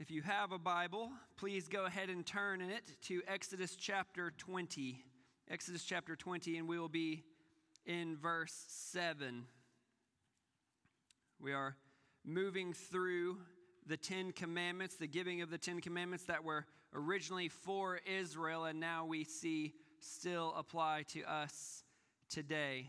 If 0.00 0.12
you 0.12 0.22
have 0.22 0.52
a 0.52 0.60
Bible, 0.60 1.10
please 1.36 1.66
go 1.66 1.84
ahead 1.84 2.08
and 2.08 2.24
turn 2.24 2.60
in 2.60 2.70
it 2.70 2.84
to 3.06 3.20
Exodus 3.26 3.74
chapter 3.74 4.32
20. 4.38 5.02
Exodus 5.50 5.82
chapter 5.82 6.14
20, 6.14 6.56
and 6.56 6.68
we 6.68 6.78
will 6.78 6.88
be 6.88 7.24
in 7.84 8.16
verse 8.16 8.64
7. 8.68 9.44
We 11.40 11.52
are 11.52 11.74
moving 12.24 12.74
through 12.74 13.38
the 13.88 13.96
Ten 13.96 14.30
Commandments, 14.30 14.94
the 14.94 15.08
giving 15.08 15.42
of 15.42 15.50
the 15.50 15.58
Ten 15.58 15.80
Commandments 15.80 16.26
that 16.26 16.44
were 16.44 16.64
originally 16.94 17.48
for 17.48 17.98
Israel, 18.06 18.66
and 18.66 18.78
now 18.78 19.04
we 19.04 19.24
see 19.24 19.74
still 19.98 20.54
apply 20.56 21.06
to 21.08 21.24
us 21.24 21.82
today. 22.30 22.88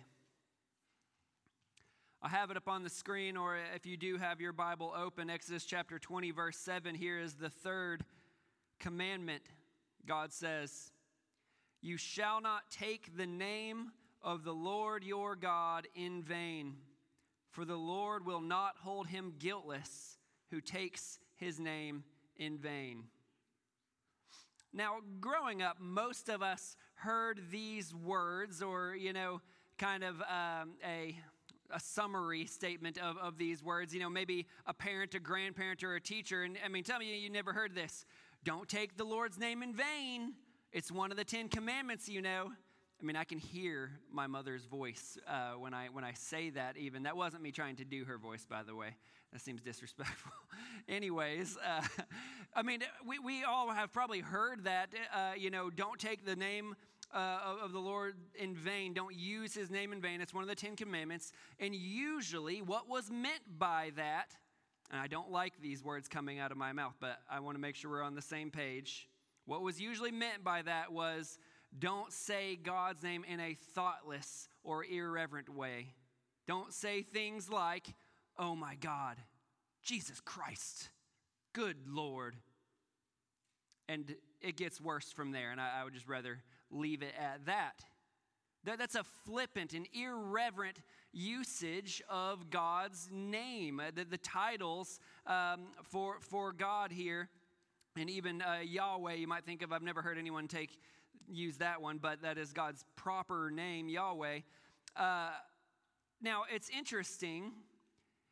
I 2.22 2.28
have 2.28 2.52
it 2.52 2.58
up 2.58 2.68
on 2.68 2.84
the 2.84 2.90
screen, 2.90 3.38
or 3.38 3.58
if 3.73 3.86
you 3.86 3.96
do 3.96 4.18
have 4.18 4.41
your 4.41 4.52
Bible 4.52 4.94
open, 4.94 5.30
Exodus 5.30 5.64
chapter 5.64 5.98
20, 5.98 6.32
verse 6.32 6.58
7. 6.58 6.94
Here 6.94 7.18
is 7.18 7.36
the 7.36 7.50
third 7.50 8.04
commandment. 8.77 9.44
God 10.05 10.34
says, 10.34 10.91
You 11.82 11.96
shall 11.96 12.41
not 12.41 12.63
take 12.70 13.16
the 13.16 13.26
name 13.26 13.91
of 14.22 14.44
the 14.44 14.52
Lord 14.52 15.05
your 15.05 15.38
God 15.38 15.88
in 15.96 16.22
vain, 16.22 16.76
for 17.52 17.63
the 17.63 17.77
Lord 17.77 18.26
will 18.26 18.41
not 18.41 18.74
hold 18.82 19.08
him 19.08 19.36
guiltless 19.40 20.18
who 20.52 20.60
takes 20.60 21.20
his 21.38 21.58
name 21.58 22.04
in 22.36 22.58
vain. 22.58 23.05
Now, 24.74 24.98
growing 25.22 25.62
up, 25.62 25.77
most 25.80 26.27
of 26.27 26.41
us 26.41 26.76
heard 26.96 27.40
these 27.49 27.96
words, 27.96 28.62
or, 28.62 28.94
you 28.94 29.13
know, 29.13 29.40
kind 29.77 30.04
of 30.04 30.22
um, 30.24 30.74
a 30.86 31.18
a 31.72 31.80
summary 31.80 32.46
statement 32.46 32.98
of, 32.98 33.18
of 33.18 33.38
these 33.38 33.64
words. 33.64 33.94
You 33.94 34.00
know, 34.00 34.10
maybe 34.10 34.48
a 34.66 34.73
parent, 34.73 35.16
a 35.16 35.20
grandparent, 35.20 35.84
or 35.84 35.96
a 35.96 36.02
teacher. 36.02 36.43
And 36.43 36.57
I 36.63 36.70
mean, 36.70 36.84
tell 36.84 36.99
me 36.99 37.18
you 37.18 37.30
never 37.30 37.54
heard 37.54 37.76
this. 37.76 38.05
Don't 38.43 38.68
take 38.68 38.98
the 38.98 39.04
Lord's 39.04 39.38
name 39.38 39.63
in 39.63 39.74
vain. 39.74 40.34
It's 40.71 40.91
one 40.91 41.12
of 41.12 41.18
the 41.18 41.26
Ten 41.26 41.49
Commandments, 41.49 42.08
you 42.08 42.21
know. 42.21 42.52
I 43.02 43.05
mean, 43.05 43.16
I 43.16 43.24
can 43.24 43.38
hear 43.38 43.91
my 44.12 44.27
mother's 44.27 44.66
voice 44.66 45.18
uh, 45.26 45.52
when, 45.52 45.74
I, 45.74 45.88
when 45.88 46.04
I 46.04 46.13
say 46.13 46.49
that, 46.52 46.76
even. 46.76 47.04
That 47.04 47.16
wasn't 47.16 47.41
me 47.41 47.52
trying 47.52 47.77
to 47.77 47.86
do 47.86 48.04
her 48.05 48.18
voice, 48.18 48.46
by 48.46 48.63
the 48.63 48.76
way. 48.76 48.96
That 49.32 49.41
seems 49.41 49.62
disrespectful. 49.62 50.32
Anyways, 50.90 51.58
uh, 51.65 51.82
I 52.55 52.62
mean, 52.62 52.82
we, 53.08 53.20
we 53.20 53.43
all 53.43 53.70
have 53.71 53.93
probably 53.93 54.20
heard 54.20 54.65
that, 54.65 54.90
uh, 55.13 55.32
you 55.38 55.49
know, 55.49 55.70
don't 55.70 55.99
take 55.99 56.26
the 56.26 56.36
name 56.36 56.76
uh, 57.13 57.55
of, 57.63 57.71
the 57.71 57.79
Lord 57.79 58.15
in 58.35 58.55
vain. 58.55 58.93
Don't 58.93 59.15
use 59.15 59.54
his 59.54 59.70
name 59.70 59.93
in 59.93 60.02
vain. 60.02 60.21
It's 60.21 60.34
one 60.34 60.43
of 60.43 60.49
the 60.49 60.55
Ten 60.55 60.76
Commandments. 60.76 61.32
And 61.60 61.76
usually, 61.76 62.62
what 62.62 62.88
was 62.88 63.10
meant 63.10 63.41
by 63.57 63.91
that, 63.96 64.35
and 64.91 65.00
I 65.00 65.07
don't 65.07 65.31
like 65.31 65.53
these 65.62 65.84
words 65.84 66.07
coming 66.07 66.40
out 66.40 66.52
of 66.52 66.57
my 66.57 66.72
mouth, 66.72 66.96
but 67.00 67.19
I 67.30 67.40
want 67.40 67.56
to 67.56 67.62
make 67.62 67.75
sure 67.75 67.91
we're 67.91 68.03
on 68.03 68.16
the 68.16 68.22
same 68.22 68.52
page. 68.52 69.07
What 69.46 69.62
was 69.62 69.81
usually 69.81 70.12
meant 70.12 70.44
by 70.44 70.62
that 70.62 70.91
was 70.91 71.40
don't 71.78 72.12
say 72.12 72.56
God's 72.56 73.03
name 73.03 73.24
in 73.28 73.40
a 73.40 73.56
thoughtless 73.74 74.47
or 74.63 74.85
irreverent 74.85 75.50
way. 75.50 75.94
Don't 76.47 76.74
say 76.74 77.03
things 77.03 77.50
like, 77.50 77.94
oh 78.38 78.56
my 78.56 78.75
God, 78.75 79.18
Jesus 79.84 80.19
Christ, 80.19 80.90
good 81.53 81.78
Lord. 81.88 82.35
And 83.88 84.16
it 84.41 84.57
gets 84.57 84.80
worse 84.80 85.12
from 85.12 85.31
there, 85.31 85.52
and 85.52 85.59
I, 85.59 85.81
I 85.81 85.84
would 85.84 85.94
just 85.94 86.07
rather 86.07 86.40
leave 86.72 87.01
it 87.01 87.13
at 87.19 87.45
that. 87.45 87.84
that. 88.66 88.78
That's 88.78 88.95
a 88.95 89.03
flippant 89.25 89.73
and 89.73 89.88
irreverent 89.94 90.81
usage 91.12 92.01
of 92.09 92.50
God's 92.50 93.09
name. 93.12 93.79
Uh, 93.79 93.91
the, 93.94 94.06
the 94.06 94.17
titles 94.17 95.00
um, 95.25 95.67
for, 95.84 96.17
for 96.19 96.53
God 96.53 96.91
here, 96.91 97.29
and 97.97 98.09
even 98.09 98.41
uh, 98.41 98.59
Yahweh, 98.63 99.16
you 99.16 99.28
might 99.28 99.45
think 99.45 99.62
of, 99.62 99.72
I've 99.72 99.81
never 99.81 100.02
heard 100.02 100.18
anyone 100.18 100.47
take 100.47 100.79
use 101.28 101.58
that 101.58 101.81
one, 101.81 101.97
but 101.97 102.22
that 102.22 102.38
is 102.38 102.53
God's 102.53 102.84
proper 102.96 103.52
name, 103.52 103.90
Yahweh. 103.90 104.40
Uh, 104.96 105.29
now, 106.22 106.44
it's 106.53 106.69
interesting 106.69 107.52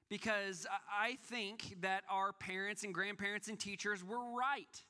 because 0.09 0.65
I 0.91 1.17
think 1.25 1.81
that 1.81 2.03
our 2.09 2.33
parents 2.33 2.83
and 2.83 2.93
grandparents 2.93 3.47
and 3.47 3.59
teachers 3.59 4.03
were 4.03 4.33
right 4.37 4.83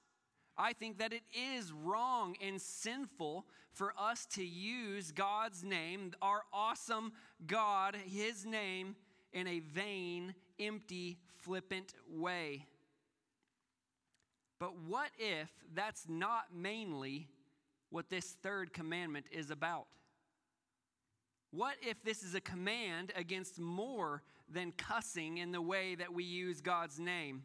I 0.58 0.74
think 0.74 0.98
that 1.00 1.14
it 1.14 1.24
is 1.34 1.72
wrong 1.72 2.36
and 2.42 2.60
sinful 2.60 3.46
for 3.74 3.94
us 3.98 4.26
to 4.34 4.44
use 4.44 5.12
God's 5.12 5.64
name, 5.64 6.14
our 6.22 6.42
awesome 6.52 7.14
God, 7.46 7.96
His 7.96 8.46
name, 8.46 8.96
in 9.34 9.48
a 9.48 9.60
vain, 9.60 10.34
empty, 10.60 11.20
flippant 11.44 11.94
way. 12.10 12.66
But 14.60 14.80
what 14.88 15.12
if 15.20 15.50
that's 15.76 16.06
not 16.10 16.46
mainly 16.56 17.28
what 17.92 18.10
this 18.10 18.36
third 18.42 18.74
commandment 18.74 19.28
is 19.32 19.52
about? 19.52 19.86
What 21.52 21.76
if 21.82 22.04
this 22.04 22.24
is 22.24 22.34
a 22.36 22.42
command 22.42 23.12
against 23.16 23.60
more 23.60 24.24
than 24.52 24.72
cussing 24.72 25.38
in 25.38 25.52
the 25.52 25.62
way 25.62 25.96
that 25.96 26.14
we 26.14 26.24
use 26.24 26.62
God's 26.62 27.00
name? 27.00 27.44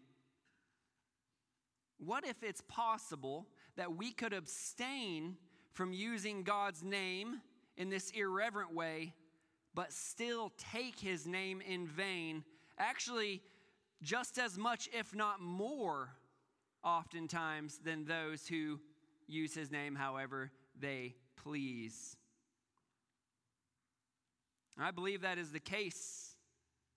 What 2.04 2.26
if 2.26 2.42
it's 2.42 2.62
possible 2.62 3.46
that 3.76 3.96
we 3.96 4.10
could 4.10 4.32
abstain 4.32 5.36
from 5.72 5.92
using 5.92 6.42
God's 6.42 6.82
name 6.82 7.40
in 7.76 7.90
this 7.90 8.10
irreverent 8.10 8.74
way, 8.74 9.14
but 9.72 9.92
still 9.92 10.52
take 10.72 10.98
his 10.98 11.28
name 11.28 11.60
in 11.60 11.86
vain? 11.86 12.42
Actually, 12.76 13.40
just 14.02 14.36
as 14.38 14.58
much, 14.58 14.88
if 14.92 15.14
not 15.14 15.40
more, 15.40 16.08
oftentimes 16.82 17.78
than 17.84 18.04
those 18.04 18.48
who 18.48 18.80
use 19.28 19.54
his 19.54 19.70
name 19.70 19.94
however 19.94 20.50
they 20.80 21.14
please. 21.36 22.16
I 24.76 24.90
believe 24.90 25.20
that 25.20 25.38
is 25.38 25.52
the 25.52 25.60
case. 25.60 26.34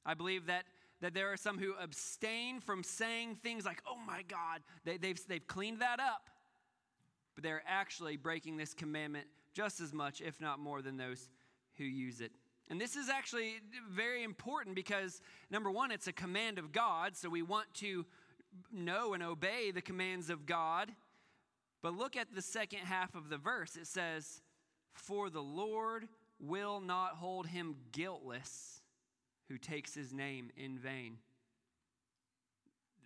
I 0.04 0.16
believe 0.16 0.48
that 0.48 0.64
that 1.06 1.14
there 1.14 1.32
are 1.32 1.38
some 1.38 1.60
who 1.60 1.76
abstain 1.80 2.60
from 2.60 2.82
saying 2.82 3.36
things 3.44 3.64
like, 3.64 3.80
oh 3.88 3.96
my 4.08 4.24
God, 4.28 4.64
they, 4.86 4.98
they've, 4.98 5.20
they've 5.28 5.46
cleaned 5.46 5.82
that 5.82 6.00
up. 6.00 6.32
But 7.36 7.44
they're 7.44 7.62
actually 7.68 8.18
breaking 8.18 8.58
this 8.58 8.74
commandment 8.74 9.28
just 9.54 9.82
as 9.82 9.94
much, 9.94 10.20
if 10.20 10.42
not 10.42 10.58
more, 10.58 10.82
than 10.82 10.98
those 10.98 11.30
who 11.78 11.84
use 11.84 12.22
it. 12.22 12.32
And 12.72 12.82
this 12.82 12.96
is 12.96 13.08
actually 13.08 13.58
very 13.88 14.24
important 14.24 14.74
because, 14.74 15.22
number 15.52 15.70
one, 15.70 15.92
it's 15.92 16.08
a 16.08 16.12
command 16.12 16.58
of 16.58 16.72
God, 16.72 17.16
so 17.16 17.30
we 17.30 17.44
want 17.44 17.72
to 17.76 18.04
know 18.74 19.14
and 19.14 19.22
obey 19.22 19.70
the 19.70 19.84
commands 19.84 20.32
of 20.32 20.48
God. 20.48 20.92
But 21.84 21.96
look 21.96 22.18
at 22.18 22.34
the 22.34 22.42
second 22.42 22.80
half 22.80 23.14
of 23.14 23.30
the 23.30 23.38
verse. 23.38 23.76
It 23.76 23.86
says, 23.86 24.42
For 24.96 25.30
the 25.30 25.44
Lord 25.44 26.08
will 26.40 26.80
not 26.80 27.12
hold 27.12 27.46
him 27.46 27.76
guiltless 27.92 28.82
who 29.50 29.58
takes 29.58 29.94
his 29.94 30.14
name 30.14 30.52
in 30.58 30.78
vain. 30.78 31.18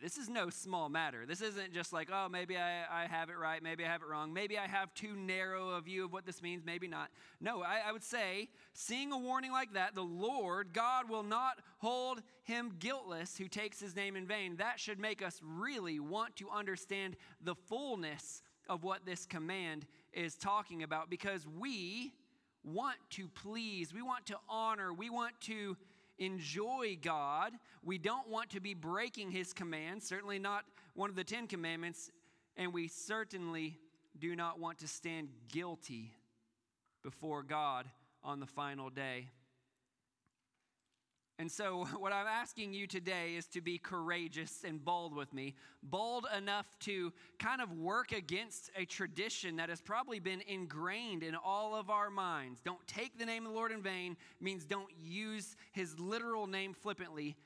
This 0.01 0.17
is 0.17 0.29
no 0.29 0.49
small 0.49 0.87
matter. 0.87 1.25
This 1.25 1.41
isn't 1.41 1.73
just 1.73 1.91
like, 1.91 2.09
oh, 2.11 2.29
maybe 2.29 2.55
I, 2.55 3.03
I 3.03 3.07
have 3.07 3.29
it 3.29 3.37
right, 3.37 3.61
maybe 3.61 3.83
I 3.83 3.89
have 3.89 4.01
it 4.01 4.07
wrong, 4.07 4.31
maybe 4.31 4.57
I 4.57 4.65
have 4.65 4.93
too 4.93 5.13
narrow 5.13 5.71
a 5.71 5.81
view 5.81 6.05
of 6.05 6.13
what 6.13 6.25
this 6.25 6.41
means, 6.41 6.63
maybe 6.65 6.87
not. 6.87 7.09
No, 7.41 7.61
I, 7.61 7.81
I 7.85 7.91
would 7.91 8.03
say, 8.03 8.47
seeing 8.71 9.11
a 9.11 9.17
warning 9.17 9.51
like 9.51 9.73
that, 9.73 9.95
the 9.95 10.01
Lord, 10.01 10.73
God, 10.73 11.09
will 11.09 11.23
not 11.23 11.59
hold 11.79 12.21
him 12.43 12.71
guiltless 12.79 13.37
who 13.37 13.49
takes 13.49 13.81
his 13.81 13.93
name 13.93 14.15
in 14.15 14.25
vain. 14.25 14.55
That 14.55 14.79
should 14.79 14.99
make 14.99 15.21
us 15.21 15.41
really 15.43 15.99
want 15.99 16.37
to 16.37 16.49
understand 16.49 17.17
the 17.41 17.55
fullness 17.55 18.41
of 18.69 18.83
what 18.83 19.05
this 19.05 19.25
command 19.25 19.85
is 20.13 20.35
talking 20.35 20.83
about 20.83 21.09
because 21.09 21.45
we 21.45 22.13
want 22.63 22.97
to 23.11 23.27
please, 23.27 23.93
we 23.93 24.01
want 24.01 24.25
to 24.27 24.37
honor, 24.47 24.93
we 24.93 25.09
want 25.09 25.33
to 25.41 25.75
enjoy 26.19 26.97
God. 27.01 27.53
We 27.83 27.97
don't 27.97 28.29
want 28.29 28.51
to 28.51 28.59
be 28.59 28.73
breaking 28.73 29.31
his 29.31 29.53
commands, 29.53 30.07
certainly 30.07 30.39
not 30.39 30.65
one 30.93 31.09
of 31.09 31.15
the 31.15 31.23
Ten 31.23 31.47
Commandments, 31.47 32.11
and 32.57 32.73
we 32.73 32.87
certainly 32.87 33.79
do 34.19 34.35
not 34.35 34.59
want 34.59 34.79
to 34.79 34.87
stand 34.87 35.29
guilty 35.51 36.13
before 37.03 37.41
God 37.41 37.85
on 38.23 38.39
the 38.39 38.45
final 38.45 38.89
day. 38.89 39.29
And 41.39 41.49
so, 41.49 41.85
what 41.97 42.11
I'm 42.11 42.27
asking 42.27 42.73
you 42.73 42.85
today 42.85 43.35
is 43.37 43.47
to 43.47 43.61
be 43.61 43.77
courageous 43.77 44.63
and 44.67 44.83
bold 44.83 45.15
with 45.15 45.33
me, 45.33 45.55
bold 45.81 46.27
enough 46.37 46.67
to 46.81 47.13
kind 47.39 47.61
of 47.61 47.71
work 47.71 48.11
against 48.11 48.69
a 48.75 48.85
tradition 48.85 49.55
that 49.55 49.69
has 49.69 49.81
probably 49.81 50.19
been 50.19 50.43
ingrained 50.47 51.23
in 51.23 51.35
all 51.35 51.73
of 51.75 51.89
our 51.89 52.09
minds. 52.09 52.59
Don't 52.59 52.85
take 52.85 53.17
the 53.17 53.25
name 53.25 53.45
of 53.45 53.53
the 53.53 53.57
Lord 53.57 53.71
in 53.71 53.81
vain 53.81 54.17
means 54.41 54.65
don't 54.65 54.91
use 55.01 55.55
his 55.71 55.97
literal 55.97 56.45
name 56.45 56.73
flippantly. 56.73 57.37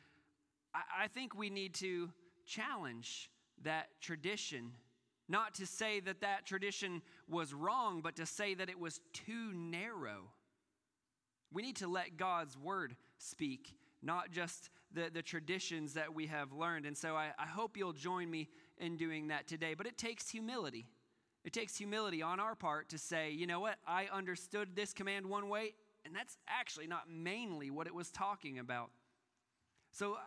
I, 0.74 1.08
think 1.08 1.36
we 1.36 1.52
need 1.52 1.76
to 1.76 2.10
challenge 2.48 3.30
that 3.62 3.90
tradition. 4.02 4.72
Not 5.30 5.54
to 5.56 5.68
say 5.68 6.00
that 6.00 6.22
that 6.22 6.48
tradition 6.48 7.04
was 7.30 7.54
wrong, 7.54 8.02
but 8.02 8.16
to 8.16 8.26
say 8.26 8.56
that 8.56 8.70
it 8.70 8.80
was 8.80 9.00
too 9.14 9.54
narrow. 9.54 10.32
We 11.52 11.62
need 11.62 11.76
to 11.76 11.88
let 11.88 12.18
God's 12.18 12.58
word 12.58 12.96
speak 13.20 13.76
not 14.04 14.32
just 14.32 14.70
the, 14.94 15.10
the 15.12 15.22
traditions 15.22 15.94
that 15.94 16.14
we 16.14 16.28
have 16.28 16.52
learned. 16.52 16.86
And 16.86 16.98
so 16.98 17.16
I, 17.16 17.32
I 17.40 17.46
hope 17.46 17.78
you'll 17.78 17.94
join 17.94 18.30
me 18.30 18.50
in 18.78 18.98
doing 18.98 19.28
that 19.30 19.48
today. 19.48 19.74
But 19.74 19.88
it 19.88 19.98
takes 19.98 20.30
humility. 20.30 20.86
It 21.44 21.54
takes 21.54 21.78
humility 21.78 22.22
on 22.22 22.40
our 22.40 22.56
part 22.56 22.90
to 22.90 22.98
say, 22.98 23.32
you 23.32 23.48
know 23.48 23.60
what, 23.60 23.78
I 23.88 24.08
understood 24.14 24.76
this 24.76 24.94
command 24.94 25.26
one 25.26 25.50
way, 25.50 25.74
and 26.06 26.16
that's 26.16 26.38
actually 26.48 26.88
not 26.88 27.10
mainly 27.10 27.70
what 27.70 27.88
it 27.88 27.94
was 27.94 28.12
talking 28.12 28.60
about. 28.60 28.92
So, 29.92 30.14
uh, 30.14 30.18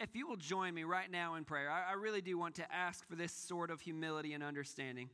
if 0.00 0.16
you 0.16 0.26
will 0.26 0.36
join 0.36 0.74
me 0.74 0.84
right 0.84 1.10
now 1.10 1.34
in 1.34 1.44
prayer, 1.44 1.70
I, 1.70 1.90
I 1.90 1.92
really 1.92 2.22
do 2.22 2.38
want 2.38 2.54
to 2.56 2.74
ask 2.74 3.06
for 3.06 3.14
this 3.14 3.32
sort 3.32 3.70
of 3.70 3.80
humility 3.80 4.32
and 4.32 4.42
understanding. 4.42 5.10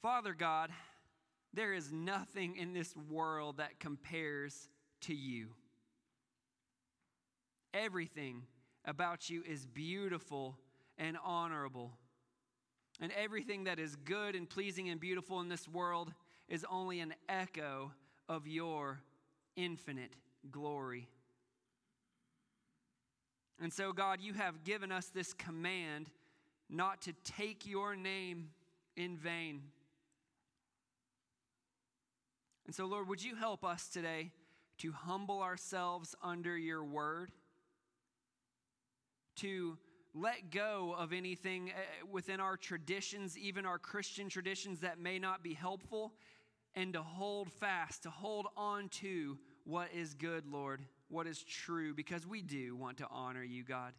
Father 0.00 0.32
God, 0.32 0.70
there 1.52 1.72
is 1.72 1.92
nothing 1.92 2.56
in 2.56 2.72
this 2.72 2.94
world 2.96 3.56
that 3.56 3.80
compares 3.80 4.68
to 5.02 5.14
you. 5.14 5.48
Everything 7.74 8.44
about 8.84 9.28
you 9.28 9.42
is 9.46 9.66
beautiful 9.66 10.56
and 10.96 11.18
honorable. 11.24 11.92
And 13.00 13.12
everything 13.12 13.64
that 13.64 13.78
is 13.78 13.96
good 13.96 14.36
and 14.36 14.48
pleasing 14.48 14.88
and 14.88 15.00
beautiful 15.00 15.40
in 15.40 15.48
this 15.48 15.68
world 15.68 16.14
is 16.48 16.64
only 16.70 17.00
an 17.00 17.14
echo 17.28 17.92
of 18.28 18.46
your 18.46 19.00
infinite 19.56 20.14
glory. 20.50 21.08
And 23.60 23.72
so, 23.72 23.92
God, 23.92 24.20
you 24.20 24.34
have 24.34 24.64
given 24.64 24.92
us 24.92 25.06
this 25.06 25.32
command 25.32 26.10
not 26.68 27.02
to 27.02 27.12
take 27.24 27.66
your 27.66 27.96
name 27.96 28.50
in 28.96 29.16
vain. 29.16 29.62
And 32.66 32.74
so, 32.74 32.86
Lord, 32.86 33.08
would 33.08 33.22
you 33.22 33.36
help 33.36 33.64
us 33.64 33.88
today 33.88 34.32
to 34.78 34.92
humble 34.92 35.42
ourselves 35.42 36.14
under 36.22 36.56
your 36.56 36.84
word, 36.84 37.30
to 39.36 39.76
let 40.14 40.50
go 40.50 40.94
of 40.96 41.12
anything 41.12 41.70
uh, 41.70 42.06
within 42.10 42.40
our 42.40 42.56
traditions, 42.56 43.36
even 43.36 43.66
our 43.66 43.78
Christian 43.78 44.28
traditions 44.28 44.80
that 44.80 44.98
may 44.98 45.18
not 45.18 45.42
be 45.42 45.54
helpful, 45.54 46.12
and 46.74 46.92
to 46.92 47.02
hold 47.02 47.50
fast, 47.52 48.04
to 48.04 48.10
hold 48.10 48.46
on 48.56 48.88
to 48.88 49.38
what 49.64 49.88
is 49.94 50.14
good, 50.14 50.46
Lord, 50.46 50.82
what 51.08 51.26
is 51.26 51.42
true, 51.42 51.94
because 51.94 52.26
we 52.26 52.42
do 52.42 52.76
want 52.76 52.98
to 52.98 53.06
honor 53.10 53.42
you, 53.42 53.64
God. 53.64 53.92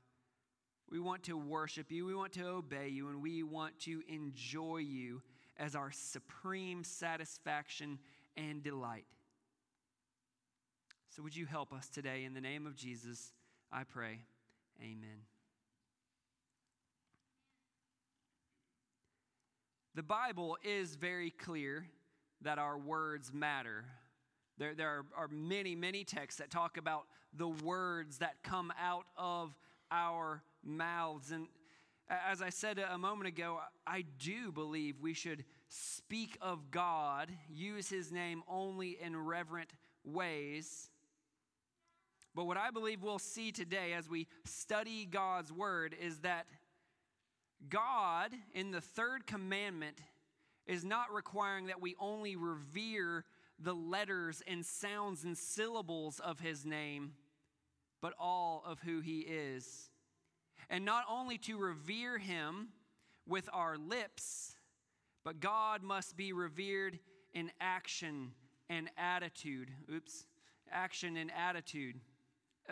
We 0.89 0.99
want 0.99 1.23
to 1.23 1.38
worship 1.38 1.91
you, 1.91 2.05
we 2.05 2.13
want 2.13 2.33
to 2.33 2.45
obey 2.47 2.89
you, 2.89 3.09
and 3.09 3.21
we 3.21 3.43
want 3.43 3.79
to 3.81 4.01
enjoy 4.07 4.77
you 4.77 5.21
as 5.57 5.75
our 5.75 5.91
supreme 5.91 6.83
satisfaction 6.83 7.97
and 8.38 8.61
delight. 8.61 9.05
So, 11.09 11.23
would 11.23 11.35
you 11.35 11.45
help 11.45 11.73
us 11.73 11.89
today? 11.89 12.25
In 12.25 12.33
the 12.33 12.41
name 12.41 12.67
of 12.67 12.75
Jesus, 12.75 13.31
I 13.71 13.83
pray. 13.83 14.19
Amen. 14.81 15.22
The 19.95 20.04
Bible 20.04 20.57
is 20.63 20.95
very 20.95 21.31
clear 21.31 21.88
that 22.42 22.57
our 22.57 22.77
words 22.77 23.31
matter. 23.33 23.86
There, 24.57 24.75
there 24.75 24.89
are, 24.89 25.06
are 25.16 25.27
many, 25.30 25.75
many 25.75 26.04
texts 26.04 26.39
that 26.39 26.51
talk 26.51 26.77
about 26.77 27.06
the 27.33 27.48
words 27.48 28.18
that 28.18 28.44
come 28.44 28.74
out 28.80 29.06
of 29.18 29.56
our 29.92 30.44
mouths. 30.63 31.31
And 31.31 31.48
as 32.10 32.42
I 32.42 32.50
said 32.50 32.77
a 32.80 32.98
moment 32.98 33.27
ago, 33.27 33.60
I 33.88 34.04
do 34.19 34.51
believe 34.51 35.00
we 35.00 35.13
should 35.13 35.45
speak 35.69 36.38
of 36.42 36.72
God, 36.72 37.31
use 37.50 37.89
his 37.89 38.12
name 38.12 38.44
only 38.50 38.98
in 39.01 39.16
reverent 39.18 39.72
ways. 40.04 40.89
But 42.35 42.47
what 42.47 42.57
I 42.57 42.69
believe 42.69 43.01
we'll 43.01 43.17
see 43.17 43.53
today 43.53 43.93
as 43.93 44.09
we 44.09 44.27
study 44.43 45.05
God's 45.05 45.53
word 45.53 45.95
is 45.99 46.19
that 46.19 46.45
God, 47.69 48.31
in 48.53 48.71
the 48.71 48.81
third 48.81 49.25
commandment, 49.25 49.99
is 50.67 50.83
not 50.83 51.13
requiring 51.13 51.67
that 51.67 51.81
we 51.81 51.95
only 51.97 52.35
revere 52.35 53.23
the 53.57 53.73
letters 53.73 54.43
and 54.45 54.65
sounds 54.65 55.23
and 55.23 55.37
syllables 55.37 56.19
of 56.19 56.41
his 56.41 56.65
name, 56.65 57.13
but 58.01 58.13
all 58.19 58.63
of 58.65 58.81
who 58.81 58.99
he 58.99 59.19
is. 59.19 59.89
And 60.69 60.83
not 60.83 61.05
only 61.09 61.38
to 61.39 61.57
revere 61.57 62.17
him 62.17 62.69
with 63.25 63.47
our 63.53 63.77
lips, 63.77 64.57
but 65.23 65.39
God 65.39 65.83
must 65.83 66.17
be 66.17 66.33
revered 66.33 66.99
in 67.33 67.49
action 67.61 68.31
and 68.69 68.89
attitude. 68.97 69.69
Oops, 69.89 70.25
action 70.69 71.15
and 71.15 71.31
attitude. 71.31 71.95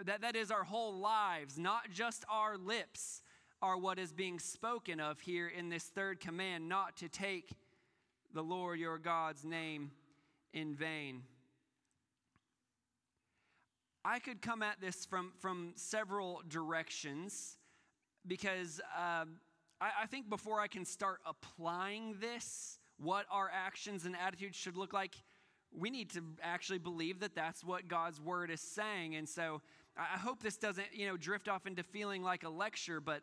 That, 0.01 0.21
that 0.21 0.35
is 0.35 0.49
our 0.49 0.63
whole 0.63 0.95
lives, 0.95 1.57
not 1.57 1.91
just 1.91 2.25
our 2.29 2.57
lips 2.57 3.21
are 3.61 3.77
what 3.77 3.99
is 3.99 4.11
being 4.11 4.39
spoken 4.39 4.99
of 4.99 5.21
here 5.21 5.47
in 5.47 5.69
this 5.69 5.83
third 5.83 6.19
command 6.19 6.67
not 6.67 6.97
to 6.97 7.07
take 7.07 7.51
the 8.33 8.41
Lord 8.41 8.79
your 8.79 8.97
God's 8.97 9.45
name 9.45 9.91
in 10.51 10.75
vain. 10.75 11.23
I 14.03 14.19
could 14.19 14.41
come 14.41 14.61
at 14.61 14.81
this 14.81 15.05
from, 15.05 15.31
from 15.39 15.73
several 15.75 16.41
directions 16.49 17.57
because 18.27 18.81
uh, 18.97 19.25
I, 19.79 19.91
I 20.01 20.05
think 20.07 20.29
before 20.29 20.59
I 20.59 20.67
can 20.67 20.83
start 20.83 21.19
applying 21.25 22.17
this, 22.19 22.79
what 22.97 23.25
our 23.31 23.49
actions 23.53 24.05
and 24.05 24.15
attitudes 24.15 24.57
should 24.57 24.75
look 24.75 24.91
like, 24.91 25.15
we 25.71 25.89
need 25.89 26.09
to 26.11 26.21
actually 26.41 26.79
believe 26.79 27.21
that 27.21 27.33
that's 27.33 27.63
what 27.63 27.87
God's 27.87 28.19
word 28.19 28.51
is 28.51 28.61
saying. 28.61 29.15
And 29.15 29.27
so 29.27 29.61
I 29.95 30.17
hope 30.17 30.41
this 30.41 30.57
doesn't, 30.57 30.87
you 30.93 31.07
know, 31.07 31.17
drift 31.17 31.47
off 31.47 31.67
into 31.67 31.83
feeling 31.83 32.23
like 32.23 32.43
a 32.43 32.49
lecture, 32.49 32.99
but 32.99 33.21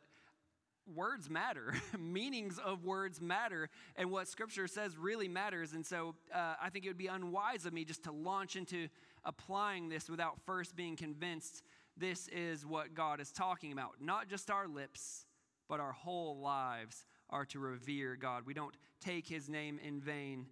words 0.94 1.28
matter. 1.28 1.74
Meanings 1.98 2.58
of 2.58 2.84
words 2.84 3.20
matter. 3.20 3.68
And 3.96 4.10
what 4.10 4.28
Scripture 4.28 4.68
says 4.68 4.96
really 4.96 5.28
matters. 5.28 5.72
And 5.72 5.84
so 5.84 6.14
uh, 6.34 6.54
I 6.62 6.70
think 6.70 6.84
it 6.84 6.88
would 6.88 6.98
be 6.98 7.08
unwise 7.08 7.66
of 7.66 7.72
me 7.72 7.84
just 7.84 8.04
to 8.04 8.12
launch 8.12 8.56
into 8.56 8.88
applying 9.24 9.88
this 9.88 10.08
without 10.08 10.40
first 10.46 10.76
being 10.76 10.96
convinced 10.96 11.62
this 11.96 12.28
is 12.28 12.64
what 12.64 12.94
God 12.94 13.20
is 13.20 13.30
talking 13.30 13.72
about. 13.72 13.96
Not 14.00 14.28
just 14.28 14.50
our 14.50 14.66
lips, 14.66 15.26
but 15.68 15.80
our 15.80 15.92
whole 15.92 16.38
lives 16.38 17.04
are 17.28 17.44
to 17.46 17.58
revere 17.58 18.16
God. 18.16 18.44
We 18.46 18.54
don't 18.54 18.74
take 19.00 19.28
his 19.28 19.48
name 19.48 19.78
in 19.86 20.00
vain. 20.00 20.46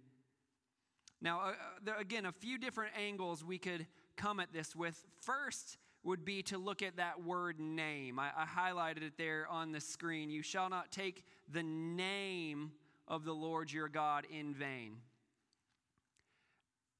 Now, 1.21 1.41
uh, 1.41 1.53
there, 1.83 1.97
again, 1.97 2.25
a 2.25 2.31
few 2.31 2.57
different 2.57 2.93
angles 2.97 3.43
we 3.43 3.57
could 3.57 3.87
come 4.15 4.39
at 4.39 4.53
this 4.53 4.75
with. 4.75 5.05
First, 5.21 5.77
would 6.03 6.23
be 6.23 6.41
to 6.43 6.57
look 6.57 6.81
at 6.81 6.97
that 6.97 7.23
word 7.23 7.59
name. 7.59 8.19
I, 8.19 8.29
I, 8.37 8.45
highlighted 8.45 9.03
it 9.03 9.13
there 9.17 9.47
on 9.49 9.71
the 9.71 9.81
screen. 9.81 10.29
You 10.29 10.41
shall 10.41 10.69
not 10.69 10.91
take 10.91 11.25
the 11.51 11.63
name 11.63 12.71
of 13.07 13.25
the 13.25 13.33
Lord 13.33 13.71
your 13.71 13.89
God 13.89 14.25
in 14.31 14.53
vain. 14.53 14.97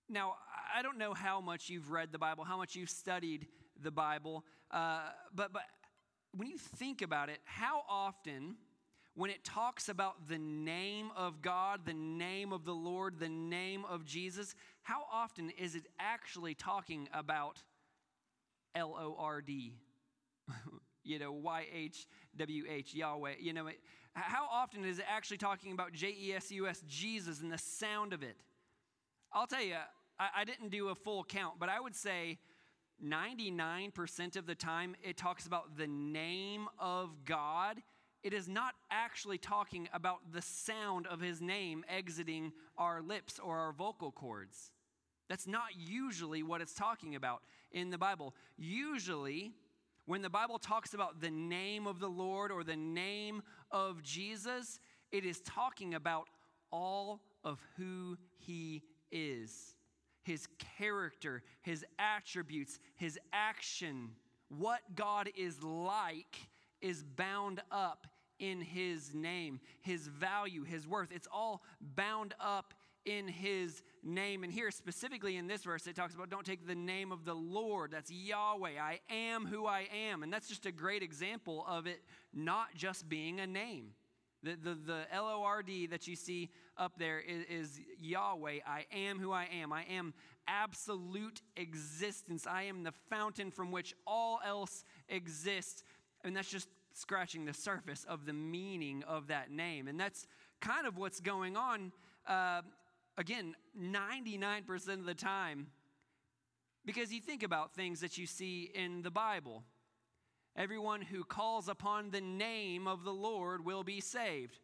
Now, 0.10 0.36
I 0.76 0.82
don't 0.82 0.98
know 0.98 1.14
how 1.14 1.40
much 1.40 1.70
you've 1.70 1.92
read 1.92 2.12
the 2.12 2.18
Bible, 2.18 2.44
how 2.44 2.58
much 2.58 2.76
you've 2.76 2.90
studied 2.90 3.48
the 3.82 3.92
Bible, 3.92 4.44
uh, 4.72 5.02
but, 5.34 5.54
but 5.54 5.64
when 6.36 6.48
you 6.48 6.58
think 6.58 7.02
about 7.02 7.30
it, 7.30 7.40
how 7.46 7.84
often, 7.90 8.56
when 9.16 9.30
it 9.32 9.44
talks 9.44 9.90
about 9.90 10.28
the 10.28 10.38
name 10.38 11.10
of 11.16 11.42
God, 11.42 11.82
the 11.86 11.94
name 11.94 12.54
of 12.54 12.66
the 12.66 12.74
Lord, 12.74 13.20
the 13.20 13.30
name 13.30 13.86
of 13.86 14.06
Jesus, 14.06 14.56
how 14.82 15.04
often 15.12 15.52
is 15.52 15.76
it 15.76 15.84
actually 16.00 16.54
talking 16.54 17.08
about 17.14 17.64
L 18.76 18.96
O 19.00 19.16
R 19.18 19.42
D. 19.42 19.74
you 21.04 21.20
know, 21.20 21.32
Y 21.32 21.66
H 21.74 22.08
W 22.38 22.64
H, 22.70 22.94
Yahweh. 22.94 23.36
You 23.40 23.54
know, 23.54 23.70
how 24.14 24.48
often 24.52 24.86
is 24.86 25.00
it 25.00 25.06
actually 25.08 25.38
talking 25.38 25.72
about 25.72 25.94
J 25.94 26.16
E 26.20 26.34
S 26.34 26.52
U 26.52 26.68
S, 26.68 26.84
Jesus, 26.88 27.42
and 27.42 27.52
the 27.52 27.58
sound 27.58 28.14
of 28.14 28.24
it? 28.24 28.38
I'll 29.34 29.48
tell 29.48 29.64
you, 29.64 29.76
I, 30.20 30.30
I 30.38 30.44
didn't 30.44 30.70
do 30.70 30.90
a 30.90 30.96
full 30.96 31.24
count, 31.24 31.56
but 31.60 31.70
I 31.70 31.80
would 31.80 31.96
say 31.96 32.40
99% 33.04 34.36
of 34.36 34.46
the 34.46 34.56
time 34.56 34.96
it 35.04 35.18
talks 35.18 35.46
about 35.46 35.78
the 35.78 35.88
name 35.88 36.68
of 36.78 37.26
God. 37.26 37.82
It 38.22 38.34
is 38.34 38.50
not 38.50 38.74
actually 38.92 39.38
talking 39.38 39.88
about 39.94 40.34
the 40.34 40.42
sound 40.42 41.08
of 41.08 41.22
his 41.22 41.42
name 41.42 41.86
exiting 41.88 42.52
our 42.78 43.02
lips 43.02 43.40
or 43.40 43.58
our 43.58 43.72
vocal 43.72 44.12
cords. 44.12 44.72
That's 45.30 45.48
not 45.48 45.70
usually 45.78 46.44
what 46.44 46.60
it's 46.60 46.74
talking 46.74 47.16
about 47.16 47.44
in 47.72 47.92
the 47.92 47.98
Bible. 47.98 48.34
Usually, 48.58 49.54
when 50.06 50.22
the 50.22 50.30
Bible 50.30 50.58
talks 50.58 50.94
about 50.94 51.22
the 51.22 51.30
name 51.30 51.88
of 51.88 52.00
the 52.00 52.10
Lord 52.10 52.52
or 52.52 52.64
the 52.64 52.76
name 52.76 53.44
of 53.72 54.02
Jesus, 54.02 54.80
it 55.12 55.24
is 55.24 55.40
talking 55.42 55.94
about 55.94 56.28
all 56.72 57.22
of 57.44 57.60
who 57.78 58.18
he 58.38 58.84
is 59.12 59.76
his 60.30 60.48
character, 60.78 61.42
his 61.62 61.84
attributes, 61.98 62.80
his 62.96 63.18
action. 63.34 64.12
What 64.50 64.82
God 64.96 65.30
is 65.36 65.64
like 65.64 66.38
is 66.82 67.04
bound 67.04 67.62
up 67.72 68.06
in 68.38 68.62
his 68.62 69.14
name, 69.14 69.60
his 69.82 70.08
value, 70.08 70.64
his 70.64 70.88
worth. 70.88 71.12
It's 71.12 71.28
all 71.32 71.64
bound 71.82 72.36
up 72.40 72.76
in 73.06 73.28
his 73.28 73.82
name. 74.04 74.44
And 74.44 74.52
here, 74.52 74.72
specifically 74.72 75.38
in 75.38 75.48
this 75.48 75.64
verse, 75.64 75.88
it 75.88 75.96
talks 75.96 76.16
about 76.16 76.30
don't 76.30 76.46
take 76.46 76.68
the 76.68 76.76
name 76.76 77.12
of 77.12 77.26
the 77.26 77.34
Lord. 77.34 77.92
That's 77.92 78.12
Yahweh. 78.12 78.80
I 78.80 79.00
am 79.10 79.46
who 79.46 79.66
I 79.66 79.88
am. 80.10 80.24
And 80.24 80.32
that's 80.32 80.48
just 80.48 80.66
a 80.66 80.72
great 80.72 81.04
example 81.04 81.66
of 81.68 81.88
it 81.88 82.02
not 82.34 82.76
just 82.76 83.10
being 83.10 83.40
a 83.40 83.48
name. 83.48 83.92
The, 84.42 84.56
the, 84.56 84.74
the 84.74 85.02
L 85.12 85.28
O 85.28 85.44
R 85.44 85.62
D 85.62 85.88
that 85.88 86.08
you 86.08 86.16
see 86.16 86.50
up 86.78 86.94
there 86.98 87.20
is, 87.20 87.44
is, 87.50 87.80
Yahweh. 88.00 88.60
I 88.66 88.86
am 88.94 89.20
who 89.20 89.34
I 89.34 89.50
am. 89.62 89.74
I 89.74 89.84
am 89.84 90.14
absolute 90.48 91.42
existence. 91.58 92.48
I 92.48 92.64
am 92.64 92.84
the 92.84 92.94
fountain 93.10 93.52
from 93.52 93.72
which 93.72 93.94
all 94.08 94.40
else 94.46 94.86
exists. 95.10 95.84
And 96.24 96.36
that's 96.36 96.50
just 96.50 96.70
scratching 96.94 97.46
the 97.46 97.54
surface 97.54 98.06
of 98.08 98.26
the 98.26 98.34
meaning 98.34 99.04
of 99.08 99.28
that 99.28 99.52
name. 99.52 99.90
And 99.90 100.00
that's 100.00 100.26
kind 100.62 100.88
of 100.88 100.98
what's 100.98 101.20
going 101.20 101.58
on, 101.58 101.92
uh, 102.28 102.62
again, 103.20 103.54
99% 103.80 104.88
of 104.88 105.06
the 105.06 105.14
time. 105.14 105.68
Because 106.86 107.14
you 107.14 107.20
think 107.20 107.44
about 107.44 107.76
things 107.76 108.00
that 108.00 108.18
you 108.18 108.26
see 108.26 108.72
in 108.74 109.04
the 109.04 109.12
Bible. 109.12 109.64
Everyone 110.56 111.02
who 111.02 111.24
calls 111.24 111.68
upon 111.68 112.10
the 112.10 112.22
name 112.22 112.88
of 112.88 113.04
the 113.04 113.12
Lord 113.12 113.64
will 113.64 113.84
be 113.84 114.00
saved. 114.00 114.58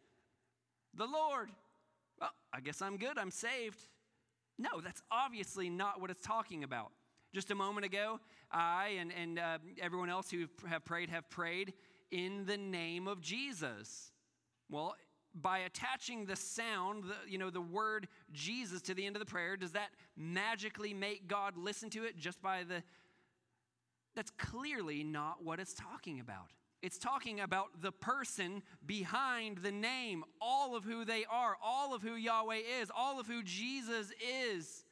The 0.94 1.04
Lord, 1.04 1.50
well, 2.18 2.30
I 2.52 2.60
guess 2.60 2.80
I'm 2.80 2.96
good, 2.96 3.18
I'm 3.18 3.30
saved. 3.30 3.78
No, 4.58 4.80
that's 4.82 5.02
obviously 5.10 5.68
not 5.68 6.00
what 6.00 6.10
it's 6.10 6.22
talking 6.22 6.64
about. 6.64 6.90
Just 7.34 7.50
a 7.50 7.54
moment 7.54 7.84
ago, 7.84 8.18
I 8.50 8.96
and, 8.98 9.12
and 9.12 9.38
uh, 9.38 9.58
everyone 9.80 10.08
else 10.08 10.30
who 10.30 10.46
have 10.66 10.84
prayed 10.86 11.10
have 11.10 11.28
prayed 11.28 11.74
in 12.10 12.46
the 12.46 12.56
name 12.56 13.06
of 13.06 13.20
Jesus. 13.20 14.10
Well, 14.70 14.96
by 15.40 15.58
attaching 15.58 16.26
the 16.26 16.36
sound, 16.36 17.04
the, 17.04 17.30
you 17.30 17.38
know, 17.38 17.50
the 17.50 17.60
word 17.60 18.08
Jesus 18.32 18.82
to 18.82 18.94
the 18.94 19.06
end 19.06 19.16
of 19.16 19.20
the 19.20 19.26
prayer, 19.26 19.56
does 19.56 19.72
that 19.72 19.90
magically 20.16 20.94
make 20.94 21.28
God 21.28 21.56
listen 21.56 21.90
to 21.90 22.04
it 22.04 22.16
just 22.16 22.40
by 22.42 22.64
the. 22.64 22.82
That's 24.14 24.30
clearly 24.30 25.04
not 25.04 25.44
what 25.44 25.60
it's 25.60 25.74
talking 25.74 26.20
about. 26.20 26.52
It's 26.82 26.98
talking 26.98 27.40
about 27.40 27.82
the 27.82 27.92
person 27.92 28.62
behind 28.84 29.58
the 29.58 29.72
name, 29.72 30.24
all 30.40 30.76
of 30.76 30.84
who 30.84 31.04
they 31.04 31.24
are, 31.30 31.56
all 31.62 31.94
of 31.94 32.02
who 32.02 32.14
Yahweh 32.14 32.60
is, 32.80 32.90
all 32.94 33.20
of 33.20 33.26
who 33.26 33.42
Jesus 33.42 34.12
is. 34.20 34.85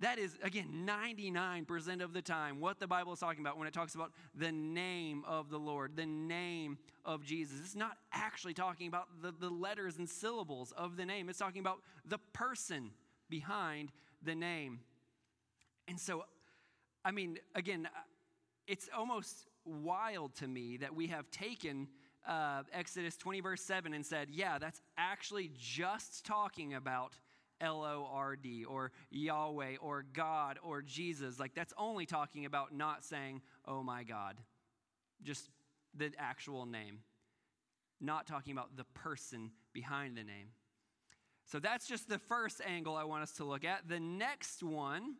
That 0.00 0.18
is, 0.18 0.36
again, 0.42 0.86
99% 0.86 2.02
of 2.02 2.12
the 2.12 2.20
time 2.20 2.60
what 2.60 2.78
the 2.78 2.86
Bible 2.86 3.14
is 3.14 3.18
talking 3.18 3.40
about 3.40 3.56
when 3.56 3.66
it 3.66 3.72
talks 3.72 3.94
about 3.94 4.12
the 4.34 4.52
name 4.52 5.24
of 5.26 5.48
the 5.48 5.58
Lord, 5.58 5.96
the 5.96 6.04
name 6.04 6.76
of 7.04 7.24
Jesus. 7.24 7.60
It's 7.60 7.74
not 7.74 7.96
actually 8.12 8.52
talking 8.52 8.88
about 8.88 9.06
the, 9.22 9.32
the 9.32 9.48
letters 9.48 9.96
and 9.96 10.08
syllables 10.08 10.72
of 10.76 10.98
the 10.98 11.06
name, 11.06 11.30
it's 11.30 11.38
talking 11.38 11.60
about 11.60 11.78
the 12.04 12.18
person 12.34 12.90
behind 13.30 13.90
the 14.22 14.34
name. 14.34 14.80
And 15.88 15.98
so, 15.98 16.24
I 17.04 17.10
mean, 17.10 17.38
again, 17.54 17.88
it's 18.66 18.90
almost 18.94 19.46
wild 19.64 20.34
to 20.36 20.46
me 20.48 20.76
that 20.78 20.94
we 20.94 21.06
have 21.06 21.30
taken 21.30 21.88
uh, 22.26 22.64
Exodus 22.72 23.16
20, 23.16 23.40
verse 23.40 23.62
7, 23.62 23.94
and 23.94 24.04
said, 24.04 24.28
yeah, 24.30 24.58
that's 24.58 24.80
actually 24.98 25.52
just 25.58 26.26
talking 26.26 26.74
about 26.74 27.14
L 27.60 27.84
O 27.84 28.08
R 28.12 28.36
D 28.36 28.64
or 28.64 28.92
Yahweh 29.10 29.76
or 29.80 30.04
God 30.12 30.58
or 30.62 30.82
Jesus. 30.82 31.38
Like 31.38 31.54
that's 31.54 31.72
only 31.78 32.06
talking 32.06 32.44
about 32.44 32.74
not 32.74 33.04
saying, 33.04 33.42
oh 33.66 33.82
my 33.82 34.04
God, 34.04 34.36
just 35.22 35.50
the 35.94 36.10
actual 36.18 36.66
name, 36.66 36.98
not 38.00 38.26
talking 38.26 38.52
about 38.52 38.76
the 38.76 38.84
person 38.94 39.50
behind 39.72 40.16
the 40.16 40.24
name. 40.24 40.48
So 41.46 41.60
that's 41.60 41.86
just 41.86 42.08
the 42.08 42.18
first 42.18 42.60
angle 42.66 42.96
I 42.96 43.04
want 43.04 43.22
us 43.22 43.32
to 43.32 43.44
look 43.44 43.64
at. 43.64 43.88
The 43.88 44.00
next 44.00 44.62
one, 44.62 45.14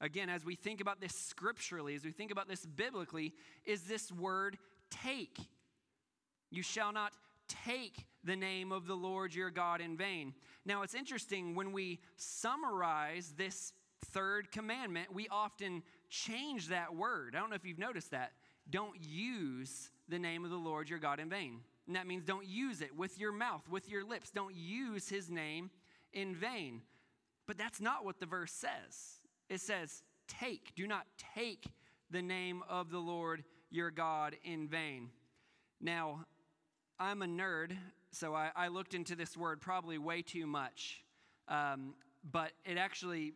again, 0.00 0.28
as 0.28 0.44
we 0.44 0.54
think 0.54 0.80
about 0.80 1.00
this 1.00 1.14
scripturally, 1.14 1.94
as 1.94 2.04
we 2.04 2.12
think 2.12 2.30
about 2.30 2.48
this 2.48 2.66
biblically, 2.66 3.32
is 3.64 3.82
this 3.84 4.12
word 4.12 4.58
take. 4.90 5.38
You 6.50 6.62
shall 6.62 6.92
not 6.92 7.12
take 7.64 8.06
the 8.24 8.36
name 8.36 8.72
of 8.72 8.86
the 8.86 8.94
Lord 8.94 9.34
your 9.34 9.50
God 9.50 9.80
in 9.80 9.96
vain. 9.96 10.34
Now, 10.64 10.82
it's 10.82 10.94
interesting 10.94 11.54
when 11.54 11.72
we 11.72 12.00
summarize 12.16 13.34
this 13.36 13.72
third 14.06 14.50
commandment, 14.50 15.12
we 15.12 15.28
often 15.28 15.82
change 16.08 16.68
that 16.68 16.94
word. 16.94 17.34
I 17.34 17.40
don't 17.40 17.50
know 17.50 17.56
if 17.56 17.64
you've 17.64 17.78
noticed 17.78 18.10
that. 18.12 18.32
Don't 18.68 18.96
use 19.00 19.90
the 20.08 20.18
name 20.18 20.44
of 20.44 20.50
the 20.50 20.56
Lord 20.56 20.88
your 20.88 20.98
God 20.98 21.20
in 21.20 21.28
vain. 21.28 21.60
And 21.86 21.96
that 21.96 22.06
means 22.06 22.24
don't 22.24 22.46
use 22.46 22.82
it 22.82 22.96
with 22.96 23.18
your 23.18 23.32
mouth, 23.32 23.62
with 23.68 23.88
your 23.88 24.04
lips. 24.04 24.30
Don't 24.30 24.54
use 24.54 25.08
his 25.08 25.30
name 25.30 25.70
in 26.12 26.34
vain. 26.34 26.82
But 27.46 27.58
that's 27.58 27.80
not 27.80 28.04
what 28.04 28.20
the 28.20 28.26
verse 28.26 28.52
says. 28.52 29.20
It 29.48 29.60
says, 29.60 30.02
take, 30.28 30.74
do 30.76 30.86
not 30.86 31.06
take 31.34 31.66
the 32.10 32.22
name 32.22 32.62
of 32.68 32.90
the 32.90 32.98
Lord 32.98 33.42
your 33.70 33.90
God 33.90 34.36
in 34.44 34.68
vain. 34.68 35.10
Now, 35.80 36.26
I'm 37.02 37.22
a 37.22 37.26
nerd, 37.26 37.78
so 38.10 38.34
I, 38.34 38.50
I 38.54 38.68
looked 38.68 38.92
into 38.92 39.16
this 39.16 39.34
word 39.34 39.62
probably 39.62 39.96
way 39.96 40.20
too 40.20 40.46
much. 40.46 41.02
Um, 41.48 41.94
but 42.30 42.52
it 42.66 42.76
actually 42.76 43.32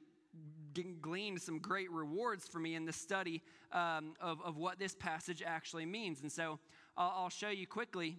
gleaned 1.00 1.40
some 1.40 1.58
great 1.60 1.90
rewards 1.90 2.46
for 2.46 2.58
me 2.58 2.74
in 2.74 2.84
the 2.84 2.92
study 2.92 3.42
um, 3.72 4.16
of, 4.20 4.42
of 4.42 4.58
what 4.58 4.78
this 4.78 4.94
passage 4.94 5.42
actually 5.44 5.86
means. 5.86 6.20
And 6.20 6.30
so 6.30 6.58
I'll, 6.94 7.14
I'll 7.16 7.30
show 7.30 7.48
you 7.48 7.66
quickly. 7.66 8.18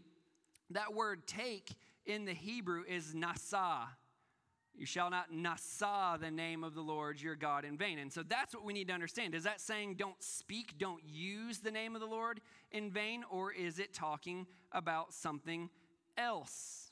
That 0.72 0.96
word 0.96 1.28
take 1.28 1.76
in 2.08 2.26
the 2.26 2.34
Hebrew 2.34 2.84
is 2.88 3.14
nasa. 3.14 3.84
You 4.78 4.86
shall 4.86 5.10
not 5.10 5.32
nasa 5.32 6.20
the 6.20 6.32
name 6.32 6.64
of 6.64 6.76
the 6.76 6.82
Lord 6.82 7.22
your 7.22 7.36
God 7.36 7.64
in 7.64 7.78
vain. 7.78 7.98
And 7.98 8.12
so 8.12 8.24
that's 8.24 8.54
what 8.54 8.66
we 8.66 8.74
need 8.74 8.90
to 8.90 8.94
understand. 8.94 9.34
Is 9.34 9.44
that 9.44 9.62
saying 9.62 9.96
don't 9.96 10.22
speak, 10.22 10.78
don't 10.78 11.02
use 11.06 11.60
the 11.60 11.72
name 11.72 11.96
of 11.96 12.02
the 12.02 12.08
Lord 12.08 12.42
in 12.72 12.92
vain, 12.92 13.24
or 13.30 13.52
is 13.54 13.80
it 13.80 13.94
talking 13.94 14.48
about 14.72 15.14
something 15.14 15.70
else? 16.18 16.92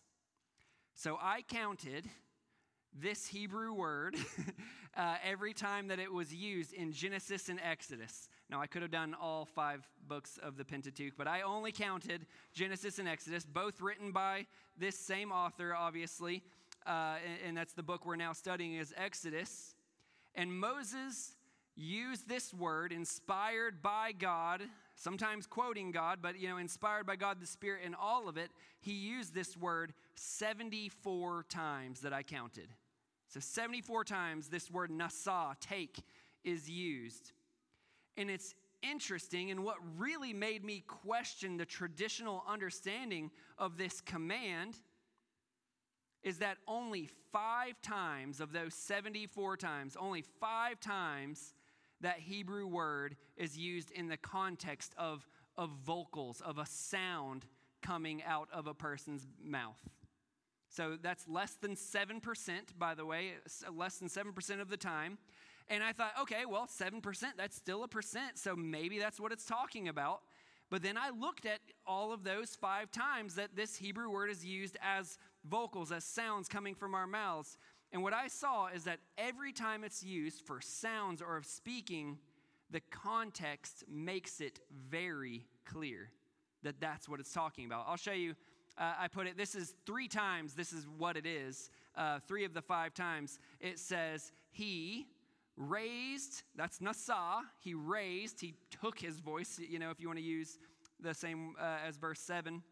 So 0.96 1.18
I 1.22 1.42
counted 1.42 2.08
this 2.98 3.28
Hebrew 3.28 3.74
word 3.74 4.16
uh, 4.96 5.16
every 5.24 5.54
time 5.54 5.88
that 5.88 6.00
it 6.00 6.12
was 6.12 6.34
used 6.34 6.74
in 6.74 6.94
Genesis 6.94 7.50
and 7.50 7.60
Exodus. 7.60 8.30
Now, 8.50 8.62
I 8.62 8.68
could 8.68 8.84
have 8.84 8.92
done 8.92 9.16
all 9.20 9.46
five 9.46 9.88
books 10.08 10.38
of 10.42 10.58
the 10.58 10.64
Pentateuch, 10.64 11.14
but 11.18 11.28
I 11.28 11.42
only 11.42 11.72
counted 11.72 12.28
Genesis 12.54 13.00
and 13.00 13.08
Exodus, 13.08 13.46
both 13.46 13.82
written 13.82 14.12
by 14.12 14.46
this 14.78 14.98
same 14.98 15.32
author, 15.32 15.74
obviously 15.76 16.44
uh, 16.86 17.16
and, 17.46 17.56
that's 17.56 17.74
the 17.74 17.84
book 17.84 18.06
we're 18.06 18.16
now 18.16 18.34
studying, 18.34 18.76
is 18.76 18.94
Exodus. 18.98 19.76
And 20.36 20.52
Moses 20.52 21.36
used 21.76 22.28
this 22.28 22.54
word, 22.54 22.92
inspired 22.92 23.82
by 23.82 24.12
God, 24.12 24.62
sometimes 24.96 25.48
quoting 25.48 25.92
God, 25.92 26.20
but 26.22 26.40
you 26.40 26.48
know, 26.48 26.58
inspired 26.58 27.06
by 27.06 27.16
God 27.16 27.40
the 27.42 27.48
Spirit 27.48 27.84
in 27.86 27.96
all 27.96 28.28
of 28.28 28.38
it, 28.38 28.52
he 28.80 28.94
used 28.94 29.34
this 29.34 29.58
word 29.58 29.94
74 30.16 31.46
times 31.50 32.02
that 32.02 32.14
I 32.14 32.24
counted. 32.24 32.68
So 33.28 33.40
74 33.40 34.04
times 34.04 34.50
this 34.50 34.70
word 34.70 34.92
nasa, 34.92 35.56
take, 35.60 36.04
is 36.44 36.70
used. 36.70 37.32
And 38.18 38.30
it's 38.30 38.54
interesting, 38.84 39.50
and 39.50 39.64
what 39.64 39.78
really 39.98 40.34
made 40.34 40.64
me 40.64 40.84
question 40.86 41.58
the 41.58 41.66
traditional 41.66 42.44
understanding 42.48 43.32
of 43.58 43.78
this 43.78 44.02
command 44.02 44.80
is 46.24 46.38
that 46.40 46.58
only 46.68 47.10
five 47.32 47.82
times 47.82 48.40
of 48.40 48.54
those 48.54 48.74
74 48.74 49.58
times, 49.58 49.98
only 50.00 50.24
five 50.40 50.80
times 50.80 51.54
that 52.02 52.20
Hebrew 52.20 52.68
word 52.68 53.16
is 53.38 53.58
used 53.58 53.92
in 53.92 54.08
the 54.08 54.18
context 54.18 54.94
of, 54.98 55.28
of 55.58 55.70
vocals, 55.86 56.42
of 56.42 56.58
a 56.58 56.66
sound 56.66 57.46
coming 57.82 58.24
out 58.24 58.48
of 58.54 58.68
a 58.68 58.74
person's 58.74 59.28
mouth. 59.44 59.80
So 60.70 60.98
that's 61.02 61.28
less 61.28 61.54
than 61.54 61.76
7%, 61.76 62.20
by 62.78 62.96
the 62.96 63.06
way, 63.06 63.34
less 63.72 63.98
than 63.98 64.10
7% 64.10 64.62
of 64.62 64.70
the 64.70 64.78
time. 64.78 65.18
And 65.70 65.84
I 65.84 65.94
thought, 65.94 66.14
okay, 66.22 66.46
well, 66.46 66.68
7%, 66.68 67.02
that's 67.38 67.56
still 67.56 67.84
a 67.84 67.88
percent, 67.88 68.38
so 68.38 68.56
maybe 68.56 69.00
that's 69.00 69.20
what 69.20 69.32
it's 69.32 69.46
talking 69.46 69.88
about. 69.88 70.22
But 70.70 70.82
then 70.82 70.98
I 70.98 71.12
looked 71.12 71.46
at 71.46 71.60
all 71.86 72.12
of 72.12 72.24
those 72.24 72.56
five 72.56 72.92
times 72.92 73.36
that 73.36 73.56
this 73.56 73.76
Hebrew 73.76 74.10
word 74.10 74.32
is 74.32 74.44
used 74.44 74.78
as 74.82 75.20
vocals, 75.50 75.92
as 75.92 76.04
sounds 76.04 76.48
coming 76.48 76.76
from 76.76 76.96
our 76.96 77.08
mouths. 77.08 77.58
And 77.92 78.02
what 78.02 78.14
I 78.14 78.28
saw 78.28 78.68
is 78.68 78.86
that 78.86 79.00
every 79.18 79.54
time 79.54 79.84
it's 79.84 80.04
used 80.04 80.42
for 80.42 80.60
sounds 80.62 81.22
or 81.22 81.38
of 81.38 81.46
speaking, 81.46 82.18
the 82.72 82.82
context 82.90 83.84
makes 83.88 84.42
it 84.42 84.60
very 84.90 85.46
clear 85.66 86.10
that 86.64 86.80
that's 86.80 87.08
what 87.08 87.20
it's 87.20 87.34
talking 87.34 87.66
about. 87.66 87.86
I'll 87.88 87.98
show 87.98 88.14
you. 88.14 88.36
Uh, 88.76 88.94
I 89.02 89.08
put 89.08 89.28
it, 89.28 89.38
this 89.38 89.54
is 89.54 89.76
three 89.86 90.08
times, 90.08 90.56
this 90.56 90.74
is 90.74 90.88
what 90.98 91.16
it 91.16 91.28
is. 91.28 91.70
Uh, 91.96 92.18
three 92.28 92.44
of 92.44 92.56
the 92.56 92.62
five 92.62 92.96
times 92.96 93.38
it 93.60 93.78
says, 93.78 94.32
He 94.50 95.06
raised, 95.56 96.42
that's 96.56 96.80
Nasa, 96.80 97.42
he 97.60 97.76
raised, 97.76 98.42
he 98.42 98.56
took 98.82 98.98
his 98.98 99.20
voice, 99.20 99.60
you 99.60 99.78
know, 99.78 99.92
if 99.92 100.00
you 100.00 100.08
want 100.08 100.18
to 100.18 100.26
use 100.26 100.58
the 101.00 101.14
same 101.14 101.54
uh, 101.60 101.78
as 101.88 101.98
verse 101.98 102.20
7. 102.20 102.64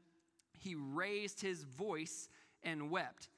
He 0.58 0.75
raised 0.75 1.42
his 1.42 1.63
voice 1.63 2.30
and 2.63 2.89
wept. 2.89 3.30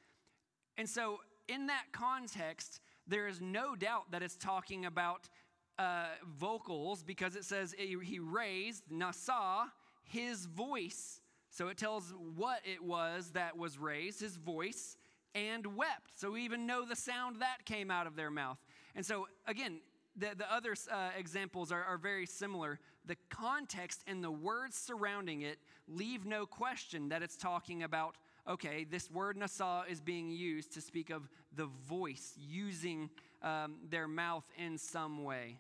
And 0.78 0.88
so 0.88 1.20
in 1.48 1.68
that 1.68 1.86
context, 1.92 2.82
there 3.08 3.28
is 3.28 3.42
no 3.42 3.76
doubt 3.76 4.12
that 4.12 4.24
it's 4.24 4.38
talking 4.38 4.86
about 4.86 5.30
uh, 5.78 6.06
vocals 6.40 7.04
because 7.04 7.36
it 7.36 7.46
says 7.46 7.76
he 7.78 8.20
raised, 8.20 8.84
nasa, 8.92 9.66
his 10.04 10.46
voice. 10.46 11.22
So 11.50 11.68
it 11.68 11.78
tells 11.78 12.14
what 12.36 12.62
it 12.64 12.84
was 12.84 13.32
that 13.32 13.58
was 13.58 13.78
raised, 13.78 14.22
his 14.22 14.38
voice, 14.38 14.98
and 15.36 15.76
wept. 15.76 16.12
So 16.16 16.32
we 16.32 16.44
even 16.44 16.66
know 16.66 16.86
the 16.86 16.96
sound 16.96 17.42
that 17.42 17.66
came 17.66 17.92
out 17.92 18.08
of 18.08 18.16
their 18.16 18.32
mouth. 18.32 18.58
And 18.96 19.06
so, 19.06 19.28
again, 19.48 19.80
the, 20.16 20.32
the 20.38 20.52
other 20.52 20.76
uh, 20.92 21.10
examples 21.18 21.72
are, 21.72 21.84
are 21.84 21.98
very 21.98 22.26
similar. 22.26 22.80
The 23.06 23.18
context 23.30 24.04
and 24.08 24.24
the 24.24 24.32
words 24.32 24.76
surrounding 24.76 25.42
it 25.42 25.60
leave 25.88 26.26
no 26.26 26.46
question 26.46 27.10
that 27.10 27.24
it's 27.24 27.36
talking 27.36 27.84
about 27.84 28.16
okay, 28.48 28.86
this 28.90 29.10
word 29.10 29.38
nasa 29.38 29.88
is 29.90 30.02
being 30.02 30.30
used 30.30 30.74
to 30.74 30.82
speak 30.82 31.10
of 31.10 31.30
the 31.56 31.68
voice, 31.88 32.34
using 32.38 33.10
um, 33.42 33.76
their 33.90 34.08
mouth 34.08 34.46
in 34.58 34.78
some 34.78 35.24
way. 35.24 35.60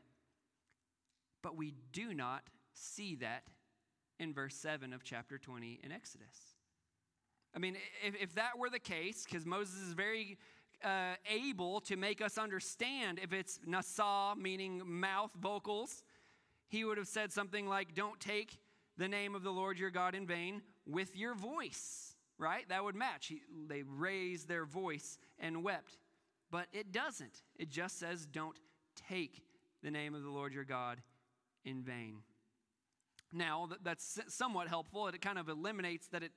But 1.41 1.57
we 1.57 1.73
do 1.91 2.13
not 2.13 2.43
see 2.73 3.15
that 3.15 3.43
in 4.19 4.33
verse 4.33 4.55
7 4.55 4.93
of 4.93 5.03
chapter 5.03 5.37
20 5.37 5.79
in 5.83 5.91
Exodus. 5.91 6.55
I 7.55 7.59
mean, 7.59 7.77
if, 8.05 8.15
if 8.19 8.35
that 8.35 8.57
were 8.57 8.69
the 8.69 8.79
case, 8.79 9.25
because 9.25 9.45
Moses 9.45 9.75
is 9.81 9.93
very 9.93 10.37
uh, 10.83 11.13
able 11.29 11.81
to 11.81 11.95
make 11.95 12.21
us 12.21 12.37
understand 12.37 13.19
if 13.21 13.31
it's 13.31 13.59
nasa, 13.67 14.35
meaning 14.37 14.81
mouth 14.85 15.31
vocals, 15.39 16.03
he 16.67 16.83
would 16.83 16.97
have 16.97 17.07
said 17.07 17.31
something 17.31 17.67
like, 17.67 17.93
Don't 17.93 18.19
take 18.19 18.57
the 18.97 19.07
name 19.07 19.35
of 19.35 19.43
the 19.43 19.51
Lord 19.51 19.77
your 19.77 19.91
God 19.91 20.15
in 20.15 20.25
vain 20.25 20.61
with 20.85 21.15
your 21.15 21.35
voice, 21.35 22.12
right? 22.43 22.67
That 22.69 22.83
would 22.83 22.95
match. 22.95 23.27
He, 23.27 23.41
they 23.67 23.83
raised 23.83 24.47
their 24.47 24.65
voice 24.65 25.17
and 25.39 25.63
wept. 25.63 25.97
But 26.51 26.67
it 26.73 26.91
doesn't. 26.91 27.41
It 27.57 27.69
just 27.69 27.97
says, 27.97 28.27
Don't 28.27 28.59
take 29.09 29.41
the 29.81 29.89
name 29.89 30.13
of 30.13 30.21
the 30.21 30.29
Lord 30.29 30.53
your 30.53 30.65
God 30.65 31.01
in 31.65 31.81
vain. 31.81 32.17
Now, 33.31 33.69
that's 33.81 34.19
somewhat 34.27 34.67
helpful. 34.67 35.07
It 35.07 35.19
kind 35.21 35.39
of 35.39 35.49
eliminates 35.49 36.07
that 36.09 36.21
it 36.21 36.31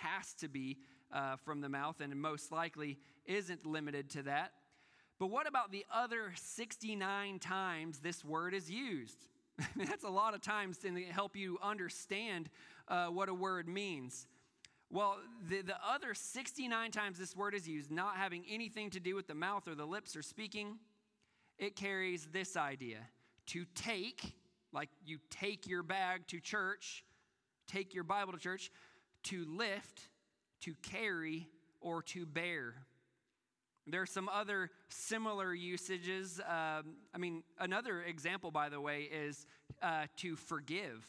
has 0.00 0.34
to 0.34 0.48
be 0.48 0.78
uh, 1.12 1.36
from 1.36 1.60
the 1.60 1.68
mouth, 1.68 2.00
and 2.00 2.14
most 2.20 2.52
likely 2.52 2.98
isn't 3.24 3.64
limited 3.64 4.10
to 4.10 4.22
that. 4.24 4.52
But 5.18 5.28
what 5.28 5.46
about 5.46 5.70
the 5.70 5.86
other 5.92 6.32
69 6.34 7.38
times 7.38 8.00
this 8.00 8.24
word 8.24 8.54
is 8.54 8.70
used? 8.70 9.26
I 9.60 9.66
mean, 9.76 9.86
that's 9.86 10.04
a 10.04 10.10
lot 10.10 10.34
of 10.34 10.40
times 10.40 10.78
to 10.78 11.02
help 11.04 11.36
you 11.36 11.58
understand 11.62 12.50
uh, 12.88 13.06
what 13.06 13.28
a 13.28 13.34
word 13.34 13.68
means. 13.68 14.26
Well, 14.92 15.16
the, 15.48 15.62
the 15.62 15.76
other 15.82 16.12
69 16.12 16.90
times 16.90 17.18
this 17.18 17.34
word 17.34 17.54
is 17.54 17.66
used, 17.66 17.90
not 17.90 18.16
having 18.16 18.44
anything 18.46 18.90
to 18.90 19.00
do 19.00 19.14
with 19.14 19.26
the 19.26 19.34
mouth 19.34 19.66
or 19.66 19.74
the 19.74 19.86
lips 19.86 20.14
or 20.14 20.20
speaking, 20.20 20.76
it 21.58 21.76
carries 21.76 22.26
this 22.26 22.58
idea 22.58 22.98
to 23.46 23.64
take, 23.74 24.34
like 24.70 24.90
you 25.02 25.18
take 25.30 25.66
your 25.66 25.82
bag 25.82 26.26
to 26.26 26.40
church, 26.40 27.06
take 27.66 27.94
your 27.94 28.04
Bible 28.04 28.34
to 28.34 28.38
church, 28.38 28.70
to 29.24 29.46
lift, 29.48 30.10
to 30.60 30.74
carry, 30.82 31.48
or 31.80 32.02
to 32.02 32.26
bear. 32.26 32.74
There 33.86 34.02
are 34.02 34.06
some 34.06 34.28
other 34.28 34.70
similar 34.90 35.54
usages. 35.54 36.38
Um, 36.40 36.96
I 37.14 37.18
mean, 37.18 37.44
another 37.58 38.02
example, 38.02 38.50
by 38.50 38.68
the 38.68 38.80
way, 38.80 39.08
is 39.10 39.46
uh, 39.80 40.04
to 40.18 40.36
forgive, 40.36 41.02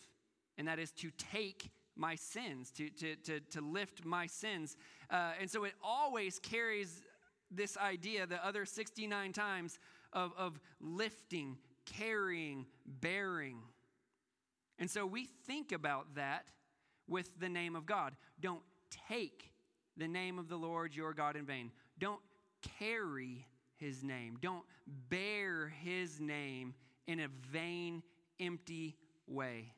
and 0.58 0.70
that 0.70 0.80
is 0.80 0.92
to 0.94 1.12
take 1.18 1.70
my 1.96 2.16
sins, 2.16 2.72
to, 2.72 2.90
to, 2.90 3.16
to, 3.18 3.40
to 3.40 3.62
lift 3.62 4.06
my 4.06 4.26
sins. 4.26 4.76
Uh, 5.10 5.32
and 5.40 5.50
so 5.50 5.64
it 5.64 5.74
always 5.84 6.40
carries 6.40 7.04
this 7.52 7.78
idea, 7.78 8.26
the 8.26 8.44
other 8.46 8.66
69 8.66 9.34
times, 9.34 9.80
of, 10.12 10.32
of 10.38 10.60
lifting, 10.80 11.58
carrying, 11.86 12.66
bearing. 12.86 13.60
And 14.80 14.90
so 14.90 15.06
we 15.06 15.28
think 15.46 15.72
about 15.72 16.16
that 16.16 16.48
with 17.08 17.40
the 17.40 17.50
name 17.50 17.76
of 17.76 17.86
God. 17.86 18.16
Don't 18.40 18.64
take 19.10 19.52
the 19.98 20.08
name 20.08 20.40
of 20.40 20.50
the 20.50 20.56
Lord 20.56 20.96
your 20.96 21.14
God 21.14 21.36
in 21.36 21.46
vain. 21.46 21.72
Don't 22.00 22.22
carry 22.80 23.46
his 23.78 24.04
name. 24.04 24.38
Don't 24.42 24.64
bear 25.10 25.74
his 25.84 26.20
name 26.20 26.74
in 27.08 27.20
a 27.20 27.28
vain, 27.52 28.02
empty 28.40 28.96
way. 29.28 29.74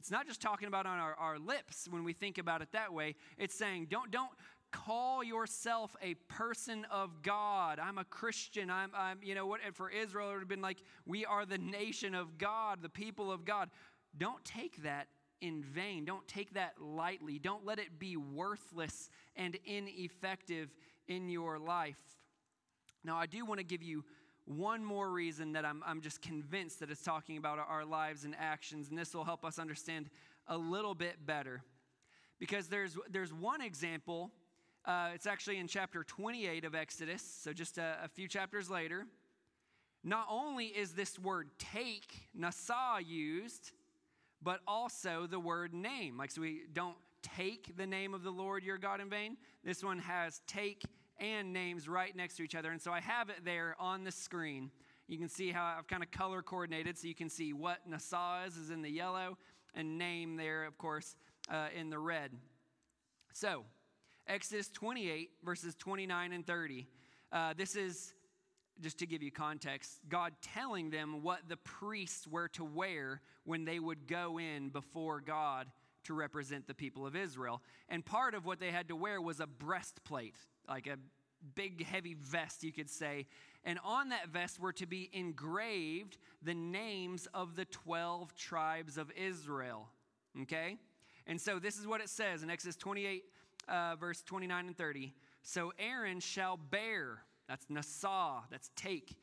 It's 0.00 0.10
not 0.10 0.26
just 0.26 0.40
talking 0.40 0.66
about 0.66 0.86
on 0.86 0.98
our, 0.98 1.14
our 1.14 1.38
lips 1.38 1.86
when 1.90 2.04
we 2.04 2.14
think 2.14 2.38
about 2.38 2.62
it 2.62 2.72
that 2.72 2.92
way. 2.92 3.14
It's 3.36 3.54
saying, 3.54 3.88
don't, 3.90 4.10
don't 4.10 4.30
call 4.72 5.22
yourself 5.22 5.94
a 6.02 6.14
person 6.26 6.86
of 6.90 7.22
God. 7.22 7.78
I'm 7.78 7.98
a 7.98 8.04
Christian. 8.04 8.70
I'm, 8.70 8.90
I'm 8.96 9.18
you 9.22 9.34
know 9.34 9.46
what, 9.46 9.60
for 9.74 9.90
Israel, 9.90 10.30
it 10.30 10.32
would 10.32 10.40
have 10.40 10.48
been 10.48 10.62
like, 10.62 10.78
we 11.06 11.26
are 11.26 11.44
the 11.44 11.58
nation 11.58 12.14
of 12.14 12.38
God, 12.38 12.80
the 12.80 12.88
people 12.88 13.30
of 13.30 13.44
God. 13.44 13.68
Don't 14.16 14.42
take 14.42 14.82
that 14.84 15.08
in 15.42 15.62
vain. 15.62 16.06
Don't 16.06 16.26
take 16.26 16.54
that 16.54 16.80
lightly. 16.80 17.38
Don't 17.38 17.66
let 17.66 17.78
it 17.78 17.98
be 17.98 18.16
worthless 18.16 19.10
and 19.36 19.58
ineffective 19.66 20.74
in 21.08 21.28
your 21.28 21.58
life. 21.58 22.00
Now, 23.04 23.16
I 23.16 23.26
do 23.26 23.44
want 23.44 23.58
to 23.58 23.64
give 23.64 23.82
you 23.82 24.04
one 24.56 24.84
more 24.84 25.10
reason 25.10 25.52
that 25.52 25.64
I'm, 25.64 25.82
I'm 25.86 26.00
just 26.00 26.20
convinced 26.20 26.80
that 26.80 26.90
it's 26.90 27.02
talking 27.02 27.36
about 27.36 27.58
our 27.58 27.84
lives 27.84 28.24
and 28.24 28.34
actions, 28.38 28.88
and 28.88 28.98
this 28.98 29.14
will 29.14 29.24
help 29.24 29.44
us 29.44 29.58
understand 29.58 30.10
a 30.48 30.58
little 30.58 30.94
bit 30.94 31.24
better. 31.24 31.62
Because 32.38 32.66
there's, 32.66 32.96
there's 33.10 33.32
one 33.32 33.60
example, 33.60 34.32
uh, 34.84 35.10
it's 35.14 35.26
actually 35.26 35.58
in 35.58 35.68
chapter 35.68 36.02
28 36.02 36.64
of 36.64 36.74
Exodus, 36.74 37.22
so 37.22 37.52
just 37.52 37.78
a, 37.78 37.98
a 38.02 38.08
few 38.08 38.26
chapters 38.26 38.68
later. 38.68 39.06
Not 40.02 40.26
only 40.28 40.66
is 40.66 40.94
this 40.94 41.18
word 41.18 41.50
take, 41.58 42.30
nasa, 42.38 43.06
used, 43.06 43.72
but 44.42 44.60
also 44.66 45.26
the 45.30 45.38
word 45.38 45.74
name. 45.74 46.16
Like, 46.16 46.30
so 46.30 46.40
we 46.40 46.62
don't 46.72 46.96
take 47.22 47.76
the 47.76 47.86
name 47.86 48.14
of 48.14 48.22
the 48.22 48.30
Lord 48.30 48.64
your 48.64 48.78
God 48.78 49.00
in 49.00 49.10
vain. 49.10 49.36
This 49.62 49.84
one 49.84 49.98
has 49.98 50.40
take 50.46 50.84
and 51.20 51.52
names 51.52 51.88
right 51.88 52.14
next 52.16 52.36
to 52.36 52.42
each 52.42 52.54
other. 52.54 52.70
And 52.70 52.80
so 52.80 52.92
I 52.92 53.00
have 53.00 53.28
it 53.28 53.44
there 53.44 53.76
on 53.78 54.04
the 54.04 54.10
screen. 54.10 54.70
You 55.06 55.18
can 55.18 55.28
see 55.28 55.50
how 55.50 55.74
I've 55.78 55.86
kind 55.86 56.02
of 56.02 56.10
color 56.10 56.42
coordinated 56.42 56.98
so 56.98 57.08
you 57.08 57.14
can 57.14 57.28
see 57.28 57.52
what 57.52 57.78
Nasa 57.88 58.46
is, 58.46 58.56
is 58.56 58.70
in 58.70 58.82
the 58.82 58.90
yellow, 58.90 59.36
and 59.74 59.98
name 59.98 60.36
there, 60.36 60.64
of 60.64 60.78
course, 60.78 61.16
uh, 61.50 61.68
in 61.76 61.90
the 61.90 61.98
red. 61.98 62.32
So, 63.32 63.64
Exodus 64.26 64.68
28, 64.68 65.30
verses 65.44 65.74
29 65.74 66.32
and 66.32 66.46
30. 66.46 66.86
Uh, 67.32 67.54
this 67.56 67.76
is, 67.76 68.14
just 68.80 68.98
to 68.98 69.06
give 69.06 69.22
you 69.22 69.30
context, 69.30 70.00
God 70.08 70.32
telling 70.40 70.90
them 70.90 71.22
what 71.22 71.48
the 71.48 71.56
priests 71.58 72.26
were 72.26 72.48
to 72.48 72.64
wear 72.64 73.20
when 73.44 73.64
they 73.64 73.78
would 73.78 74.06
go 74.06 74.38
in 74.38 74.70
before 74.70 75.20
God 75.20 75.66
to 76.04 76.14
represent 76.14 76.66
the 76.66 76.74
people 76.74 77.06
of 77.06 77.16
Israel. 77.16 77.62
And 77.88 78.04
part 78.04 78.34
of 78.34 78.44
what 78.44 78.60
they 78.60 78.70
had 78.70 78.88
to 78.88 78.96
wear 78.96 79.20
was 79.20 79.40
a 79.40 79.46
breastplate 79.46 80.36
like 80.68 80.86
a 80.86 80.96
big, 81.54 81.84
heavy 81.84 82.14
vest, 82.14 82.62
you 82.62 82.72
could 82.72 82.88
say. 82.90 83.26
And 83.64 83.78
on 83.84 84.10
that 84.10 84.28
vest 84.28 84.58
were 84.58 84.72
to 84.74 84.86
be 84.86 85.10
engraved 85.12 86.16
the 86.42 86.54
names 86.54 87.28
of 87.34 87.56
the 87.56 87.64
12 87.66 88.34
tribes 88.34 88.96
of 88.96 89.10
Israel. 89.12 89.88
Okay? 90.42 90.78
And 91.26 91.40
so 91.40 91.58
this 91.58 91.78
is 91.78 91.86
what 91.86 92.00
it 92.00 92.08
says 92.08 92.42
in 92.42 92.50
Exodus 92.50 92.76
28, 92.76 93.24
uh, 93.68 93.96
verse 93.96 94.22
29 94.22 94.66
and 94.66 94.76
30. 94.76 95.14
So 95.42 95.72
Aaron 95.78 96.20
shall 96.20 96.56
bear, 96.56 97.22
that's 97.48 97.66
Nasa, 97.66 98.42
that's 98.50 98.70
take. 98.76 99.16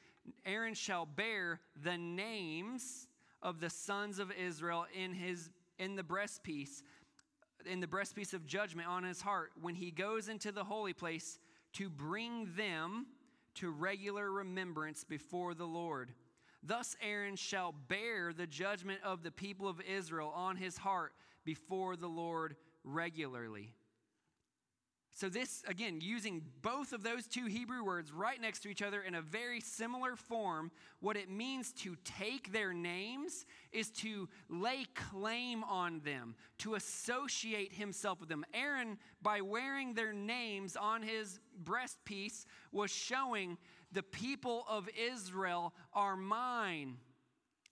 Aaron 0.46 0.74
shall 0.74 1.06
bear 1.06 1.62
the 1.84 1.98
names 1.98 3.08
of 3.42 3.60
the 3.60 3.70
sons 3.70 4.20
of 4.20 4.32
Israel 4.32 4.86
in 4.94 5.14
his 5.14 5.50
in 5.80 5.96
the 5.96 6.04
breastpiece 6.04 6.82
in 7.66 7.80
the 7.80 7.88
breastpiece 7.88 8.34
of 8.34 8.46
judgment 8.46 8.88
on 8.88 9.04
his 9.04 9.22
heart 9.22 9.52
when 9.60 9.76
he 9.76 9.92
goes 9.92 10.30
into 10.30 10.52
the 10.52 10.64
holy 10.64 10.94
place 10.94 11.40
to 11.74 11.90
bring 11.90 12.48
them 12.56 13.08
to 13.56 13.72
regular 13.72 14.32
remembrance 14.32 15.04
before 15.04 15.54
the 15.54 15.66
Lord. 15.66 16.14
Thus 16.64 16.96
Aaron 17.02 17.36
shall 17.36 17.74
bear 17.88 18.32
the 18.34 18.48
judgment 18.48 19.00
of 19.04 19.24
the 19.24 19.32
people 19.32 19.68
of 19.68 19.82
Israel 19.82 20.32
on 20.36 20.56
his 20.56 20.78
heart 20.78 21.14
before 21.44 21.96
the 21.96 22.08
Lord 22.08 22.56
regularly. 22.84 23.74
So, 25.20 25.30
this, 25.30 25.64
again, 25.68 25.98
using 26.00 26.44
both 26.62 26.94
of 26.94 27.02
those 27.02 27.26
two 27.26 27.48
Hebrew 27.48 27.84
words 27.84 28.12
right 28.12 28.40
next 28.40 28.60
to 28.60 28.70
each 28.70 28.84
other 28.84 29.02
in 29.02 29.16
a 29.16 29.22
very 29.24 29.60
similar 29.60 30.16
form, 30.16 30.70
what 31.00 31.18
it 31.18 31.28
means 31.28 31.74
to 31.82 31.96
take 32.06 32.54
their 32.54 32.72
names 32.72 33.48
is 33.72 33.90
to 33.90 34.30
lay 34.48 34.86
claim 34.94 35.64
on 35.64 36.02
them, 36.02 36.36
to 36.60 36.76
associate 36.76 37.74
himself 37.74 38.20
with 38.20 38.30
them. 38.30 38.46
Aaron, 38.54 39.00
by 39.24 39.42
wearing 39.42 39.96
their 39.96 40.14
names 40.14 40.76
on 40.76 41.02
his 41.02 41.40
breastpiece, 41.64 42.46
was 42.72 42.92
showing 42.92 43.58
the 43.92 44.04
people 44.04 44.66
of 44.70 44.88
Israel 44.96 45.74
are 45.94 46.16
mine. 46.16 46.98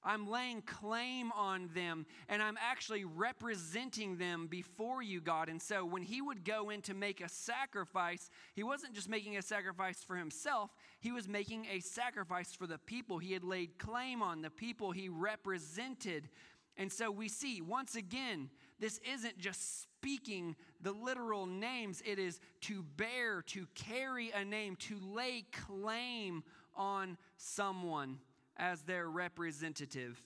I'm 0.05 0.29
laying 0.29 0.61
claim 0.61 1.31
on 1.31 1.69
them 1.73 2.05
and 2.29 2.41
I'm 2.41 2.57
actually 2.61 3.03
representing 3.03 4.17
them 4.17 4.47
before 4.47 5.01
you, 5.01 5.19
God. 5.19 5.49
And 5.49 5.61
so 5.61 5.83
when 5.83 6.03
he 6.03 6.21
would 6.21 6.45
go 6.45 6.69
in 6.69 6.81
to 6.83 6.93
make 6.93 7.21
a 7.21 7.27
sacrifice, 7.27 8.29
he 8.53 8.63
wasn't 8.63 8.93
just 8.93 9.09
making 9.09 9.37
a 9.37 9.41
sacrifice 9.41 10.03
for 10.03 10.15
himself, 10.15 10.75
he 10.99 11.11
was 11.11 11.27
making 11.27 11.65
a 11.65 11.79
sacrifice 11.79 12.53
for 12.53 12.67
the 12.67 12.77
people 12.77 13.17
he 13.17 13.33
had 13.33 13.43
laid 13.43 13.79
claim 13.79 14.21
on, 14.21 14.41
the 14.41 14.49
people 14.51 14.91
he 14.91 15.09
represented. 15.09 16.29
And 16.77 16.91
so 16.91 17.09
we 17.09 17.27
see 17.27 17.61
once 17.61 17.95
again, 17.95 18.49
this 18.79 18.99
isn't 19.11 19.39
just 19.39 19.83
speaking 19.83 20.55
the 20.81 20.91
literal 20.91 21.45
names, 21.45 22.03
it 22.05 22.19
is 22.19 22.39
to 22.61 22.83
bear, 22.97 23.41
to 23.43 23.65
carry 23.73 24.31
a 24.31 24.45
name, 24.45 24.75
to 24.75 24.99
lay 24.99 25.45
claim 25.51 26.43
on 26.75 27.17
someone 27.37 28.19
as 28.57 28.81
their 28.83 29.09
representative. 29.09 30.21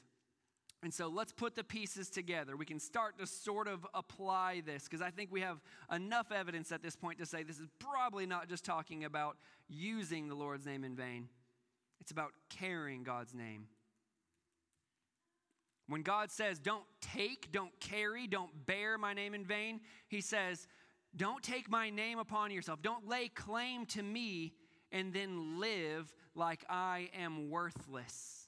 And 0.81 0.93
so 0.93 1.07
let's 1.07 1.33
put 1.33 1.55
the 1.55 1.63
pieces 1.63 2.09
together. 2.09 2.55
We 2.55 2.65
can 2.65 2.79
start 2.79 3.19
to 3.19 3.27
sort 3.27 3.67
of 3.67 3.85
apply 3.93 4.61
this 4.65 4.85
because 4.85 5.01
I 5.01 5.09
think 5.09 5.29
we 5.31 5.41
have 5.41 5.59
enough 5.93 6.31
evidence 6.31 6.71
at 6.71 6.81
this 6.81 6.95
point 6.95 7.19
to 7.19 7.25
say 7.25 7.43
this 7.43 7.59
is 7.59 7.67
probably 7.79 8.25
not 8.25 8.47
just 8.47 8.63
talking 8.63 9.03
about 9.03 9.35
using 9.67 10.29
the 10.29 10.35
Lord's 10.35 10.65
name 10.65 10.83
in 10.85 10.95
vain, 10.95 11.27
it's 11.99 12.11
about 12.11 12.31
carrying 12.49 13.03
God's 13.03 13.33
name. 13.33 13.67
When 15.87 16.01
God 16.01 16.31
says, 16.31 16.59
don't 16.59 16.85
take, 17.01 17.51
don't 17.51 17.77
carry, 17.79 18.27
don't 18.27 18.65
bear 18.65 18.97
my 18.97 19.13
name 19.13 19.33
in 19.33 19.43
vain, 19.43 19.81
He 20.07 20.21
says, 20.21 20.67
don't 21.15 21.43
take 21.43 21.69
my 21.69 21.89
name 21.89 22.19
upon 22.19 22.51
yourself. 22.51 22.81
Don't 22.81 23.07
lay 23.07 23.27
claim 23.27 23.85
to 23.87 24.03
me 24.03 24.53
and 24.91 25.11
then 25.11 25.59
live 25.59 26.13
like 26.39 26.63
I 26.69 27.09
am 27.19 27.49
worthless, 27.49 28.47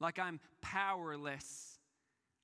like 0.00 0.20
I'm 0.20 0.38
powerless, 0.62 1.78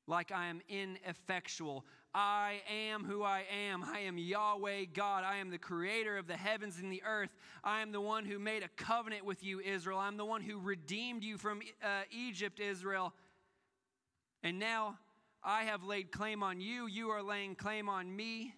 like 0.07 0.33
I 0.33 0.49
am 0.49 0.61
ineffectual. 0.69 1.87
I 2.13 2.63
am 2.69 3.05
who 3.05 3.23
I 3.23 3.45
am. 3.69 3.85
I 3.85 4.01
am 4.01 4.19
Yahweh 4.19 4.87
God. 4.93 5.23
I 5.23 5.37
am 5.37 5.51
the 5.51 5.59
creator 5.59 6.19
of 6.19 6.27
the 6.27 6.37
heavens 6.37 6.81
and 6.81 6.91
the 6.91 7.05
earth. 7.07 7.31
I 7.63 7.83
am 7.83 7.93
the 7.93 8.01
one 8.01 8.25
who 8.25 8.41
made 8.41 8.65
a 8.65 8.69
covenant 8.77 9.25
with 9.25 9.45
you, 9.45 9.61
Israel. 9.61 9.99
I'm 9.99 10.17
the 10.17 10.25
one 10.25 10.43
who 10.43 10.59
redeemed 10.59 11.23
you 11.23 11.39
from 11.39 11.61
uh, 11.85 12.03
Egypt, 12.11 12.59
Israel. 12.59 13.15
And 14.43 14.59
now 14.59 14.99
I 15.45 15.63
have 15.63 15.85
laid 15.85 16.11
claim 16.11 16.43
on 16.43 16.61
you. 16.61 16.89
You 16.89 17.11
are 17.11 17.23
laying 17.23 17.55
claim 17.55 17.89
on 17.89 18.15
me. 18.15 18.55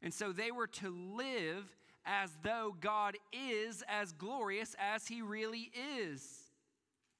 And 0.00 0.14
so 0.14 0.32
they 0.32 0.50
were 0.50 0.68
to 0.68 0.88
live 0.88 1.66
as 2.04 2.30
though 2.42 2.74
God 2.80 3.16
is 3.32 3.82
as 3.88 4.12
glorious 4.12 4.74
as 4.78 5.06
he 5.06 5.22
really 5.22 5.70
is. 5.74 6.40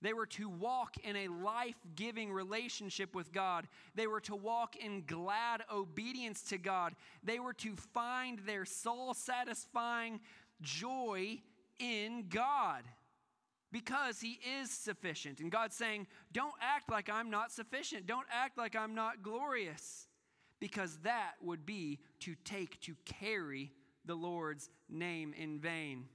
They 0.03 0.15
were 0.15 0.27
to 0.27 0.49
walk 0.49 0.97
in 1.05 1.15
a 1.15 1.29
life 1.29 1.77
giving 1.95 2.33
relationship 2.33 3.15
with 3.15 3.33
God. 3.33 3.69
They 3.95 4.07
were 4.07 4.21
to 4.23 4.35
walk 4.35 4.77
in 4.77 5.05
glad 5.07 5.63
obedience 5.71 6.43
to 6.45 6.59
God. 6.59 6.95
They 7.23 7.39
were 7.39 7.53
to 7.55 7.77
find 7.77 8.39
their 8.41 8.65
soul 8.65 9.13
satisfying 9.13 10.21
joy 10.63 11.43
in 11.79 12.27
God 12.31 12.85
because 13.73 14.21
He 14.21 14.41
is 14.61 14.71
sufficient. 14.71 15.41
And 15.41 15.53
God's 15.53 15.77
saying, 15.77 16.07
Don't 16.33 16.55
act 16.63 16.91
like 16.91 17.11
I'm 17.11 17.29
not 17.29 17.53
sufficient. 17.53 18.07
Don't 18.07 18.27
act 18.31 18.57
like 18.57 18.75
I'm 18.75 18.95
not 18.95 19.23
glorious, 19.23 20.09
because 20.61 20.97
that 21.03 21.33
would 21.43 21.67
be 21.67 21.99
to 22.21 22.35
take, 22.45 22.81
to 22.81 22.95
carry 23.05 23.73
the 24.05 24.15
Lord's 24.15 24.71
name 24.89 25.35
in 25.37 25.59
vain. 25.59 26.07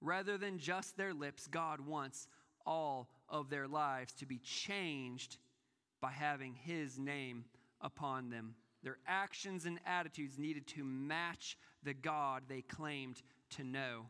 Rather 0.00 0.36
than 0.36 0.58
just 0.58 0.96
their 0.96 1.14
lips, 1.14 1.46
God 1.46 1.80
wants 1.80 2.26
all 2.66 3.08
of 3.28 3.50
their 3.50 3.66
lives 3.66 4.12
to 4.14 4.26
be 4.26 4.38
changed 4.38 5.38
by 6.00 6.10
having 6.10 6.54
His 6.54 6.98
name 6.98 7.44
upon 7.80 8.30
them. 8.30 8.54
Their 8.82 8.98
actions 9.06 9.64
and 9.64 9.80
attitudes 9.86 10.38
needed 10.38 10.66
to 10.68 10.84
match 10.84 11.56
the 11.82 11.94
God 11.94 12.42
they 12.48 12.62
claimed 12.62 13.22
to 13.50 13.64
know. 13.64 14.06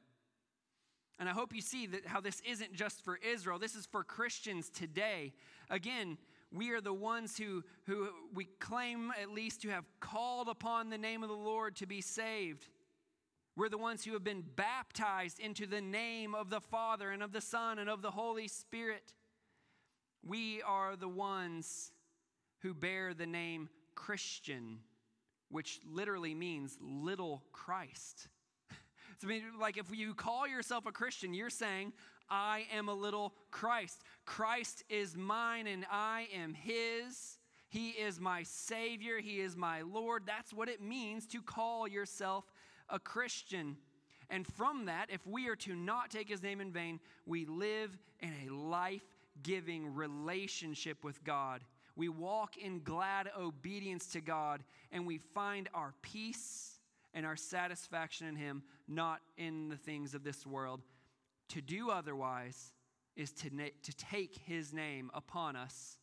And 1.19 1.29
I 1.29 1.33
hope 1.33 1.55
you 1.55 1.61
see 1.61 1.87
that 1.87 2.07
how 2.07 2.21
this 2.21 2.43
isn't 2.45 2.73
just 2.73 3.05
for 3.05 3.19
Israel, 3.19 3.59
this 3.59 3.77
is 3.77 3.87
for 3.87 4.03
Christians 4.03 4.69
today. 4.69 5.33
Again, 5.71 6.19
we 6.55 6.71
are 6.71 6.81
the 6.81 6.95
ones 6.95 7.37
who, 7.37 7.65
who 7.87 8.09
we 8.33 8.45
claim 8.61 9.13
at 9.21 9.31
least 9.31 9.63
to 9.63 9.71
have 9.71 9.85
called 9.99 10.49
upon 10.49 10.89
the 10.89 10.97
name 10.97 11.25
of 11.25 11.29
the 11.29 11.35
Lord 11.35 11.75
to 11.77 11.87
be 11.87 12.01
saved. 12.01 12.69
We're 13.57 13.69
the 13.69 13.79
ones 13.79 14.05
who 14.05 14.13
have 14.13 14.23
been 14.23 14.45
baptized 14.55 15.41
into 15.41 15.67
the 15.67 15.81
name 15.81 16.35
of 16.35 16.51
the 16.51 16.61
Father 16.61 17.11
and 17.11 17.23
of 17.25 17.33
the 17.33 17.41
Son 17.41 17.81
and 17.81 17.91
of 17.91 18.03
the 18.03 18.11
Holy 18.13 18.47
Spirit. 18.47 19.15
We 20.25 20.63
are 20.63 20.95
the 20.95 21.09
ones 21.09 21.91
who 22.61 22.73
bear 22.73 23.15
the 23.15 23.27
name 23.27 23.69
Christian, 23.97 24.79
which 25.51 25.81
literally 25.85 26.35
means 26.35 26.79
little 26.81 27.43
Christ. 27.53 28.29
So, 29.21 29.29
I 29.29 29.31
mean, 29.31 29.45
like 29.61 29.77
if 29.77 29.87
you 29.95 30.13
call 30.13 30.49
yourself 30.49 30.87
a 30.87 30.93
Christian, 30.93 31.35
you're 31.35 31.49
saying, 31.49 31.93
I 32.31 32.67
am 32.73 32.89
a 32.89 32.95
little 32.95 33.35
Christ. 33.51 34.03
Christ 34.25 34.85
is 34.89 35.17
mine 35.17 35.67
and 35.67 35.87
I 35.91 36.29
am 36.35 36.55
his. 36.55 37.39
He 37.69 37.91
is 37.91 38.21
my 38.21 38.45
Savior. 38.45 39.19
He 39.19 39.41
is 39.41 39.57
my 39.57 39.83
Lord. 39.83 40.23
That's 40.27 40.53
what 40.53 40.69
it 40.69 40.81
means 40.81 41.27
to 41.29 41.43
call 41.43 41.89
yourself 41.89 42.45
a 42.89 42.99
Christian. 42.99 43.77
And 44.31 44.47
from 44.47 44.87
that, 44.87 45.09
if 45.11 45.27
we 45.27 45.49
are 45.49 45.57
to 45.57 45.75
not 45.75 46.11
take 46.11 46.29
his 46.29 46.43
name 46.43 46.61
in 46.61 46.73
vain, 46.73 47.01
we 47.27 47.45
live 47.47 47.97
in 48.21 48.33
a 48.47 48.53
life 48.53 49.03
giving 49.43 49.95
relationship 49.95 51.05
with 51.05 51.23
God. 51.25 51.63
We 51.97 52.09
walk 52.09 52.57
in 52.57 52.83
glad 52.83 53.31
obedience 53.39 54.07
to 54.09 54.21
God, 54.21 54.65
and 54.91 55.07
we 55.07 55.19
find 55.19 55.69
our 55.75 55.95
peace 56.03 56.79
and 57.13 57.25
our 57.25 57.37
satisfaction 57.37 58.27
in 58.27 58.37
him, 58.37 58.63
not 58.89 59.21
in 59.37 59.69
the 59.69 59.77
things 59.77 60.15
of 60.15 60.25
this 60.25 60.47
world. 60.47 60.81
To 61.55 61.61
do 61.61 61.89
otherwise 61.89 62.73
is 63.15 63.31
to, 63.31 63.55
na- 63.55 63.69
to 63.85 63.97
take 63.97 64.37
his 64.45 64.73
name 64.73 65.09
upon 65.15 65.55
us 65.55 65.99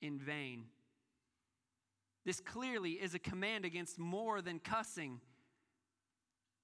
in 0.00 0.16
vain. 0.16 0.66
This 2.24 2.38
clearly 2.38 2.92
is 2.92 3.12
a 3.12 3.18
command 3.18 3.64
against 3.64 3.98
more 3.98 4.40
than 4.40 4.60
cussing. 4.60 5.20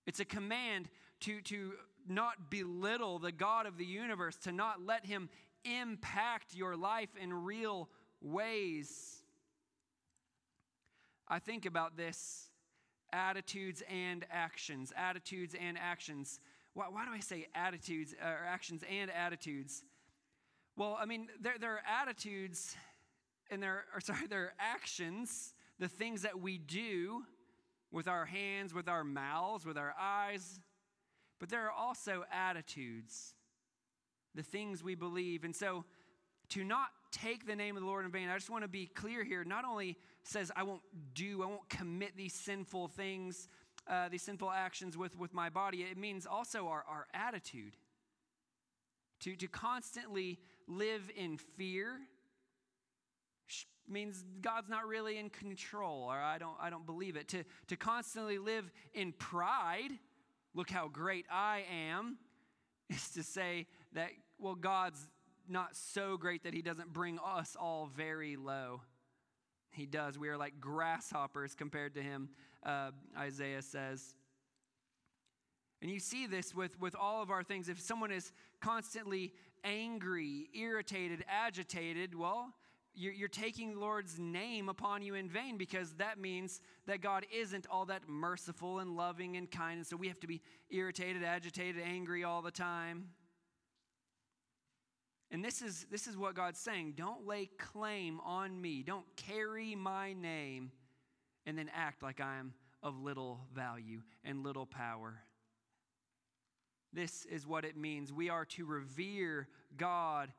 It's 0.06 0.20
a 0.20 0.24
command 0.24 0.88
to, 1.22 1.40
to 1.40 1.72
not 2.08 2.48
belittle 2.48 3.18
the 3.18 3.32
God 3.32 3.66
of 3.66 3.76
the 3.76 3.84
universe, 3.84 4.36
to 4.44 4.52
not 4.52 4.86
let 4.86 5.04
him 5.04 5.30
impact 5.64 6.54
your 6.54 6.76
life 6.76 7.10
in 7.20 7.32
real 7.44 7.88
ways. 8.22 9.20
I 11.26 11.40
think 11.40 11.66
about 11.66 11.96
this 11.96 12.50
attitudes 13.12 13.82
and 13.90 14.24
actions. 14.30 14.92
Attitudes 14.96 15.56
and 15.60 15.76
actions. 15.76 16.38
Why, 16.78 16.84
why 16.92 17.04
do 17.06 17.10
I 17.12 17.18
say 17.18 17.48
attitudes 17.56 18.14
uh, 18.24 18.28
or 18.28 18.46
actions 18.46 18.84
and 18.88 19.10
attitudes? 19.10 19.82
Well, 20.76 20.96
I 20.96 21.06
mean, 21.06 21.26
there, 21.40 21.54
there 21.58 21.72
are 21.72 21.82
attitudes 22.00 22.76
and 23.50 23.60
there 23.60 23.86
are, 23.92 24.00
sorry, 24.00 24.28
there 24.28 24.42
are 24.42 24.52
actions, 24.60 25.54
the 25.80 25.88
things 25.88 26.22
that 26.22 26.38
we 26.38 26.56
do 26.56 27.24
with 27.90 28.06
our 28.06 28.24
hands, 28.24 28.72
with 28.72 28.86
our 28.88 29.02
mouths, 29.02 29.66
with 29.66 29.76
our 29.76 29.92
eyes, 30.00 30.60
but 31.40 31.48
there 31.48 31.66
are 31.66 31.72
also 31.72 32.22
attitudes, 32.32 33.34
the 34.36 34.44
things 34.44 34.80
we 34.80 34.94
believe. 34.94 35.42
And 35.42 35.56
so 35.56 35.84
to 36.50 36.62
not 36.62 36.90
take 37.10 37.44
the 37.44 37.56
name 37.56 37.76
of 37.76 37.82
the 37.82 37.88
Lord 37.88 38.04
in 38.04 38.12
vain, 38.12 38.28
I 38.28 38.36
just 38.36 38.50
want 38.50 38.62
to 38.62 38.68
be 38.68 38.86
clear 38.86 39.24
here, 39.24 39.42
not 39.42 39.64
only 39.64 39.96
says 40.22 40.52
I 40.54 40.62
won't 40.62 40.82
do, 41.12 41.42
I 41.42 41.46
won't 41.46 41.68
commit 41.68 42.16
these 42.16 42.34
sinful 42.34 42.86
things 42.86 43.48
uh, 43.88 44.08
these 44.08 44.22
sinful 44.22 44.50
actions 44.50 44.96
with, 44.96 45.16
with 45.18 45.32
my 45.32 45.48
body, 45.48 45.78
it 45.78 45.96
means 45.96 46.26
also 46.26 46.66
our, 46.68 46.84
our 46.88 47.06
attitude. 47.14 47.76
To, 49.20 49.34
to 49.36 49.48
constantly 49.48 50.38
live 50.66 51.10
in 51.16 51.38
fear 51.38 51.98
means 53.88 54.24
God's 54.42 54.68
not 54.68 54.86
really 54.86 55.18
in 55.18 55.30
control, 55.30 56.04
or 56.04 56.16
I 56.16 56.38
don't, 56.38 56.56
I 56.60 56.70
don't 56.70 56.86
believe 56.86 57.16
it. 57.16 57.28
To, 57.28 57.44
to 57.68 57.76
constantly 57.76 58.38
live 58.38 58.70
in 58.92 59.12
pride, 59.12 59.90
look 60.54 60.70
how 60.70 60.88
great 60.88 61.24
I 61.30 61.64
am, 61.90 62.18
is 62.90 63.08
to 63.10 63.22
say 63.22 63.66
that, 63.94 64.10
well, 64.38 64.54
God's 64.54 65.00
not 65.48 65.74
so 65.74 66.16
great 66.16 66.44
that 66.44 66.52
He 66.52 66.62
doesn't 66.62 66.92
bring 66.92 67.18
us 67.24 67.56
all 67.58 67.88
very 67.96 68.36
low. 68.36 68.82
He 69.70 69.86
does. 69.86 70.18
We 70.18 70.28
are 70.28 70.36
like 70.36 70.60
grasshoppers 70.60 71.54
compared 71.54 71.94
to 71.94 72.02
Him 72.02 72.28
uh, 72.64 72.90
Isaiah 73.16 73.62
says. 73.62 74.14
And 75.80 75.90
you 75.90 76.00
see 76.00 76.26
this 76.26 76.54
with, 76.54 76.78
with 76.80 76.96
all 76.96 77.22
of 77.22 77.30
our 77.30 77.42
things. 77.42 77.68
If 77.68 77.80
someone 77.80 78.10
is 78.10 78.32
constantly 78.60 79.32
angry, 79.62 80.48
irritated, 80.54 81.24
agitated, 81.28 82.14
well, 82.16 82.52
you're, 82.94 83.12
you're 83.12 83.28
taking 83.28 83.74
the 83.74 83.80
Lord's 83.80 84.18
name 84.18 84.68
upon 84.68 85.02
you 85.02 85.14
in 85.14 85.28
vain 85.28 85.56
because 85.56 85.92
that 85.94 86.18
means 86.18 86.60
that 86.86 87.00
God 87.00 87.26
isn't 87.32 87.66
all 87.70 87.84
that 87.86 88.08
merciful 88.08 88.80
and 88.80 88.96
loving 88.96 89.36
and 89.36 89.48
kind. 89.48 89.78
And 89.78 89.86
so 89.86 89.96
we 89.96 90.08
have 90.08 90.18
to 90.20 90.26
be 90.26 90.40
irritated, 90.68 91.22
agitated, 91.22 91.80
angry 91.84 92.24
all 92.24 92.42
the 92.42 92.50
time. 92.50 93.10
And 95.30 95.44
this 95.44 95.62
is, 95.62 95.86
this 95.90 96.08
is 96.08 96.16
what 96.16 96.34
God's 96.34 96.58
saying. 96.58 96.94
Don't 96.96 97.26
lay 97.26 97.46
claim 97.58 98.18
on 98.24 98.60
me. 98.60 98.82
Don't 98.82 99.04
carry 99.16 99.74
my 99.76 100.14
name 100.14 100.72
and 101.48 101.56
then 101.56 101.70
act 101.74 102.02
like 102.02 102.20
I 102.20 102.36
am 102.36 102.52
of 102.82 103.00
little 103.00 103.40
value 103.54 104.02
and 104.22 104.44
little 104.44 104.66
power. 104.66 105.18
This 106.92 107.24
is 107.24 107.46
what 107.46 107.64
it 107.64 107.74
means. 107.74 108.12
We 108.12 108.28
are 108.28 108.44
to 108.44 108.66
revere 108.66 109.48
God 109.78 110.30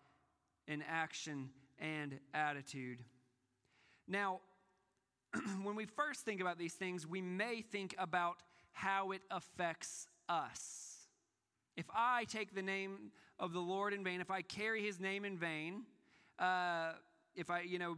in 0.67 0.83
action 0.87 1.49
and 1.79 2.19
attitude. 2.35 2.99
Now, 4.07 4.41
when 5.63 5.75
we 5.75 5.85
first 5.85 6.21
think 6.21 6.41
about 6.41 6.59
these 6.59 6.73
things, 6.73 7.07
we 7.07 7.21
may 7.23 7.63
think 7.63 7.95
about 7.97 8.43
how 8.71 9.09
it 9.09 9.21
affects 9.31 10.07
us. 10.29 11.07
If 11.75 11.85
I 11.91 12.25
take 12.25 12.53
the 12.53 12.61
name 12.61 13.11
of 13.39 13.51
the 13.51 13.59
Lord 13.59 13.93
in 13.93 14.03
vain, 14.03 14.21
if 14.21 14.29
I 14.29 14.43
carry 14.43 14.85
his 14.85 14.99
name 14.99 15.25
in 15.25 15.39
vain, 15.39 15.85
uh, 16.37 16.91
if 17.35 17.49
I, 17.49 17.61
you 17.61 17.79
know, 17.79 17.97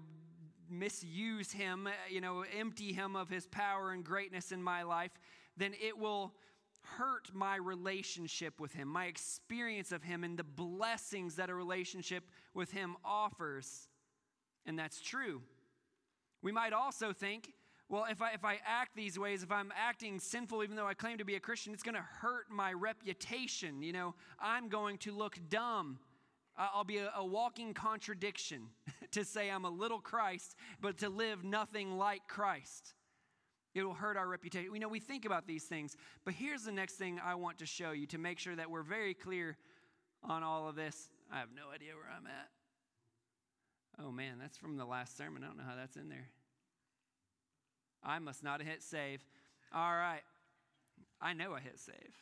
misuse 0.71 1.51
him, 1.51 1.87
uh, 1.87 1.91
you 2.09 2.21
know, 2.21 2.43
empty 2.57 2.93
him 2.93 3.15
of 3.15 3.29
his 3.29 3.47
power 3.47 3.91
and 3.91 4.03
greatness 4.03 4.51
in 4.51 4.63
my 4.63 4.83
life, 4.83 5.11
then 5.57 5.73
it 5.81 5.97
will 5.97 6.33
hurt 6.97 7.29
my 7.33 7.55
relationship 7.55 8.59
with 8.59 8.73
him, 8.73 8.87
my 8.87 9.05
experience 9.05 9.91
of 9.91 10.03
him, 10.03 10.23
and 10.23 10.37
the 10.37 10.43
blessings 10.43 11.35
that 11.35 11.49
a 11.49 11.53
relationship 11.53 12.23
with 12.53 12.71
him 12.71 12.95
offers. 13.05 13.87
And 14.65 14.77
that's 14.77 15.01
true. 15.01 15.41
We 16.41 16.51
might 16.51 16.73
also 16.73 17.13
think, 17.13 17.53
well, 17.87 18.05
if 18.09 18.21
I, 18.21 18.31
if 18.31 18.45
I 18.45 18.59
act 18.65 18.95
these 18.95 19.19
ways, 19.19 19.43
if 19.43 19.51
I'm 19.51 19.71
acting 19.75 20.19
sinful, 20.19 20.63
even 20.63 20.75
though 20.75 20.87
I 20.87 20.93
claim 20.93 21.17
to 21.17 21.25
be 21.25 21.35
a 21.35 21.39
Christian, 21.39 21.73
it's 21.73 21.83
going 21.83 21.95
to 21.95 22.01
hurt 22.01 22.49
my 22.49 22.71
reputation. 22.73 23.83
You 23.83 23.91
know, 23.91 24.15
I'm 24.39 24.69
going 24.69 24.97
to 24.99 25.11
look 25.11 25.37
dumb. 25.49 25.99
I'll 26.57 26.83
be 26.83 26.97
a, 26.97 27.11
a 27.15 27.25
walking 27.25 27.73
contradiction 27.73 28.67
to 29.11 29.23
say 29.23 29.49
I'm 29.49 29.65
a 29.65 29.69
little 29.69 29.99
Christ, 29.99 30.55
but 30.79 30.97
to 30.99 31.09
live 31.09 31.43
nothing 31.43 31.97
like 31.97 32.27
Christ. 32.27 32.93
It 33.73 33.83
will 33.83 33.93
hurt 33.93 34.17
our 34.17 34.27
reputation. 34.27 34.71
We 34.71 34.79
know 34.79 34.89
we 34.89 34.99
think 34.99 35.25
about 35.25 35.47
these 35.47 35.63
things, 35.63 35.95
but 36.25 36.33
here's 36.33 36.63
the 36.63 36.73
next 36.73 36.95
thing 36.95 37.19
I 37.23 37.35
want 37.35 37.59
to 37.59 37.65
show 37.65 37.91
you 37.91 38.05
to 38.07 38.17
make 38.17 38.37
sure 38.37 38.55
that 38.55 38.69
we're 38.69 38.83
very 38.83 39.13
clear 39.13 39.57
on 40.23 40.43
all 40.43 40.67
of 40.67 40.75
this. 40.75 41.09
I 41.31 41.39
have 41.39 41.49
no 41.55 41.73
idea 41.73 41.93
where 41.95 42.11
I'm 42.15 42.27
at. 42.27 42.49
Oh 44.03 44.11
man, 44.11 44.37
that's 44.39 44.57
from 44.57 44.77
the 44.77 44.85
last 44.85 45.17
sermon. 45.17 45.43
I 45.43 45.47
don't 45.47 45.57
know 45.57 45.63
how 45.67 45.75
that's 45.75 45.95
in 45.95 46.09
there. 46.09 46.29
I 48.03 48.19
must 48.19 48.43
not 48.43 48.59
have 48.59 48.67
hit 48.67 48.83
save. 48.83 49.23
All 49.73 49.93
right. 49.93 50.23
I 51.21 51.33
know 51.33 51.53
I 51.53 51.59
hit 51.59 51.79
save. 51.79 52.15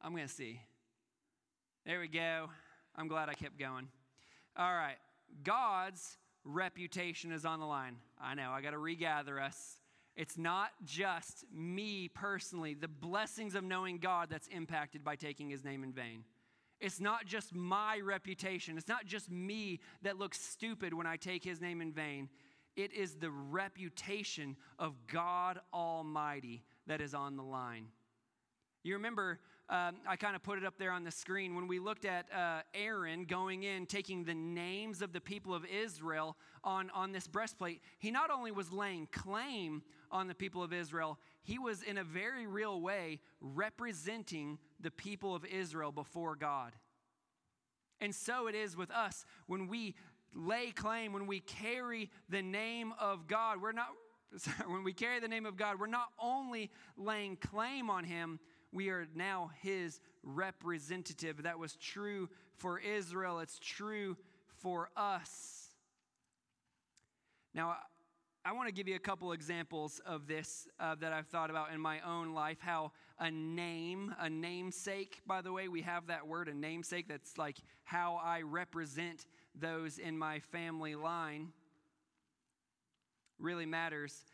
I'm 0.00 0.12
going 0.12 0.28
to 0.28 0.32
see. 0.32 0.60
There 1.86 2.00
we 2.00 2.08
go. 2.08 2.50
I'm 2.96 3.08
glad 3.08 3.28
I 3.28 3.34
kept 3.34 3.58
going. 3.58 3.88
All 4.56 4.72
right. 4.72 4.96
God's 5.42 6.16
reputation 6.44 7.32
is 7.32 7.44
on 7.44 7.60
the 7.60 7.66
line. 7.66 7.96
I 8.20 8.34
know. 8.34 8.50
I 8.52 8.60
got 8.60 8.70
to 8.70 8.78
regather 8.78 9.40
us. 9.40 9.80
It's 10.16 10.38
not 10.38 10.70
just 10.84 11.44
me 11.52 12.08
personally, 12.08 12.74
the 12.74 12.86
blessings 12.86 13.56
of 13.56 13.64
knowing 13.64 13.98
God 13.98 14.28
that's 14.30 14.46
impacted 14.48 15.02
by 15.02 15.16
taking 15.16 15.50
his 15.50 15.64
name 15.64 15.82
in 15.82 15.92
vain. 15.92 16.22
It's 16.80 17.00
not 17.00 17.26
just 17.26 17.54
my 17.54 17.98
reputation. 17.98 18.78
It's 18.78 18.88
not 18.88 19.06
just 19.06 19.30
me 19.30 19.80
that 20.02 20.18
looks 20.18 20.40
stupid 20.40 20.94
when 20.94 21.06
I 21.06 21.16
take 21.16 21.42
his 21.42 21.60
name 21.60 21.80
in 21.80 21.92
vain. 21.92 22.28
It 22.76 22.92
is 22.92 23.14
the 23.14 23.30
reputation 23.30 24.56
of 24.78 24.94
God 25.06 25.60
Almighty 25.72 26.62
that 26.86 27.00
is 27.00 27.14
on 27.14 27.36
the 27.36 27.42
line. 27.42 27.86
You 28.82 28.94
remember, 28.94 29.40
um, 29.70 29.96
I 30.06 30.16
kind 30.16 30.36
of 30.36 30.42
put 30.42 30.58
it 30.58 30.64
up 30.64 30.74
there 30.78 30.92
on 30.92 31.04
the 31.04 31.10
screen 31.10 31.54
when 31.54 31.66
we 31.66 31.78
looked 31.78 32.04
at 32.04 32.26
uh, 32.32 32.60
Aaron 32.74 33.24
going 33.24 33.62
in, 33.62 33.86
taking 33.86 34.24
the 34.24 34.34
names 34.34 35.00
of 35.00 35.14
the 35.14 35.22
people 35.22 35.54
of 35.54 35.64
Israel 35.64 36.36
on, 36.62 36.90
on 36.90 37.12
this 37.12 37.26
breastplate. 37.26 37.80
He 37.98 38.10
not 38.10 38.30
only 38.30 38.52
was 38.52 38.70
laying 38.70 39.08
claim 39.10 39.82
on 40.10 40.28
the 40.28 40.34
people 40.34 40.62
of 40.62 40.74
Israel, 40.74 41.18
he 41.42 41.58
was 41.58 41.82
in 41.82 41.96
a 41.96 42.04
very 42.04 42.46
real 42.46 42.80
way 42.82 43.20
representing 43.40 44.58
the 44.80 44.90
people 44.90 45.34
of 45.34 45.46
Israel 45.46 45.92
before 45.92 46.36
God. 46.36 46.72
And 48.00 48.14
so 48.14 48.48
it 48.48 48.54
is 48.54 48.76
with 48.76 48.90
us 48.90 49.24
when 49.46 49.66
we 49.66 49.94
lay 50.34 50.72
claim, 50.72 51.14
when 51.14 51.26
we 51.26 51.40
carry 51.40 52.10
the 52.28 52.42
name 52.42 52.92
of 53.00 53.26
God, 53.26 53.62
we're 53.62 53.72
not, 53.72 53.88
when 54.66 54.84
we 54.84 54.92
carry 54.92 55.20
the 55.20 55.28
name 55.28 55.46
of 55.46 55.56
God, 55.56 55.80
we're 55.80 55.86
not 55.86 56.08
only 56.18 56.70
laying 56.98 57.36
claim 57.36 57.88
on 57.88 58.04
Him, 58.04 58.40
we 58.74 58.90
are 58.90 59.06
now 59.14 59.52
His 59.62 60.00
representative. 60.22 61.44
That 61.44 61.58
was 61.58 61.76
true 61.76 62.28
for 62.56 62.78
Israel, 62.78 63.38
it's 63.38 63.58
true 63.58 64.16
for 64.58 64.90
us. 64.96 65.68
Now, 67.54 67.76
I 68.44 68.52
want 68.52 68.68
to 68.68 68.74
give 68.74 68.88
you 68.88 68.96
a 68.96 69.00
couple 69.00 69.32
examples 69.32 70.02
of 70.04 70.26
this 70.26 70.68
uh, 70.78 70.96
that 70.96 71.12
I've 71.12 71.28
thought 71.28 71.48
about 71.48 71.72
in 71.72 71.80
my 71.80 72.00
own 72.00 72.34
life. 72.34 72.58
How 72.60 72.92
a 73.18 73.30
name, 73.30 74.14
a 74.18 74.28
namesake, 74.28 75.22
by 75.26 75.40
the 75.40 75.52
way, 75.52 75.68
we 75.68 75.80
have 75.82 76.08
that 76.08 76.26
word, 76.26 76.48
a 76.48 76.54
namesake, 76.54 77.08
that's 77.08 77.38
like 77.38 77.56
how 77.84 78.20
I 78.22 78.42
represent 78.42 79.24
those 79.54 79.98
in 79.98 80.18
my 80.18 80.40
family 80.40 80.94
line 80.94 81.52
really 83.38 83.66
matters. 83.66 84.24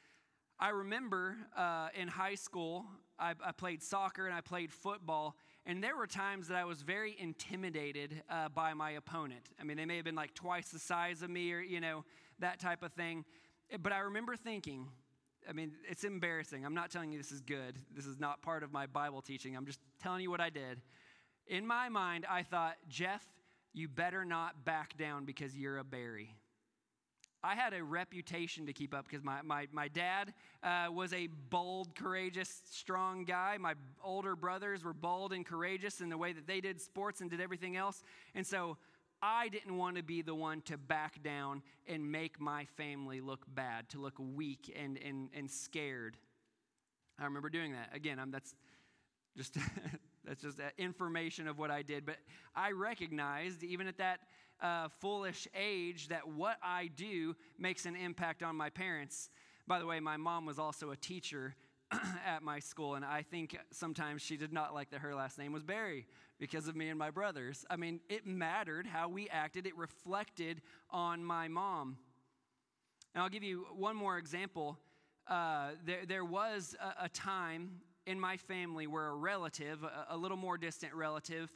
I 0.59 0.71
remember 0.71 1.37
uh, 1.57 1.89
in 1.95 2.09
high 2.09 2.35
school, 2.35 2.87
I, 3.21 3.35
I, 3.45 3.53
played 3.53 3.83
soccer 3.83 4.27
and 4.27 4.35
I 4.35 4.41
played 4.41 4.73
football, 4.73 5.37
and 5.67 5.83
there 5.83 5.97
were 5.97 6.07
times 6.07 6.49
that 6.49 6.57
I 6.57 6.65
was 6.65 6.83
very 6.83 7.15
intimidated 7.19 8.23
uh, 8.31 8.49
by 8.49 8.75
my 8.75 8.93
opponent. 8.93 9.51
I 9.61 9.65
mean, 9.65 9.77
they 9.77 9.85
may 9.85 9.97
have 9.97 10.05
been 10.05 10.15
like 10.15 10.35
twice 10.35 10.71
the 10.71 10.79
size 10.79 11.23
of 11.23 11.31
me 11.31 11.53
or, 11.53 11.61
you 11.61 11.81
know, 11.81 12.05
that 12.39 12.59
type 12.59 12.83
of 12.83 12.93
thing. 12.93 13.25
But 13.81 13.93
I 13.93 13.99
remember 13.99 14.37
thinking, 14.37 14.89
I 15.49 15.53
mean, 15.53 15.73
it's 15.89 16.05
embarrassing. 16.05 16.65
I'm 16.65 16.75
not 16.75 16.91
telling 16.91 17.13
you 17.13 17.19
this 17.19 17.33
is 17.33 17.41
good. 17.41 17.77
This 17.95 18.07
is 18.07 18.19
not 18.19 18.43
part 18.43 18.63
of 18.63 18.73
my 18.73 18.87
Bible 18.87 19.23
teaching. 19.23 19.57
I'm 19.57 19.67
just 19.67 19.81
telling 20.03 20.23
you 20.23 20.31
what 20.31 20.41
I 20.41 20.51
did. 20.51 20.81
In 21.47 21.67
my 21.67 21.89
mind, 21.89 22.27
I 22.29 22.43
thought, 22.43 22.77
Jeff, 22.89 23.25
you 23.73 23.89
better 23.89 24.25
not 24.25 24.65
back 24.65 24.97
down 24.97 25.25
because 25.25 25.57
you're 25.57 25.79
a 25.79 25.85
Barry. 25.85 26.37
I 27.43 27.55
had 27.55 27.73
a 27.73 27.83
reputation 27.83 28.67
to 28.67 28.73
keep 28.73 28.95
up 28.95 29.07
because 29.09 29.25
my, 29.25 29.43
my, 29.43 29.67
my 29.73 29.89
dad 29.89 30.35
uh, 30.63 30.89
was 30.93 31.13
a 31.13 31.29
bold, 31.49 31.95
courageous, 31.95 32.63
strong 32.71 33.25
guy. 33.25 33.57
My 33.59 33.75
older 34.05 34.37
brothers 34.37 34.85
were 34.85 34.93
bold 34.93 35.33
and 35.33 35.45
courageous 35.45 36.01
in 36.01 36.11
the 36.11 36.19
way 36.19 36.33
that 36.33 36.47
they 36.47 36.61
did 36.61 36.81
sports 36.81 37.21
and 37.21 37.31
did 37.31 37.41
everything 37.41 37.77
else. 37.77 38.03
And 38.35 38.47
so 38.47 38.77
I 39.23 39.49
didn't 39.49 39.77
want 39.77 39.97
to 39.97 40.03
be 40.03 40.23
the 40.23 40.35
one 40.35 40.61
to 40.63 40.77
back 40.77 41.23
down 41.23 41.63
and 41.87 42.13
make 42.13 42.41
my 42.41 42.67
family 42.77 43.21
look 43.21 43.45
bad, 43.55 43.89
to 43.91 44.01
look 44.01 44.15
weak 44.19 44.75
and, 44.79 44.99
and, 44.99 45.31
and 45.35 45.51
scared. 45.51 46.17
I 47.19 47.25
remember 47.25 47.49
doing 47.49 47.73
that. 47.73 47.95
Again, 47.95 48.19
I'm, 48.19 48.31
that's 48.31 48.55
just 49.37 49.57
That's 50.25 50.43
just 50.43 50.59
information 50.79 51.49
of 51.49 51.59
what 51.59 51.71
I 51.71 51.83
did. 51.83 52.05
But 52.05 52.17
I 52.55 52.73
recognized, 52.73 53.65
even 53.65 53.87
at 53.87 53.99
that 53.99 54.21
uh, 54.63 54.89
foolish 55.01 55.49
age, 55.55 56.09
that 56.09 56.29
what 56.29 56.59
I 56.63 56.91
do 56.95 57.35
makes 57.59 57.87
an 57.87 57.97
impact 57.97 58.43
on 58.43 58.57
my 58.57 58.71
parents. 58.71 59.31
By 59.67 59.79
the 59.79 59.87
way, 59.87 60.01
my 60.01 60.17
mom 60.17 60.47
was 60.47 60.59
also 60.59 60.91
a 60.91 60.97
teacher 60.97 61.55
at 62.27 62.43
my 62.43 62.59
school, 62.59 62.95
and 62.95 63.05
I 63.05 63.23
think 63.23 63.57
sometimes 63.73 64.23
she 64.23 64.37
did 64.37 64.53
not 64.53 64.75
like 64.75 64.91
that 64.91 65.01
her 65.01 65.15
last 65.15 65.39
name 65.39 65.53
was 65.53 65.63
Barry 65.63 66.07
because 66.39 66.69
of 66.69 66.77
me 66.77 66.89
and 66.89 66.99
my 66.99 67.11
brothers. 67.11 67.65
I 67.69 67.77
mean, 67.77 68.01
it 68.09 68.27
mattered 68.27 68.87
how 68.87 69.09
we 69.09 69.29
acted, 69.29 69.67
it 69.67 69.77
reflected 69.77 70.63
on 70.91 71.25
my 71.25 71.49
mom. 71.49 71.99
And 73.15 73.23
I'll 73.23 73.29
give 73.29 73.43
you 73.43 73.67
one 73.77 73.97
more 73.97 74.19
example. 74.19 74.79
Uh, 75.27 75.71
there, 75.85 76.07
there 76.07 76.25
was 76.25 76.77
a, 76.81 77.05
a 77.05 77.09
time 77.09 77.81
in 78.07 78.19
my 78.19 78.37
family 78.37 78.87
where 78.87 79.09
a 79.09 79.15
relative, 79.15 79.83
a, 79.85 80.15
a 80.15 80.17
little 80.17 80.37
more 80.37 80.57
distant 80.57 80.95
relative, 80.95 81.51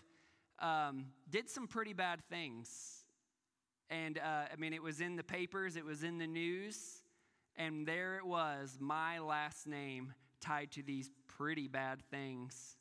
um, 0.60 1.06
did 1.30 1.48
some 1.48 1.66
pretty 1.66 1.92
bad 1.92 2.20
things. 2.28 3.04
And 3.90 4.18
uh, 4.18 4.46
I 4.52 4.56
mean, 4.58 4.72
it 4.72 4.82
was 4.82 5.00
in 5.00 5.16
the 5.16 5.22
papers, 5.22 5.76
it 5.76 5.84
was 5.84 6.02
in 6.02 6.18
the 6.18 6.26
news, 6.26 7.02
and 7.56 7.86
there 7.86 8.16
it 8.16 8.26
was, 8.26 8.78
my 8.80 9.18
last 9.18 9.66
name 9.66 10.14
tied 10.40 10.70
to 10.72 10.82
these 10.82 11.10
pretty 11.28 11.68
bad 11.68 12.02
things. 12.10 12.76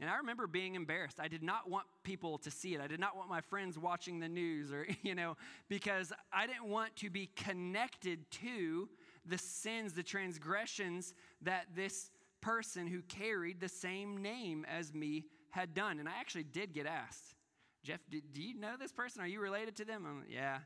And 0.00 0.08
I 0.08 0.16
remember 0.16 0.46
being 0.46 0.76
embarrassed. 0.76 1.18
I 1.18 1.26
did 1.26 1.42
not 1.42 1.68
want 1.68 1.86
people 2.04 2.38
to 2.38 2.50
see 2.50 2.74
it. 2.74 2.80
I 2.80 2.86
did 2.86 3.00
not 3.00 3.16
want 3.16 3.28
my 3.28 3.40
friends 3.40 3.78
watching 3.78 4.20
the 4.20 4.28
news 4.28 4.72
or, 4.72 4.86
you 5.02 5.14
know, 5.14 5.36
because 5.68 6.12
I 6.32 6.46
didn't 6.46 6.68
want 6.68 6.94
to 6.96 7.10
be 7.10 7.30
connected 7.34 8.30
to 8.42 8.88
the 9.26 9.38
sins, 9.38 9.92
the 9.92 10.02
transgressions 10.02 11.14
that 11.42 11.66
this 11.74 12.10
person 12.40 12.86
who 12.86 13.02
carried 13.02 13.60
the 13.60 13.68
same 13.68 14.22
name 14.22 14.64
as 14.68 14.94
me 14.94 15.24
had 15.58 15.74
done. 15.74 15.98
And 16.00 16.08
I 16.08 16.20
actually 16.20 16.44
did 16.44 16.72
get 16.72 16.86
asked, 16.86 17.34
Jeff, 17.82 18.00
do, 18.10 18.20
do 18.32 18.40
you 18.40 18.54
know 18.58 18.76
this 18.78 18.92
person? 18.92 19.22
Are 19.22 19.26
you 19.26 19.40
related 19.40 19.76
to 19.76 19.84
them? 19.84 20.04
I'm, 20.06 20.24
yeah. 20.30 20.58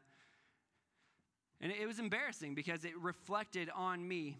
And 1.60 1.72
it 1.72 1.86
was 1.86 1.98
embarrassing 1.98 2.54
because 2.54 2.84
it 2.84 2.96
reflected 2.98 3.70
on 3.74 4.06
me. 4.06 4.38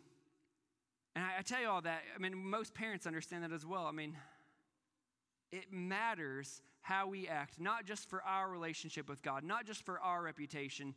And 1.14 1.24
I, 1.24 1.38
I 1.38 1.42
tell 1.42 1.60
you 1.60 1.68
all 1.68 1.82
that, 1.82 2.00
I 2.14 2.18
mean, 2.18 2.34
most 2.36 2.74
parents 2.74 3.06
understand 3.06 3.44
that 3.44 3.52
as 3.52 3.64
well. 3.64 3.86
I 3.86 3.92
mean, 3.92 4.16
It 5.52 5.70
matters 5.70 6.62
how 6.80 7.06
we 7.06 7.28
act, 7.28 7.60
not 7.60 7.84
just 7.84 8.08
for 8.08 8.22
our 8.22 8.50
relationship 8.50 9.08
with 9.08 9.22
God, 9.22 9.44
not 9.44 9.66
just 9.66 9.84
for 9.84 10.00
our 10.00 10.22
reputation, 10.22 10.94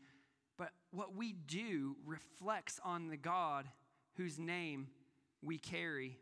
but 0.58 0.70
what 0.92 1.14
we 1.14 1.34
do 1.34 1.98
reflects 2.06 2.80
on 2.84 3.10
the 3.10 3.18
God 3.18 3.68
whose 4.16 4.40
name 4.40 4.88
we 5.44 5.58
carry. 5.58 6.18